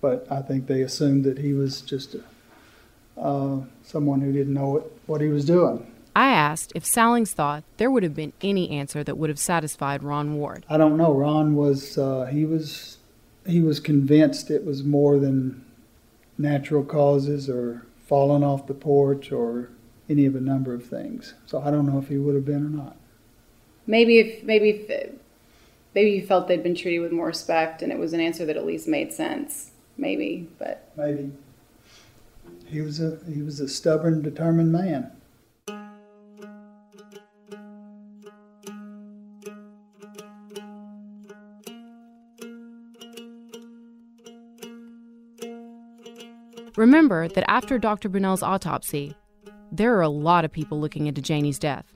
But 0.00 0.26
I 0.30 0.42
think 0.42 0.66
they 0.66 0.82
assumed 0.82 1.24
that 1.24 1.38
he 1.38 1.52
was 1.52 1.80
just 1.80 2.14
a, 2.14 3.20
uh, 3.20 3.60
someone 3.82 4.20
who 4.20 4.32
didn't 4.32 4.54
know 4.54 4.68
what, 4.68 4.92
what 5.06 5.20
he 5.20 5.28
was 5.28 5.44
doing. 5.44 5.90
I 6.14 6.28
asked 6.28 6.72
if 6.74 6.84
Sallings 6.84 7.32
thought 7.32 7.62
there 7.76 7.90
would 7.90 8.02
have 8.02 8.14
been 8.14 8.32
any 8.40 8.70
answer 8.70 9.04
that 9.04 9.18
would 9.18 9.28
have 9.28 9.38
satisfied 9.38 10.02
Ron 10.02 10.36
Ward. 10.36 10.64
I 10.68 10.78
don't 10.78 10.96
know. 10.96 11.12
Ron 11.12 11.54
was 11.54 11.98
uh, 11.98 12.24
he 12.32 12.46
was 12.46 12.98
he 13.46 13.60
was 13.60 13.80
convinced 13.80 14.50
it 14.50 14.64
was 14.64 14.82
more 14.82 15.18
than 15.18 15.65
natural 16.38 16.84
causes 16.84 17.48
or 17.48 17.86
falling 18.06 18.44
off 18.44 18.66
the 18.66 18.74
porch 18.74 19.32
or 19.32 19.70
any 20.08 20.26
of 20.26 20.36
a 20.36 20.40
number 20.40 20.72
of 20.74 20.84
things. 20.84 21.34
So 21.46 21.60
I 21.60 21.70
don't 21.70 21.86
know 21.86 21.98
if 21.98 22.08
he 22.08 22.16
would 22.16 22.34
have 22.34 22.44
been 22.44 22.64
or 22.66 22.70
not. 22.70 22.96
Maybe 23.86 24.18
if 24.18 24.42
maybe 24.42 24.70
if 24.70 25.10
maybe 25.94 26.18
he 26.18 26.26
felt 26.26 26.48
they'd 26.48 26.62
been 26.62 26.74
treated 26.74 27.00
with 27.00 27.12
more 27.12 27.26
respect 27.26 27.82
and 27.82 27.90
it 27.92 27.98
was 27.98 28.12
an 28.12 28.20
answer 28.20 28.44
that 28.46 28.56
at 28.56 28.66
least 28.66 28.86
made 28.88 29.12
sense. 29.12 29.70
maybe, 29.96 30.48
but 30.58 30.90
maybe. 30.96 31.32
He 32.66 32.80
was 32.80 33.00
a 33.00 33.18
he 33.32 33.42
was 33.42 33.60
a 33.60 33.68
stubborn, 33.68 34.22
determined 34.22 34.72
man. 34.72 35.12
Remember 46.76 47.26
that 47.28 47.50
after 47.50 47.78
Dr. 47.78 48.10
Bunnell's 48.10 48.42
autopsy, 48.42 49.14
there 49.72 49.96
are 49.96 50.02
a 50.02 50.10
lot 50.10 50.44
of 50.44 50.52
people 50.52 50.78
looking 50.78 51.06
into 51.06 51.22
Janie's 51.22 51.58
death. 51.58 51.86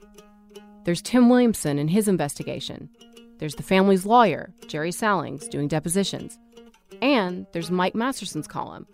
There's 0.85 1.03
Tim 1.03 1.29
Williamson 1.29 1.77
and 1.77 1.87
his 1.87 2.07
investigation. 2.07 2.89
There's 3.37 3.53
the 3.53 3.61
family's 3.63 4.07
lawyer, 4.07 4.51
Jerry 4.67 4.91
Sallings, 4.91 5.47
doing 5.47 5.67
depositions. 5.67 6.39
And 6.99 7.45
there's 7.53 7.69
Mike 7.69 7.93
Masterson's 7.93 8.47
column. 8.47 8.87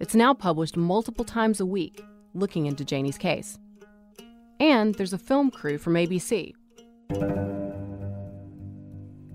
It's 0.00 0.16
now 0.16 0.34
published 0.34 0.76
multiple 0.76 1.24
times 1.24 1.60
a 1.60 1.66
week, 1.66 2.02
looking 2.34 2.66
into 2.66 2.84
Janie's 2.84 3.18
case. 3.18 3.58
And 4.58 4.96
there's 4.96 5.12
a 5.12 5.18
film 5.18 5.52
crew 5.52 5.78
from 5.78 5.94
ABC. 5.94 6.52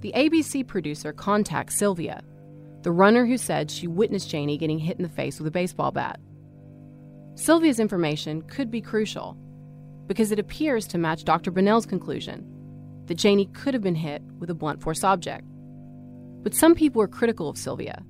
The 0.01 0.11
ABC 0.13 0.67
producer 0.67 1.13
contacts 1.13 1.77
Sylvia, 1.77 2.21
the 2.83 2.91
runner 2.91 3.25
who 3.25 3.37
said 3.37 3.71
she 3.71 3.87
witnessed 3.87 4.29
Janie 4.29 4.57
getting 4.57 4.79
hit 4.79 4.97
in 4.97 5.03
the 5.03 5.09
face 5.09 5.39
with 5.39 5.47
a 5.47 5.51
baseball 5.51 5.91
bat. 5.91 6.19
Sylvia's 7.35 7.79
information 7.79 8.41
could 8.43 8.69
be 8.69 8.81
crucial 8.81 9.37
because 10.07 10.31
it 10.31 10.39
appears 10.39 10.85
to 10.87 10.97
match 10.97 11.23
Dr. 11.23 11.51
Bunnell's 11.51 11.85
conclusion 11.85 12.45
that 13.07 13.15
Janie 13.15 13.47
could 13.47 13.73
have 13.73 13.83
been 13.83 13.95
hit 13.95 14.21
with 14.37 14.49
a 14.49 14.53
blunt 14.53 14.81
force 14.81 15.03
object. 15.03 15.45
But 16.43 16.53
some 16.53 16.75
people 16.75 17.01
are 17.01 17.07
critical 17.07 17.49
of 17.49 17.57
Sylvia. 17.57 18.03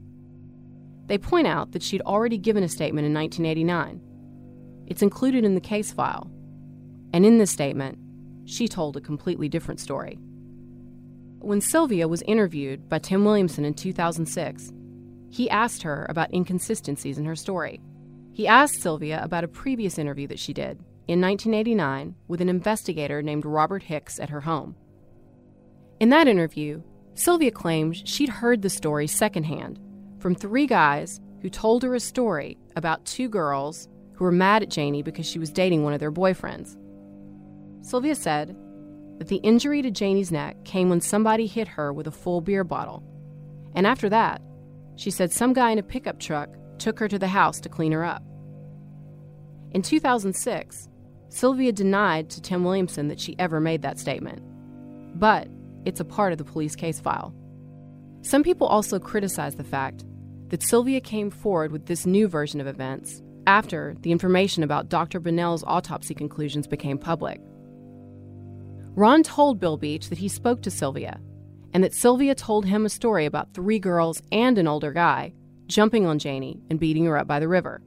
They 1.05 1.17
point 1.17 1.47
out 1.47 1.71
that 1.71 1.83
she'd 1.83 2.01
already 2.01 2.37
given 2.37 2.63
a 2.63 2.69
statement 2.69 3.05
in 3.05 3.13
1989. 3.13 4.01
It's 4.87 5.01
included 5.01 5.45
in 5.45 5.55
the 5.55 5.61
case 5.61 5.91
file. 5.91 6.29
And 7.13 7.25
in 7.25 7.37
this 7.37 7.51
statement, 7.51 7.99
she 8.45 8.67
told 8.67 8.97
a 8.97 9.01
completely 9.01 9.47
different 9.47 9.79
story. 9.79 10.19
When 11.43 11.59
Sylvia 11.59 12.07
was 12.07 12.21
interviewed 12.21 12.87
by 12.87 12.99
Tim 12.99 13.25
Williamson 13.25 13.65
in 13.65 13.73
2006, 13.73 14.71
he 15.29 15.49
asked 15.49 15.83
her 15.83 16.05
about 16.07 16.33
inconsistencies 16.33 17.17
in 17.17 17.25
her 17.25 17.35
story. 17.35 17.81
He 18.31 18.47
asked 18.47 18.81
Sylvia 18.81 19.21
about 19.21 19.43
a 19.43 19.49
previous 19.49 19.97
interview 19.97 20.25
that 20.27 20.39
she 20.39 20.53
did 20.53 20.79
in 21.09 21.19
1989 21.19 22.15
with 22.29 22.39
an 22.39 22.47
investigator 22.47 23.21
named 23.21 23.43
Robert 23.43 23.83
Hicks 23.83 24.21
at 24.21 24.29
her 24.29 24.39
home. 24.39 24.77
In 25.99 26.07
that 26.11 26.29
interview, 26.29 26.81
Sylvia 27.13 27.51
claimed 27.51 28.07
she'd 28.07 28.29
heard 28.29 28.61
the 28.61 28.69
story 28.69 29.05
secondhand 29.05 29.81
from 30.19 30.35
three 30.35 30.65
guys 30.65 31.19
who 31.41 31.49
told 31.49 31.83
her 31.83 31.93
a 31.93 31.99
story 31.99 32.57
about 32.77 33.05
two 33.05 33.27
girls 33.27 33.89
who 34.13 34.23
were 34.23 34.31
mad 34.31 34.63
at 34.63 34.69
Janie 34.69 35.03
because 35.03 35.25
she 35.25 35.39
was 35.39 35.49
dating 35.49 35.83
one 35.83 35.91
of 35.91 35.99
their 35.99 36.09
boyfriends. 36.09 36.77
Sylvia 37.81 38.15
said 38.15 38.55
that 39.17 39.27
the 39.27 39.37
injury 39.37 39.81
to 39.81 39.91
Janie's 39.91 40.31
neck 40.31 40.63
came 40.65 40.89
when 40.89 41.01
somebody 41.01 41.45
hit 41.47 41.67
her 41.67 41.93
with 41.93 42.07
a 42.07 42.11
full 42.11 42.41
beer 42.41 42.63
bottle. 42.63 43.03
And 43.75 43.87
after 43.87 44.09
that, 44.09 44.41
she 44.95 45.11
said 45.11 45.31
some 45.31 45.53
guy 45.53 45.71
in 45.71 45.79
a 45.79 45.83
pickup 45.83 46.19
truck 46.19 46.49
took 46.77 46.99
her 46.99 47.07
to 47.07 47.19
the 47.19 47.27
house 47.27 47.59
to 47.61 47.69
clean 47.69 47.91
her 47.91 48.03
up. 48.03 48.23
In 49.71 49.81
2006, 49.81 50.89
Sylvia 51.29 51.71
denied 51.71 52.29
to 52.29 52.41
Tim 52.41 52.63
Williamson 52.63 53.07
that 53.07 53.19
she 53.19 53.35
ever 53.39 53.59
made 53.59 53.81
that 53.81 53.99
statement. 53.99 54.41
But 55.19 55.47
it's 55.85 55.99
a 55.99 56.05
part 56.05 56.31
of 56.31 56.37
the 56.37 56.43
police 56.43 56.75
case 56.75 56.99
file. 56.99 57.33
Some 58.21 58.43
people 58.43 58.67
also 58.67 58.99
criticize 58.99 59.55
the 59.55 59.63
fact 59.63 60.05
that 60.49 60.61
Sylvia 60.63 61.01
came 61.01 61.31
forward 61.31 61.71
with 61.71 61.87
this 61.87 62.05
new 62.05 62.27
version 62.27 62.61
of 62.61 62.67
events 62.67 63.21
after 63.47 63.95
the 64.01 64.11
information 64.11 64.63
about 64.63 64.89
Dr. 64.89 65.19
Bunnell's 65.19 65.63
autopsy 65.65 66.13
conclusions 66.13 66.67
became 66.67 66.97
public. 66.97 67.41
Ron 68.95 69.23
told 69.23 69.59
Bill 69.59 69.77
Beach 69.77 70.09
that 70.09 70.19
he 70.19 70.27
spoke 70.27 70.61
to 70.61 70.71
Sylvia 70.71 71.19
and 71.73 71.83
that 71.83 71.93
Sylvia 71.93 72.35
told 72.35 72.65
him 72.65 72.85
a 72.85 72.89
story 72.89 73.25
about 73.25 73.53
three 73.53 73.79
girls 73.79 74.21
and 74.31 74.57
an 74.57 74.67
older 74.67 74.91
guy 74.91 75.33
jumping 75.65 76.05
on 76.05 76.19
Janie 76.19 76.61
and 76.69 76.79
beating 76.79 77.05
her 77.05 77.17
up 77.17 77.27
by 77.27 77.39
the 77.39 77.47
river. 77.47 77.81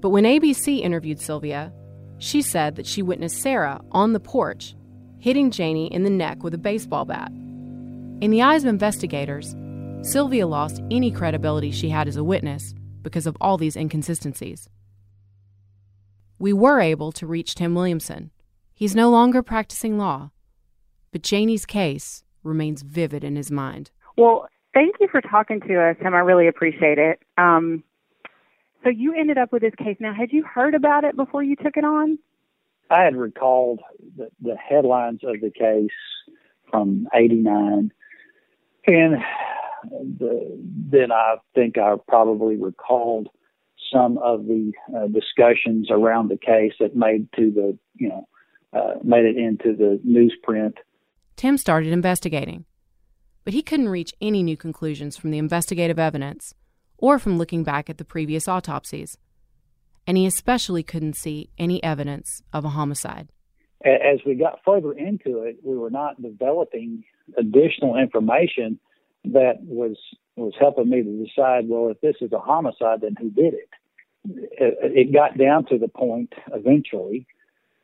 But 0.00 0.10
when 0.10 0.24
ABC 0.24 0.80
interviewed 0.80 1.20
Sylvia, 1.20 1.72
she 2.18 2.42
said 2.42 2.76
that 2.76 2.86
she 2.86 3.02
witnessed 3.02 3.42
Sarah 3.42 3.80
on 3.90 4.12
the 4.12 4.20
porch 4.20 4.76
hitting 5.18 5.52
Janie 5.52 5.92
in 5.92 6.02
the 6.02 6.10
neck 6.10 6.42
with 6.42 6.52
a 6.52 6.58
baseball 6.58 7.04
bat. 7.04 7.30
In 8.20 8.30
the 8.30 8.42
eyes 8.42 8.64
of 8.64 8.68
investigators, 8.68 9.54
Sylvia 10.02 10.48
lost 10.48 10.82
any 10.90 11.12
credibility 11.12 11.70
she 11.70 11.88
had 11.88 12.08
as 12.08 12.16
a 12.16 12.24
witness 12.24 12.74
because 13.02 13.26
of 13.26 13.36
all 13.40 13.56
these 13.56 13.76
inconsistencies. 13.76 14.68
We 16.40 16.52
were 16.52 16.80
able 16.80 17.12
to 17.12 17.26
reach 17.26 17.54
Tim 17.54 17.74
Williamson. 17.76 18.32
He's 18.82 18.96
no 18.96 19.10
longer 19.10 19.44
practicing 19.44 19.96
law, 19.96 20.32
but 21.12 21.22
Janie's 21.22 21.64
case 21.64 22.24
remains 22.42 22.82
vivid 22.82 23.22
in 23.22 23.36
his 23.36 23.48
mind. 23.48 23.92
Well, 24.16 24.48
thank 24.74 24.96
you 24.98 25.06
for 25.06 25.20
talking 25.20 25.60
to 25.60 25.80
us, 25.80 25.96
Tim. 26.02 26.14
I 26.14 26.18
really 26.18 26.48
appreciate 26.48 26.98
it. 26.98 27.20
Um, 27.38 27.84
so 28.82 28.90
you 28.90 29.14
ended 29.14 29.38
up 29.38 29.52
with 29.52 29.62
this 29.62 29.76
case. 29.78 29.96
Now, 30.00 30.12
had 30.12 30.32
you 30.32 30.42
heard 30.42 30.74
about 30.74 31.04
it 31.04 31.14
before 31.14 31.44
you 31.44 31.54
took 31.54 31.76
it 31.76 31.84
on? 31.84 32.18
I 32.90 33.04
had 33.04 33.14
recalled 33.14 33.78
the, 34.16 34.30
the 34.40 34.56
headlines 34.56 35.20
of 35.22 35.40
the 35.40 35.52
case 35.52 35.96
from 36.68 37.06
'89, 37.14 37.92
and 38.88 39.22
the, 40.18 40.60
then 40.90 41.12
I 41.12 41.36
think 41.54 41.78
I 41.78 41.94
probably 42.08 42.56
recalled 42.56 43.28
some 43.94 44.18
of 44.18 44.46
the 44.46 44.72
uh, 44.92 45.06
discussions 45.06 45.86
around 45.88 46.30
the 46.30 46.36
case 46.36 46.72
that 46.80 46.96
made 46.96 47.28
to 47.36 47.52
the 47.52 47.78
you 47.94 48.08
know 48.08 48.26
uh, 48.72 48.94
made 49.02 49.24
it 49.24 49.36
into 49.36 49.76
the 49.76 50.00
newsprint. 50.06 50.74
Tim 51.36 51.58
started 51.58 51.92
investigating, 51.92 52.64
but 53.44 53.54
he 53.54 53.62
couldn't 53.62 53.88
reach 53.88 54.14
any 54.20 54.42
new 54.42 54.56
conclusions 54.56 55.16
from 55.16 55.30
the 55.30 55.38
investigative 55.38 55.98
evidence 55.98 56.54
or 56.98 57.18
from 57.18 57.38
looking 57.38 57.64
back 57.64 57.90
at 57.90 57.98
the 57.98 58.04
previous 58.04 58.46
autopsies. 58.46 59.18
And 60.06 60.16
he 60.16 60.26
especially 60.26 60.82
couldn't 60.82 61.16
see 61.16 61.50
any 61.58 61.82
evidence 61.82 62.42
of 62.52 62.64
a 62.64 62.70
homicide. 62.70 63.28
As 63.84 64.20
we 64.24 64.34
got 64.34 64.60
further 64.64 64.92
into 64.92 65.42
it, 65.42 65.56
we 65.64 65.76
were 65.76 65.90
not 65.90 66.20
developing 66.22 67.04
additional 67.36 67.96
information 67.96 68.78
that 69.24 69.54
was 69.62 69.96
was 70.36 70.54
helping 70.58 70.88
me 70.88 71.02
to 71.02 71.24
decide. 71.24 71.68
Well, 71.68 71.90
if 71.90 72.00
this 72.00 72.16
is 72.20 72.32
a 72.32 72.38
homicide, 72.38 73.02
then 73.02 73.16
who 73.20 73.30
did 73.30 73.54
it? 73.54 73.68
It 74.24 75.12
got 75.12 75.36
down 75.36 75.66
to 75.66 75.78
the 75.78 75.88
point 75.88 76.32
eventually 76.52 77.26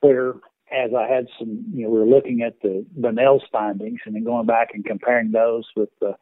where 0.01 0.35
as 0.71 0.91
I 0.95 1.07
had 1.07 1.27
some, 1.39 1.65
you 1.73 1.85
know, 1.85 1.91
we 1.91 1.99
were 1.99 2.07
looking 2.07 2.43
at 2.43 2.61
the 2.61 2.85
Bunnell's 2.99 3.45
findings 3.51 4.01
and 4.05 4.15
then 4.15 4.25
going 4.25 4.47
back 4.47 4.71
and 4.75 4.85
comparing 4.85 5.31
those 5.31 5.65
with 5.75 5.89
the 6.01 6.15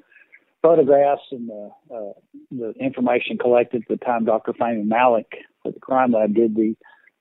photographs 0.62 1.22
and 1.30 1.48
the, 1.48 1.70
uh, 1.94 2.12
the 2.50 2.72
information 2.80 3.38
collected 3.38 3.82
at 3.82 3.88
the 3.88 4.04
time 4.04 4.24
Dr. 4.24 4.52
Fahmy 4.52 4.86
Malak 4.86 5.32
at 5.64 5.74
the 5.74 5.80
crime 5.80 6.12
lab 6.12 6.34
did 6.34 6.54
the 6.54 6.76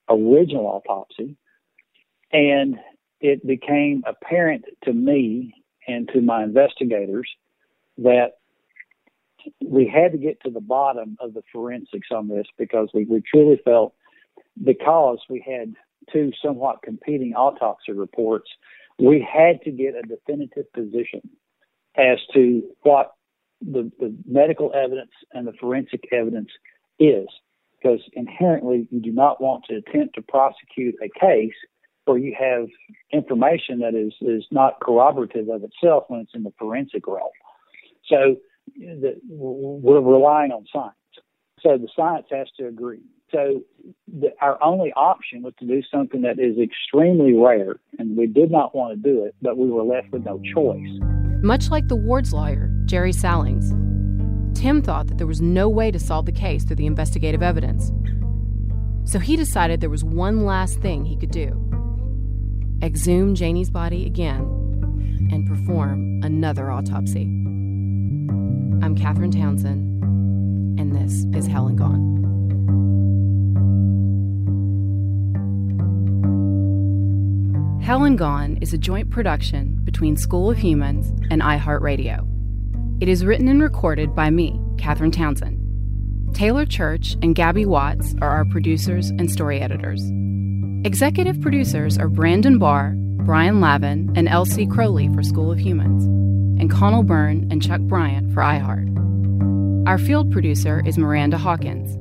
original 0.09 0.67
autopsy. 0.67 1.35
And 2.31 2.77
it 3.21 3.45
became 3.45 4.03
apparent 4.05 4.65
to 4.83 4.93
me 4.93 5.53
and 5.87 6.09
to 6.09 6.21
my 6.21 6.43
investigators 6.43 7.29
that 7.97 8.37
we 9.63 9.87
had 9.87 10.11
to 10.11 10.17
get 10.17 10.41
to 10.41 10.49
the 10.49 10.59
bottom 10.59 11.17
of 11.19 11.33
the 11.33 11.43
forensics 11.53 12.09
on 12.11 12.27
this 12.27 12.47
because 12.57 12.89
we, 12.93 13.05
we 13.05 13.21
truly 13.21 13.59
felt 13.63 13.93
because 14.63 15.19
we 15.29 15.43
had 15.45 15.75
two 16.11 16.31
somewhat 16.43 16.81
competing 16.83 17.33
autopsy 17.33 17.91
reports, 17.91 18.49
we 18.97 19.25
had 19.27 19.61
to 19.63 19.71
get 19.71 19.95
a 19.95 20.01
definitive 20.01 20.71
position 20.73 21.21
as 21.97 22.19
to 22.33 22.63
what 22.81 23.13
the, 23.61 23.91
the 23.99 24.15
medical 24.25 24.73
evidence 24.73 25.11
and 25.33 25.47
the 25.47 25.53
forensic 25.59 26.03
evidence 26.11 26.49
is. 26.99 27.27
Because 27.81 27.99
inherently, 28.13 28.87
you 28.89 28.99
do 28.99 29.11
not 29.11 29.41
want 29.41 29.65
to 29.65 29.75
attempt 29.75 30.15
to 30.15 30.21
prosecute 30.21 30.95
a 31.03 31.19
case 31.19 31.53
where 32.05 32.17
you 32.17 32.35
have 32.39 32.67
information 33.11 33.79
that 33.79 33.95
is, 33.95 34.13
is 34.21 34.45
not 34.51 34.79
corroborative 34.81 35.49
of 35.49 35.63
itself 35.63 36.05
when 36.07 36.21
it's 36.21 36.31
in 36.33 36.43
the 36.43 36.53
forensic 36.57 37.05
realm. 37.07 37.29
So 38.07 38.37
the, 38.77 39.19
we're 39.27 40.01
relying 40.01 40.51
on 40.51 40.65
science. 40.71 40.95
So 41.61 41.77
the 41.77 41.89
science 41.95 42.27
has 42.31 42.47
to 42.59 42.67
agree. 42.67 43.01
So 43.31 43.63
the, 44.07 44.29
our 44.41 44.61
only 44.63 44.93
option 44.93 45.41
was 45.41 45.53
to 45.59 45.65
do 45.65 45.81
something 45.91 46.21
that 46.21 46.39
is 46.39 46.57
extremely 46.57 47.33
rare, 47.33 47.79
and 47.97 48.15
we 48.15 48.27
did 48.27 48.51
not 48.51 48.75
want 48.75 48.93
to 48.93 49.09
do 49.13 49.25
it, 49.25 49.35
but 49.41 49.57
we 49.57 49.69
were 49.69 49.83
left 49.83 50.11
with 50.11 50.23
no 50.25 50.39
choice. 50.53 50.87
Much 51.43 51.69
like 51.69 51.87
the 51.87 51.95
ward's 51.95 52.33
lawyer, 52.33 52.71
Jerry 52.85 53.11
Sallings, 53.11 53.71
Tim 54.57 54.81
thought 54.81 55.07
that 55.07 55.17
there 55.17 55.27
was 55.27 55.41
no 55.41 55.67
way 55.67 55.91
to 55.91 55.99
solve 55.99 56.25
the 56.25 56.31
case 56.31 56.63
through 56.63 56.77
the 56.77 56.85
investigative 56.85 57.43
evidence. 57.43 57.91
So 59.03 59.19
he 59.19 59.35
decided 59.35 59.81
there 59.81 59.89
was 59.89 60.03
one 60.03 60.45
last 60.45 60.79
thing 60.79 61.05
he 61.05 61.15
could 61.15 61.31
do 61.31 61.61
exhume 62.83 63.35
Janie's 63.35 63.69
body 63.69 64.05
again 64.05 64.41
and 65.31 65.47
perform 65.47 66.21
another 66.23 66.69
autopsy. 66.71 67.23
I'm 68.83 68.95
Catherine 68.95 69.31
Townsend 69.31 70.03
and 70.79 70.95
this 70.95 71.25
is 71.37 71.47
Hell 71.47 71.67
and 71.67 71.77
Gone. 71.77 72.15
Hell 77.85 78.03
and 78.03 78.17
Gone 78.17 78.57
is 78.61 78.73
a 78.73 78.79
joint 78.79 79.11
production 79.11 79.79
between 79.83 80.17
School 80.17 80.49
of 80.49 80.57
Humans 80.57 81.07
and 81.29 81.43
iHeartRadio. 81.43 82.27
It 82.99 83.07
is 83.07 83.23
written 83.23 83.47
and 83.47 83.61
recorded 83.61 84.15
by 84.15 84.31
me, 84.31 84.59
Catherine 84.79 85.11
Townsend. 85.11 85.61
Taylor 86.33 86.65
Church 86.65 87.15
and 87.21 87.35
Gabby 87.35 87.63
Watts 87.63 88.15
are 88.21 88.29
our 88.31 88.45
producers 88.45 89.11
and 89.11 89.29
story 89.29 89.59
editors. 89.61 90.01
Executive 90.83 91.39
producers 91.39 91.95
are 91.99 92.07
Brandon 92.07 92.57
Barr, 92.57 92.95
Brian 93.23 93.61
Lavin, 93.61 94.11
and 94.15 94.27
Elsie 94.27 94.65
Crowley 94.65 95.07
for 95.13 95.21
School 95.21 95.51
of 95.51 95.59
Humans, 95.59 96.05
and 96.59 96.71
Conal 96.71 97.03
Byrne 97.03 97.47
and 97.51 97.61
Chuck 97.61 97.81
Bryant 97.81 98.33
for 98.33 98.41
iHeart. 98.41 99.87
Our 99.87 99.99
field 99.99 100.31
producer 100.31 100.81
is 100.87 100.97
Miranda 100.97 101.37
Hawkins. 101.37 101.95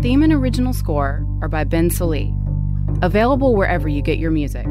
Theme 0.00 0.22
and 0.22 0.32
original 0.32 0.72
score 0.72 1.26
are 1.42 1.48
by 1.48 1.64
Ben 1.64 1.90
Sollee. 1.90 2.32
Available 3.02 3.56
wherever 3.56 3.88
you 3.88 4.00
get 4.00 4.18
your 4.18 4.30
music. 4.30 4.68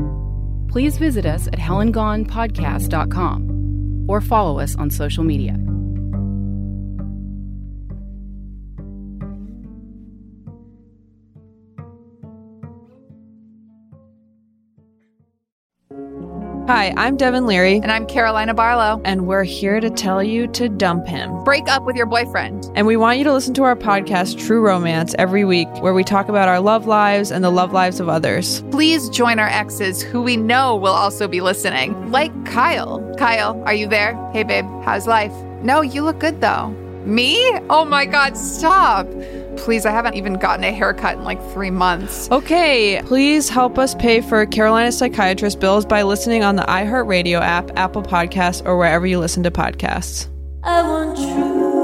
Please 0.70 0.98
visit 0.98 1.26
us 1.26 1.48
at 1.48 1.60
hellandgonepodcast.com 1.60 4.06
or 4.08 4.22
follow 4.22 4.60
us 4.60 4.76
on 4.78 4.90
social 4.90 5.24
media. 5.24 5.67
Hi, 16.68 16.94
I'm 16.98 17.16
Devin 17.16 17.46
Leary. 17.46 17.78
And 17.78 17.94
I'm 17.94 18.06
Carolina 18.06 18.54
Barlow. 18.54 19.02
And 19.06 19.26
we're 19.26 19.46
here 19.46 19.80
to 19.80 19.90
tell 19.90 20.22
you 20.22 20.48
to 20.48 20.68
dump 20.68 21.08
him. 21.08 21.46
Break 21.46 21.70
up 21.70 21.86
with 21.86 21.96
your 21.96 22.06
boyfriend. 22.06 22.70
And 22.76 22.86
we 22.86 22.98
want 22.98 23.20
you 23.20 23.24
to 23.24 23.32
listen 23.32 23.54
to 23.54 23.64
our 23.64 23.74
podcast, 23.74 24.38
True 24.38 24.60
Romance, 24.60 25.16
every 25.18 25.46
week, 25.46 25.70
where 25.82 25.94
we 25.94 26.04
talk 26.04 26.28
about 26.28 26.50
our 26.50 26.60
love 26.60 26.86
lives 26.86 27.32
and 27.32 27.42
the 27.42 27.50
love 27.50 27.72
lives 27.72 28.02
of 28.02 28.10
others. 28.10 28.64
Please 28.70 29.08
join 29.08 29.40
our 29.40 29.48
exes 29.48 30.02
who 30.02 30.22
we 30.22 30.36
know 30.36 30.76
will 30.76 30.92
also 30.92 31.26
be 31.26 31.40
listening, 31.40 32.12
like 32.12 32.34
Kyle. 32.46 33.16
Kyle, 33.16 33.64
are 33.66 33.74
you 33.74 33.88
there? 33.88 34.16
Hey, 34.34 34.44
babe, 34.44 34.66
how's 34.84 35.08
life? 35.08 35.32
No, 35.64 35.80
you 35.80 36.02
look 36.04 36.20
good 36.20 36.42
though. 36.42 36.68
Me? 37.06 37.38
Oh 37.70 37.86
my 37.86 38.06
God, 38.06 38.36
stop. 38.36 39.08
Please, 39.58 39.86
I 39.86 39.92
haven't 39.92 40.16
even 40.16 40.36
gotten 40.36 40.64
a 40.64 40.72
haircut 40.72 41.18
in 41.18 41.24
like 41.24 41.42
three 41.52 41.72
months. 41.72 42.30
Okay, 42.32 43.02
please 43.06 43.50
help 43.50 43.78
us 43.78 43.96
pay 43.96 44.22
for 44.22 44.46
Carolina 44.46 44.92
psychiatrist 44.92 45.60
bills 45.60 45.86
by 45.86 46.04
listening 46.04 46.44
on 46.44 46.56
the 46.56 46.64
iHeartRadio 46.64 47.42
app, 47.42 47.72
Apple 47.78 48.04
Podcasts, 48.04 48.66
or 48.66 48.78
wherever 48.78 49.06
you 49.06 49.20
listen 49.20 49.44
to 49.44 49.52
podcasts. 49.52 50.28
I 50.64 50.82
want 50.82 51.18
true. 51.18 51.77